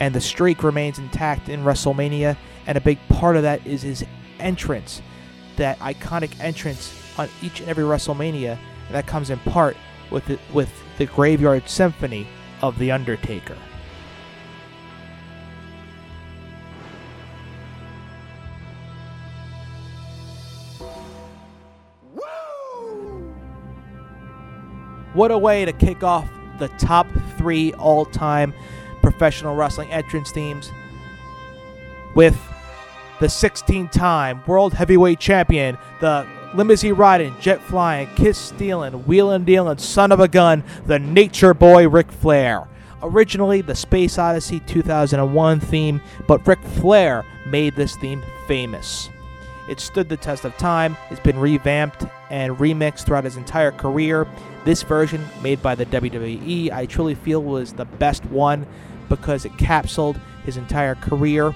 and 0.00 0.14
the 0.14 0.20
streak 0.20 0.62
remains 0.62 0.98
intact 0.98 1.48
in 1.48 1.62
WrestleMania. 1.62 2.36
And 2.66 2.78
a 2.78 2.80
big 2.80 2.98
part 3.08 3.36
of 3.36 3.42
that 3.42 3.66
is 3.66 3.82
his 3.82 4.04
entrance, 4.38 5.02
that 5.58 5.78
iconic 5.80 6.30
entrance 6.40 6.92
on 7.18 7.28
each 7.42 7.60
and 7.60 7.68
every 7.68 7.84
WrestleMania, 7.84 8.58
and 8.86 8.94
that 8.94 9.06
comes 9.06 9.30
in 9.30 9.38
part 9.40 9.76
with 10.10 10.24
the, 10.26 10.38
with 10.52 10.72
the 10.96 11.06
Graveyard 11.06 11.68
Symphony 11.68 12.26
of 12.62 12.78
the 12.78 12.90
Undertaker. 12.90 13.56
What 25.14 25.30
a 25.32 25.38
way 25.38 25.64
to 25.64 25.72
kick 25.72 26.04
off 26.04 26.30
the 26.58 26.68
top 26.78 27.06
three 27.36 27.72
all 27.74 28.04
time 28.04 28.54
professional 29.02 29.56
wrestling 29.56 29.90
entrance 29.90 30.30
themes 30.30 30.70
with 32.14 32.38
the 33.20 33.28
16 33.28 33.88
time 33.88 34.42
World 34.46 34.74
Heavyweight 34.74 35.18
Champion, 35.18 35.78
the 36.00 36.26
limousine 36.54 36.94
riding, 36.94 37.34
jet 37.40 37.60
flying, 37.60 38.08
kiss 38.14 38.38
stealing, 38.38 38.92
wheeling 39.06 39.44
dealing, 39.44 39.78
son 39.78 40.12
of 40.12 40.20
a 40.20 40.28
gun, 40.28 40.64
the 40.86 40.98
Nature 40.98 41.54
Boy 41.54 41.88
Ric 41.88 42.10
Flair. 42.10 42.66
Originally 43.02 43.60
the 43.60 43.74
Space 43.74 44.18
Odyssey 44.18 44.60
2001 44.60 45.60
theme, 45.60 46.00
but 46.26 46.44
Ric 46.46 46.60
Flair 46.60 47.24
made 47.46 47.76
this 47.76 47.96
theme 47.96 48.22
famous. 48.46 49.08
It 49.68 49.80
stood 49.80 50.08
the 50.08 50.16
test 50.16 50.44
of 50.44 50.56
time, 50.56 50.96
it's 51.10 51.20
been 51.20 51.38
revamped 51.38 52.06
and 52.30 52.56
remixed 52.56 53.04
throughout 53.04 53.24
his 53.24 53.36
entire 53.36 53.70
career. 53.70 54.26
This 54.64 54.82
version, 54.82 55.24
made 55.42 55.62
by 55.62 55.74
the 55.74 55.86
WWE, 55.86 56.72
I 56.72 56.86
truly 56.86 57.14
feel 57.14 57.42
was 57.42 57.72
the 57.72 57.84
best 57.84 58.24
one 58.26 58.66
because 59.08 59.44
it 59.44 59.56
capsuled 59.56 60.18
his 60.44 60.56
entire 60.56 60.94
career 60.96 61.54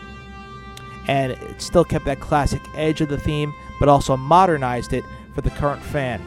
and 1.08 1.32
it 1.32 1.60
still 1.60 1.84
kept 1.84 2.04
that 2.04 2.20
classic 2.20 2.62
edge 2.74 3.00
of 3.00 3.08
the 3.08 3.18
theme, 3.18 3.54
but 3.80 3.88
also 3.88 4.16
modernized 4.16 4.92
it 4.92 5.04
for 5.34 5.40
the 5.40 5.50
current 5.50 5.82
fan. 5.82 6.20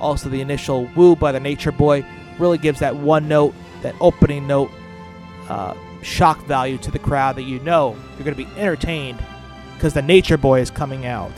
Also, 0.00 0.28
the 0.28 0.40
initial 0.40 0.84
woo 0.96 1.16
by 1.16 1.32
the 1.32 1.40
Nature 1.40 1.72
Boy 1.72 2.04
really 2.38 2.58
gives 2.58 2.80
that 2.80 2.96
one 2.96 3.28
note, 3.28 3.54
that 3.82 3.94
opening 4.00 4.46
note, 4.46 4.70
uh, 5.48 5.74
shock 6.02 6.44
value 6.44 6.78
to 6.78 6.90
the 6.90 6.98
crowd 6.98 7.36
that 7.36 7.42
you 7.42 7.58
know 7.60 7.96
you're 8.16 8.24
going 8.24 8.36
to 8.36 8.44
be 8.44 8.60
entertained 8.60 9.18
because 9.74 9.94
the 9.94 10.02
Nature 10.02 10.36
Boy 10.36 10.60
is 10.60 10.70
coming 10.70 11.06
out. 11.06 11.32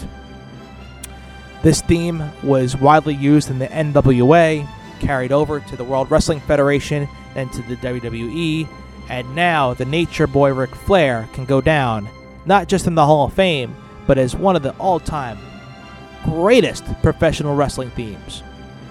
This 1.63 1.81
theme 1.81 2.23
was 2.43 2.77
widely 2.77 3.15
used 3.15 3.51
in 3.51 3.59
the 3.59 3.69
NWA, 3.69 4.69
carried 5.01 5.33
over 5.33 5.61
to 5.61 5.77
the 5.77 5.85
World 5.85 6.11
Wrestling 6.11 6.41
Federation, 6.41 7.09
and 7.35 7.53
to 7.53 7.63
the 7.63 7.77
WWE, 7.77 8.69
and 9.09 9.35
now 9.35 9.75
the 9.75 9.85
Nature 9.85 10.27
Boy 10.27 10.53
Ric 10.53 10.75
Flair 10.75 11.29
can 11.33 11.45
go 11.45 11.61
down 11.61 12.09
not 12.47 12.69
just 12.69 12.87
in 12.87 12.95
the 12.95 13.05
Hall 13.05 13.27
of 13.27 13.35
Fame, 13.35 13.77
but 14.07 14.19
as 14.19 14.35
one 14.35 14.57
of 14.57 14.63
the 14.63 14.75
all 14.79 15.01
time 15.01 15.39
greatest 16.25 16.85
professional 17.03 17.55
wrestling 17.55 17.91
themes. 17.91 18.43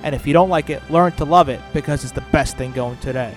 And 0.04 0.14
if 0.14 0.28
you 0.28 0.34
don't 0.34 0.50
like 0.50 0.70
it, 0.70 0.82
learn 0.90 1.12
to 1.14 1.26
love 1.26 1.50
it 1.50 1.60
because 1.74 2.04
it's 2.04 2.14
the 2.14 2.22
best 2.32 2.58
thing 2.58 2.72
going 2.72 2.98
today. 3.00 3.34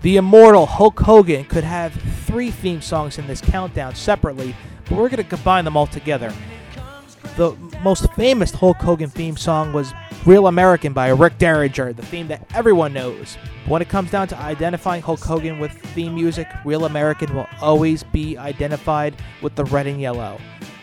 The 0.00 0.16
immortal 0.16 0.64
Hulk 0.64 0.98
Hogan 1.00 1.44
could 1.44 1.64
have 1.64 1.92
three 2.24 2.50
theme 2.50 2.80
songs 2.80 3.18
in 3.18 3.26
this 3.26 3.40
countdown 3.40 3.94
separately, 3.94 4.54
but 4.84 4.92
we're 4.92 5.08
going 5.08 5.16
to 5.16 5.24
combine 5.24 5.64
them 5.64 5.76
all 5.76 5.88
together. 5.88 6.32
The 7.38 7.56
most 7.84 8.12
famous 8.14 8.50
Hulk 8.50 8.78
Hogan 8.78 9.08
theme 9.08 9.36
song 9.36 9.72
was 9.72 9.94
Real 10.26 10.48
American 10.48 10.92
by 10.92 11.10
Rick 11.10 11.38
Derringer, 11.38 11.92
the 11.92 12.04
theme 12.04 12.26
that 12.26 12.44
everyone 12.52 12.92
knows. 12.92 13.36
When 13.66 13.80
it 13.80 13.88
comes 13.88 14.10
down 14.10 14.26
to 14.28 14.38
identifying 14.40 15.02
Hulk 15.02 15.20
Hogan 15.20 15.60
with 15.60 15.70
theme 15.70 16.16
music, 16.16 16.48
Real 16.64 16.84
American 16.84 17.32
will 17.36 17.46
always 17.60 18.02
be 18.02 18.36
identified 18.36 19.14
with 19.40 19.54
the 19.54 19.64
red 19.66 19.86
and 19.86 20.00
yellow. 20.00 20.40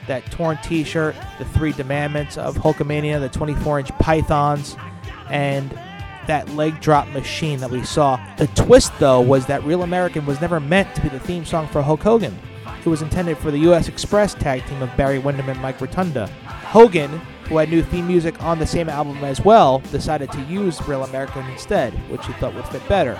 That 0.08 0.32
torn 0.32 0.58
t 0.64 0.86
shirt, 0.86 1.18
the 1.40 1.44
three 1.44 1.74
demandments 1.74 2.38
of 2.38 2.56
Hulkamania, 2.56 3.20
the 3.20 3.28
24 3.28 3.80
inch 3.80 3.90
pythons, 4.00 4.78
and 5.30 5.70
that 6.26 6.48
leg 6.52 6.80
drop 6.80 7.10
machine 7.10 7.60
that 7.60 7.70
we 7.70 7.84
saw. 7.84 8.16
The 8.38 8.48
twist, 8.48 8.98
though, 8.98 9.20
was 9.20 9.46
that 9.48 9.62
Real 9.66 9.84
American 9.84 10.26
was 10.26 10.40
never 10.40 10.62
meant 10.62 10.96
to 10.96 11.02
be 11.02 11.10
the 11.10 11.20
theme 11.20 11.44
song 11.44 11.68
for 11.68 11.82
Hulk 11.82 12.02
Hogan. 12.02 12.40
It 12.86 12.90
was 12.90 13.02
intended 13.02 13.40
for 13.40 13.50
the 13.50 13.58
U.S. 13.60 13.88
Express 13.88 14.36
tag 14.36 14.64
team 14.68 14.80
of 14.84 14.96
Barry 14.96 15.18
Windham 15.18 15.50
and 15.50 15.60
Mike 15.60 15.82
Rotunda. 15.82 16.30
Hogan, 16.76 17.10
who 17.48 17.56
had 17.56 17.70
new 17.70 17.82
theme 17.82 18.06
music 18.06 18.44
on 18.44 18.60
the 18.60 18.68
same 18.68 18.90
album 18.90 19.24
as 19.24 19.40
well, 19.40 19.80
decided 19.94 20.30
to 20.34 20.42
use 20.42 20.86
Real 20.86 21.06
American 21.06 21.46
instead, 21.46 21.94
which 22.12 22.26
he 22.28 22.34
thought 22.34 22.54
would 22.54 22.68
fit 22.68 22.86
better. 22.90 23.18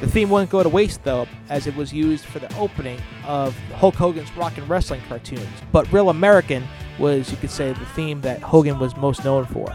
The 0.00 0.06
theme 0.06 0.30
wouldn't 0.30 0.48
go 0.48 0.62
to 0.62 0.70
waste 0.70 1.04
though, 1.04 1.26
as 1.50 1.66
it 1.66 1.76
was 1.76 1.92
used 1.92 2.24
for 2.24 2.38
the 2.38 2.50
opening 2.56 2.98
of 3.26 3.54
Hulk 3.74 3.94
Hogan's 3.96 4.34
Rock 4.38 4.56
and 4.56 4.66
Wrestling 4.70 5.02
cartoons. 5.06 5.46
But 5.70 5.92
Real 5.92 6.08
American 6.08 6.66
was, 6.98 7.30
you 7.30 7.36
could 7.36 7.50
say, 7.50 7.74
the 7.74 7.84
theme 7.94 8.22
that 8.22 8.40
Hogan 8.40 8.78
was 8.78 8.96
most 8.96 9.22
known 9.22 9.44
for. 9.44 9.66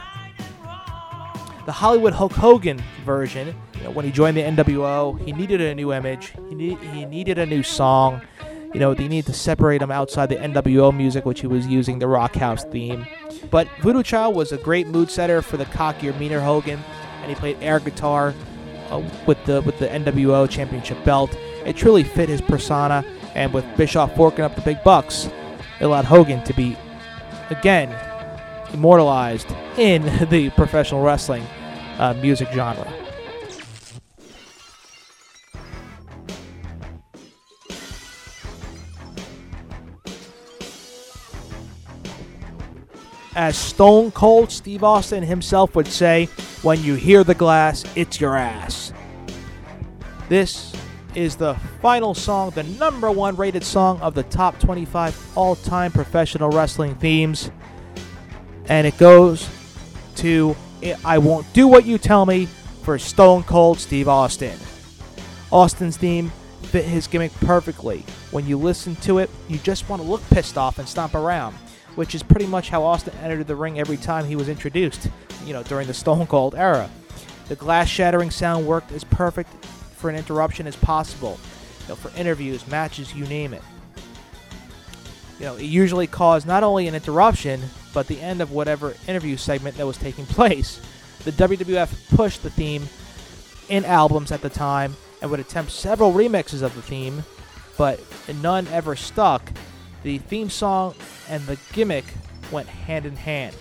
The 1.67 1.71
Hollywood 1.71 2.13
Hulk 2.13 2.31
Hogan 2.31 2.81
version, 3.05 3.55
you 3.75 3.83
know, 3.83 3.91
when 3.91 4.05
he 4.05 4.11
joined 4.11 4.37
the 4.37 4.41
NWO, 4.41 5.23
he 5.23 5.33
needed 5.33 5.61
a 5.61 5.75
new 5.75 5.93
image. 5.93 6.33
He, 6.49 6.55
need, 6.55 6.79
he 6.79 7.05
needed 7.05 7.37
a 7.37 7.45
new 7.45 7.61
song. 7.61 8.23
You 8.77 8.81
know, 8.81 8.93
they 8.93 9.07
needed 9.07 9.25
to 9.25 9.33
separate 9.33 9.81
him 9.81 9.89
outside 9.89 10.29
the 10.29 10.35
NWO 10.35 10.95
music, 10.95 11.25
which 11.25 11.41
he 11.41 11.47
was 11.47 11.65
using 11.65 11.97
the 11.97 12.07
Rock 12.07 12.35
House 12.35 12.63
theme. 12.63 13.07
But 13.49 13.67
Voodoo 13.81 14.03
Child 14.03 14.35
was 14.35 14.51
a 14.51 14.57
great 14.57 14.85
mood 14.85 15.09
setter 15.09 15.41
for 15.41 15.57
the 15.57 15.65
cockier, 15.65 16.13
meaner 16.19 16.39
Hogan, 16.39 16.79
and 17.23 17.27
he 17.27 17.33
played 17.33 17.57
air 17.59 17.79
guitar 17.79 18.35
uh, 18.91 19.01
with 19.25 19.43
the 19.45 19.63
with 19.63 19.79
the 19.79 19.87
NWO 19.87 20.47
Championship 20.47 21.03
belt. 21.03 21.35
It 21.65 21.75
truly 21.75 22.03
fit 22.03 22.29
his 22.29 22.39
persona, 22.39 23.03
and 23.33 23.51
with 23.51 23.65
Bischoff 23.77 24.15
forking 24.15 24.45
up 24.45 24.53
the 24.53 24.61
big 24.61 24.83
bucks, 24.83 25.25
it 25.79 25.85
allowed 25.85 26.05
Hogan 26.05 26.43
to 26.43 26.53
be 26.53 26.77
again 27.49 27.89
immortalized 28.75 29.47
in 29.79 30.03
the 30.29 30.51
professional 30.51 31.01
wrestling 31.01 31.47
uh, 31.97 32.13
music 32.21 32.49
genre. 32.51 33.06
As 43.37 43.55
Stone 43.55 44.11
Cold 44.13 44.51
Steve 44.51 44.83
Austin 44.83 45.21
himself 45.21 45.75
would 45.75 45.85
say, 45.85 46.25
when 46.63 46.81
you 46.81 46.95
hear 46.95 47.23
the 47.23 47.35
glass, 47.35 47.85
it's 47.95 48.19
your 48.19 48.35
ass. 48.35 48.91
This 50.27 50.73
is 51.13 51.35
the 51.35 51.53
final 51.79 52.15
song, 52.15 52.49
the 52.49 52.63
number 52.63 53.11
one 53.11 53.35
rated 53.35 53.63
song 53.63 54.01
of 54.01 54.15
the 54.15 54.23
top 54.23 54.59
25 54.59 55.37
all 55.37 55.55
time 55.55 55.91
professional 55.91 56.49
wrestling 56.49 56.95
themes. 56.95 57.51
And 58.69 58.87
it 58.87 58.97
goes 58.97 59.47
to 60.15 60.55
I 61.05 61.19
Won't 61.19 61.45
Do 61.53 61.67
What 61.67 61.85
You 61.85 61.99
Tell 61.99 62.25
Me 62.25 62.47
for 62.81 62.97
Stone 62.97 63.43
Cold 63.43 63.77
Steve 63.79 64.07
Austin. 64.07 64.57
Austin's 65.51 65.95
theme 65.95 66.31
fit 66.63 66.85
his 66.85 67.05
gimmick 67.05 67.33
perfectly. 67.41 68.03
When 68.31 68.47
you 68.47 68.57
listen 68.57 68.95
to 68.95 69.19
it, 69.19 69.29
you 69.47 69.59
just 69.59 69.87
want 69.89 70.01
to 70.01 70.07
look 70.07 70.27
pissed 70.31 70.57
off 70.57 70.79
and 70.79 70.89
stomp 70.89 71.13
around, 71.13 71.55
which 71.97 72.13
is 72.13 72.21
pretty 72.21 72.45
much 72.45 72.69
how 72.69 72.83
Austin 72.83 73.11
entered 73.23 73.47
the 73.47 73.55
ring 73.55 73.79
every 73.79 73.97
time 73.97 74.23
he 74.23 74.35
was 74.35 74.47
introduced, 74.47 75.09
you 75.47 75.51
know, 75.51 75.63
during 75.63 75.87
the 75.87 75.93
Stone 75.95 76.27
Cold 76.27 76.53
era. 76.53 76.87
The 77.47 77.55
glass 77.55 77.87
shattering 77.89 78.29
sound 78.29 78.67
worked 78.67 78.91
as 78.91 79.03
perfect 79.03 79.49
for 79.95 80.07
an 80.07 80.15
interruption 80.15 80.67
as 80.67 80.75
possible, 80.75 81.39
you 81.81 81.87
know, 81.89 81.95
for 81.95 82.15
interviews, 82.15 82.67
matches, 82.67 83.15
you 83.15 83.25
name 83.25 83.51
it. 83.51 83.63
You 85.39 85.45
know, 85.45 85.55
it 85.55 85.63
usually 85.63 86.05
caused 86.05 86.45
not 86.45 86.61
only 86.63 86.87
an 86.87 86.93
interruption, 86.93 87.61
but 87.95 88.05
the 88.05 88.21
end 88.21 88.41
of 88.41 88.51
whatever 88.51 88.93
interview 89.07 89.35
segment 89.35 89.75
that 89.77 89.87
was 89.87 89.97
taking 89.97 90.25
place. 90.27 90.79
The 91.23 91.31
WWF 91.31 92.15
pushed 92.15 92.43
the 92.43 92.51
theme 92.51 92.87
in 93.69 93.85
albums 93.85 94.31
at 94.31 94.41
the 94.41 94.49
time 94.49 94.95
and 95.23 95.31
would 95.31 95.39
attempt 95.39 95.71
several 95.71 96.13
remixes 96.13 96.61
of 96.61 96.75
the 96.75 96.81
theme, 96.83 97.23
but 97.75 97.99
none 98.39 98.67
ever 98.67 98.95
stuck. 98.95 99.51
The 100.07 100.19
theme 100.19 100.49
song 100.49 100.95
and 101.27 101.45
the 101.47 101.57
gimmick 101.73 102.05
went 102.49 102.69
hand 102.69 103.05
in 103.05 103.17
hand. 103.17 103.53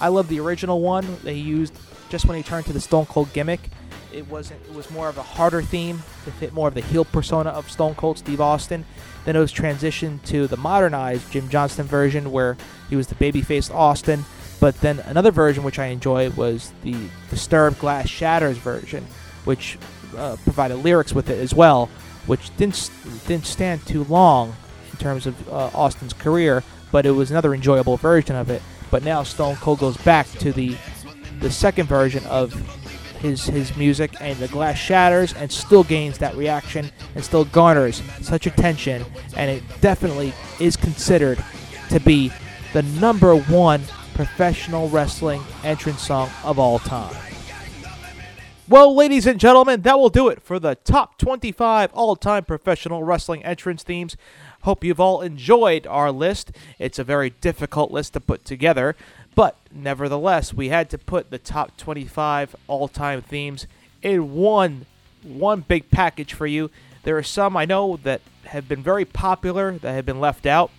I 0.00 0.08
love 0.08 0.26
the 0.26 0.40
original 0.40 0.80
one 0.80 1.18
they 1.22 1.34
used 1.34 1.78
just 2.08 2.24
when 2.24 2.38
he 2.38 2.42
turned 2.42 2.64
to 2.64 2.72
the 2.72 2.80
Stone 2.80 3.04
Cold 3.04 3.30
gimmick. 3.34 3.68
It 4.10 4.26
wasn't. 4.26 4.62
It 4.64 4.74
was 4.74 4.90
more 4.90 5.10
of 5.10 5.18
a 5.18 5.22
harder 5.22 5.60
theme 5.60 5.98
to 6.24 6.30
fit 6.30 6.54
more 6.54 6.68
of 6.68 6.72
the 6.72 6.80
heel 6.80 7.04
persona 7.04 7.50
of 7.50 7.70
Stone 7.70 7.96
Cold 7.96 8.16
Steve 8.16 8.40
Austin. 8.40 8.86
Then 9.26 9.36
it 9.36 9.38
was 9.38 9.52
transitioned 9.52 10.24
to 10.24 10.46
the 10.46 10.56
modernized 10.56 11.30
Jim 11.30 11.46
Johnston 11.50 11.84
version, 11.84 12.32
where 12.32 12.56
he 12.88 12.96
was 12.96 13.08
the 13.08 13.14
babyface 13.14 13.70
Austin. 13.70 14.24
But 14.60 14.80
then 14.80 15.00
another 15.00 15.30
version 15.30 15.62
which 15.62 15.78
I 15.78 15.88
enjoy 15.88 16.30
was 16.30 16.72
the 16.84 16.96
Disturbed 17.28 17.78
Glass 17.80 18.08
Shatters 18.08 18.56
version, 18.56 19.06
which 19.44 19.76
uh, 20.16 20.36
provided 20.42 20.76
lyrics 20.76 21.12
with 21.12 21.28
it 21.28 21.38
as 21.38 21.52
well, 21.52 21.90
which 22.26 22.56
didn't 22.56 22.90
didn't 23.26 23.44
stand 23.44 23.84
too 23.84 24.04
long 24.04 24.56
in 24.96 25.02
terms 25.02 25.26
of 25.26 25.48
uh, 25.48 25.70
Austin's 25.74 26.12
career, 26.12 26.62
but 26.90 27.04
it 27.04 27.10
was 27.10 27.30
another 27.30 27.54
enjoyable 27.54 27.96
version 27.96 28.34
of 28.34 28.50
it. 28.50 28.62
But 28.90 29.04
now 29.04 29.22
Stone 29.22 29.56
Cold 29.56 29.78
goes 29.78 29.96
back 29.98 30.28
to 30.40 30.52
the 30.52 30.76
the 31.40 31.50
second 31.50 31.86
version 31.86 32.24
of 32.26 32.54
his 33.20 33.44
his 33.44 33.76
music, 33.76 34.12
and 34.20 34.38
the 34.38 34.48
glass 34.48 34.78
shatters 34.78 35.34
and 35.34 35.50
still 35.52 35.84
gains 35.84 36.18
that 36.18 36.34
reaction 36.36 36.90
and 37.14 37.24
still 37.24 37.44
garners 37.44 38.02
such 38.22 38.46
attention, 38.46 39.04
and 39.36 39.50
it 39.50 39.62
definitely 39.80 40.32
is 40.60 40.76
considered 40.76 41.42
to 41.90 42.00
be 42.00 42.32
the 42.72 42.82
number 42.82 43.36
one 43.36 43.82
professional 44.14 44.88
wrestling 44.88 45.42
entrance 45.62 46.06
song 46.06 46.30
of 46.42 46.58
all 46.58 46.78
time. 46.78 47.14
Well, 48.68 48.96
ladies 48.96 49.28
and 49.28 49.38
gentlemen, 49.38 49.82
that 49.82 49.96
will 49.96 50.08
do 50.08 50.26
it 50.28 50.42
for 50.42 50.58
the 50.58 50.74
top 50.74 51.18
25 51.18 51.92
all 51.92 52.16
time 52.16 52.44
professional 52.44 53.04
wrestling 53.04 53.44
entrance 53.44 53.84
themes. 53.84 54.16
Hope 54.66 54.82
you've 54.82 54.98
all 54.98 55.22
enjoyed 55.22 55.86
our 55.86 56.10
list. 56.10 56.50
It's 56.80 56.98
a 56.98 57.04
very 57.04 57.30
difficult 57.30 57.92
list 57.92 58.14
to 58.14 58.20
put 58.20 58.44
together, 58.44 58.96
but 59.36 59.56
nevertheless, 59.70 60.52
we 60.52 60.70
had 60.70 60.90
to 60.90 60.98
put 60.98 61.30
the 61.30 61.38
top 61.38 61.76
25 61.76 62.56
all 62.66 62.88
time 62.88 63.22
themes 63.22 63.68
in 64.02 64.34
one, 64.34 64.86
one 65.22 65.60
big 65.60 65.88
package 65.92 66.32
for 66.32 66.48
you. 66.48 66.72
There 67.04 67.16
are 67.16 67.22
some 67.22 67.56
I 67.56 67.64
know 67.64 68.00
that 68.02 68.22
have 68.46 68.66
been 68.66 68.82
very 68.82 69.04
popular 69.04 69.70
that 69.70 69.92
have 69.92 70.04
been 70.04 70.18
left 70.18 70.46
out. 70.46 70.72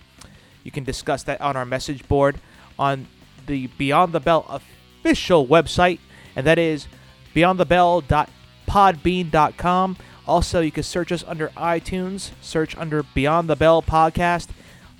You 0.64 0.70
can 0.70 0.84
discuss 0.84 1.22
that 1.22 1.40
on 1.40 1.56
our 1.56 1.64
message 1.64 2.06
board 2.06 2.38
on 2.78 3.06
the 3.46 3.68
Beyond 3.68 4.12
the 4.12 4.20
Bell 4.20 4.44
official 4.50 5.46
website, 5.46 6.00
and 6.36 6.46
that 6.46 6.58
is 6.58 6.88
beyondthebell.podbean.com. 7.34 9.96
Also, 10.28 10.60
you 10.60 10.70
can 10.70 10.82
search 10.82 11.10
us 11.10 11.24
under 11.26 11.48
iTunes, 11.56 12.32
search 12.42 12.76
under 12.76 13.02
Beyond 13.02 13.48
the 13.48 13.56
Bell 13.56 13.82
Podcast. 13.82 14.48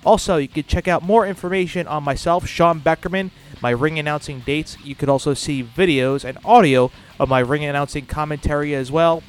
Also, 0.03 0.37
you 0.37 0.47
can 0.47 0.63
check 0.63 0.87
out 0.87 1.03
more 1.03 1.27
information 1.27 1.85
on 1.85 2.03
myself, 2.03 2.47
Sean 2.47 2.81
Beckerman, 2.81 3.29
my 3.61 3.69
ring 3.69 3.99
announcing 3.99 4.39
dates. 4.39 4.75
You 4.83 4.95
could 4.95 5.07
also 5.07 5.35
see 5.35 5.63
videos 5.63 6.23
and 6.23 6.39
audio 6.43 6.89
of 7.19 7.29
my 7.29 7.41
ring 7.41 7.63
announcing 7.63 8.07
commentary 8.07 8.73
as 8.73 8.91
well. 8.91 9.21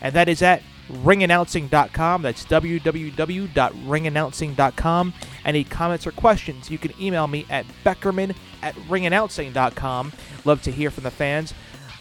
And 0.00 0.14
that 0.14 0.28
is 0.28 0.42
at 0.42 0.62
ringannouncing.com. 0.88 2.22
That's 2.22 2.44
www.ringannouncing.com. 2.44 5.14
Any 5.44 5.64
comments 5.64 6.06
or 6.06 6.12
questions, 6.12 6.70
you 6.70 6.78
can 6.78 6.92
email 7.00 7.26
me 7.26 7.46
at 7.50 7.66
beckerman 7.84 8.36
at 8.62 8.76
ringannouncing.com. 8.76 10.12
Love 10.44 10.62
to 10.62 10.70
hear 10.70 10.90
from 10.90 11.02
the 11.04 11.10
fans. 11.10 11.54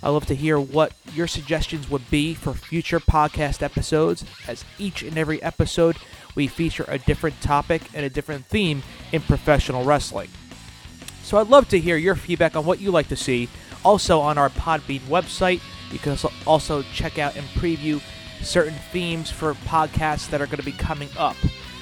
I 0.04 0.10
love 0.10 0.26
to 0.28 0.36
hear 0.36 0.60
what 0.60 0.94
your 1.14 1.28
suggestions 1.28 1.90
would 1.90 2.10
be 2.10 2.34
for 2.34 2.54
future 2.54 3.00
podcast 3.00 3.62
episodes, 3.62 4.26
as 4.48 4.66
each 4.80 5.04
and 5.04 5.18
every 5.18 5.42
episode 5.44 5.98
we 6.34 6.48
feature 6.48 6.86
a 6.88 6.98
different 6.98 7.40
topic 7.42 7.84
and 7.94 8.06
a 8.06 8.10
different 8.10 8.46
theme 8.46 8.84
in 9.12 9.22
professional 9.22 9.84
wrestling. 9.84 10.30
So 11.24 11.38
I'd 11.38 11.48
love 11.48 11.70
to 11.70 11.80
hear 11.80 11.98
your 11.98 12.16
feedback 12.16 12.56
on 12.56 12.66
what 12.66 12.82
you 12.82 12.92
like 12.92 13.10
to 13.10 13.16
see. 13.16 13.48
Also 13.84 14.20
on 14.20 14.38
our 14.38 14.50
Podbean 14.50 15.02
website, 15.02 15.62
you 15.92 16.00
can 16.00 16.12
also- 16.12 16.32
also 16.48 16.84
check 16.94 17.20
out 17.20 17.36
and 17.36 17.48
preview 17.50 18.02
certain 18.42 18.78
themes 18.92 19.30
for 19.30 19.54
podcasts 19.54 20.30
that 20.30 20.42
are 20.42 20.46
going 20.48 20.58
to 20.58 20.64
be 20.64 20.72
coming 20.72 21.10
up. 21.18 21.36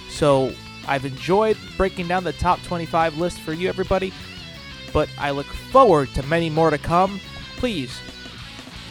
So 0.09 0.53
I've 0.87 1.05
enjoyed 1.05 1.57
breaking 1.77 2.07
down 2.07 2.23
the 2.23 2.33
top 2.33 2.61
25 2.63 3.17
list 3.17 3.39
for 3.39 3.53
you, 3.53 3.69
everybody, 3.69 4.13
but 4.91 5.07
I 5.17 5.31
look 5.31 5.45
forward 5.45 6.09
to 6.15 6.23
many 6.23 6.49
more 6.49 6.69
to 6.69 6.77
come. 6.77 7.19
Please 7.59 7.99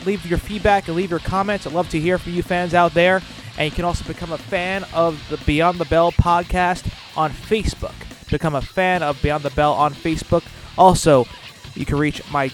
leave 0.05 0.25
your 0.27 0.39
feedback 0.39 0.89
and 0.89 0.97
leave 0.97 1.11
your 1.11 1.19
comments. 1.21 1.67
I'd 1.67 1.73
love 1.73 1.89
to 1.91 1.99
hear 1.99 2.19
from 2.19 2.35
you 2.35 2.43
fans 2.43 2.75
out 2.75 2.95
there. 2.95 3.23
And 3.57 3.65
you 3.65 3.75
can 3.75 3.85
also 3.85 4.05
become 4.05 4.31
a 4.31 4.39
fan 4.39 4.85
of 4.95 5.21
the 5.31 5.39
Beyond 5.39 5.79
the 5.79 5.85
Bell 5.87 6.13
podcast 6.13 6.89
on 7.17 7.31
Facebook. 7.31 7.95
Become 8.31 8.55
a 8.55 8.63
fan 8.63 9.03
of 9.03 9.21
Beyond 9.23 9.43
the 9.43 9.51
Bell 9.51 9.73
on 9.73 9.95
Facebook. 9.95 10.45
Also, 10.77 11.27
you 11.75 11.85
can 11.85 11.97
reach 11.99 12.21
my 12.31 12.51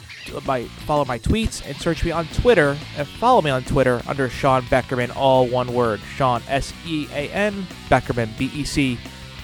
my 0.46 0.64
follow 0.86 1.04
my 1.04 1.18
tweets 1.18 1.66
and 1.66 1.76
search 1.76 2.04
me 2.04 2.10
on 2.10 2.26
Twitter 2.28 2.78
and 2.96 3.06
follow 3.06 3.42
me 3.42 3.50
on 3.50 3.62
Twitter 3.64 4.00
under 4.06 4.30
Sean 4.30 4.62
Beckerman, 4.62 5.14
all 5.14 5.46
one 5.46 5.74
word. 5.74 6.00
Sean 6.16 6.42
S 6.48 6.72
E 6.86 7.06
A 7.12 7.28
N 7.30 7.66
Beckerman 7.90 8.36
B 8.38 8.50
E 8.54 8.64
C 8.64 8.98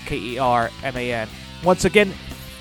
K 0.06 0.16
E 0.16 0.38
R 0.38 0.70
M 0.82 0.96
A 0.96 1.12
N. 1.12 1.28
Once 1.64 1.84
again, 1.84 2.12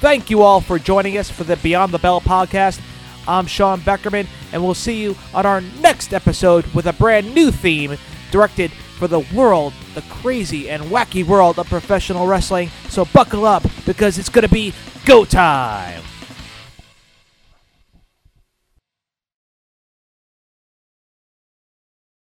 thank 0.02 0.30
you 0.30 0.42
all 0.42 0.60
for 0.62 0.80
joining 0.80 1.18
us 1.18 1.30
for 1.30 1.44
the 1.46 1.56
Beyond 1.58 1.94
the 1.94 2.00
Bell 2.00 2.20
podcast. 2.20 2.82
I'm 3.28 3.46
Sean 3.46 3.80
Beckerman, 3.82 4.28
and 4.52 4.64
we'll 4.64 4.74
see 4.74 5.02
you 5.02 5.16
on 5.34 5.46
our 5.46 5.62
next 5.82 6.14
episode 6.14 6.66
with 6.74 6.88
a 6.88 6.94
brand 6.94 7.34
new 7.34 7.52
theme 7.52 7.98
directed 8.32 8.72
for 8.72 9.08
the 9.08 9.22
world, 9.34 9.74
the 9.96 10.02
crazy 10.04 10.70
and 10.70 10.84
wacky 10.84 11.26
world 11.26 11.58
of 11.58 11.68
professional 11.68 12.28
wrestling. 12.28 12.70
So 12.90 13.06
buckle 13.06 13.46
up 13.46 13.64
because 13.86 14.18
it's 14.18 14.30
going 14.30 14.48
to 14.48 14.54
be 14.54 14.74
go 15.06 15.26
time. 15.26 16.04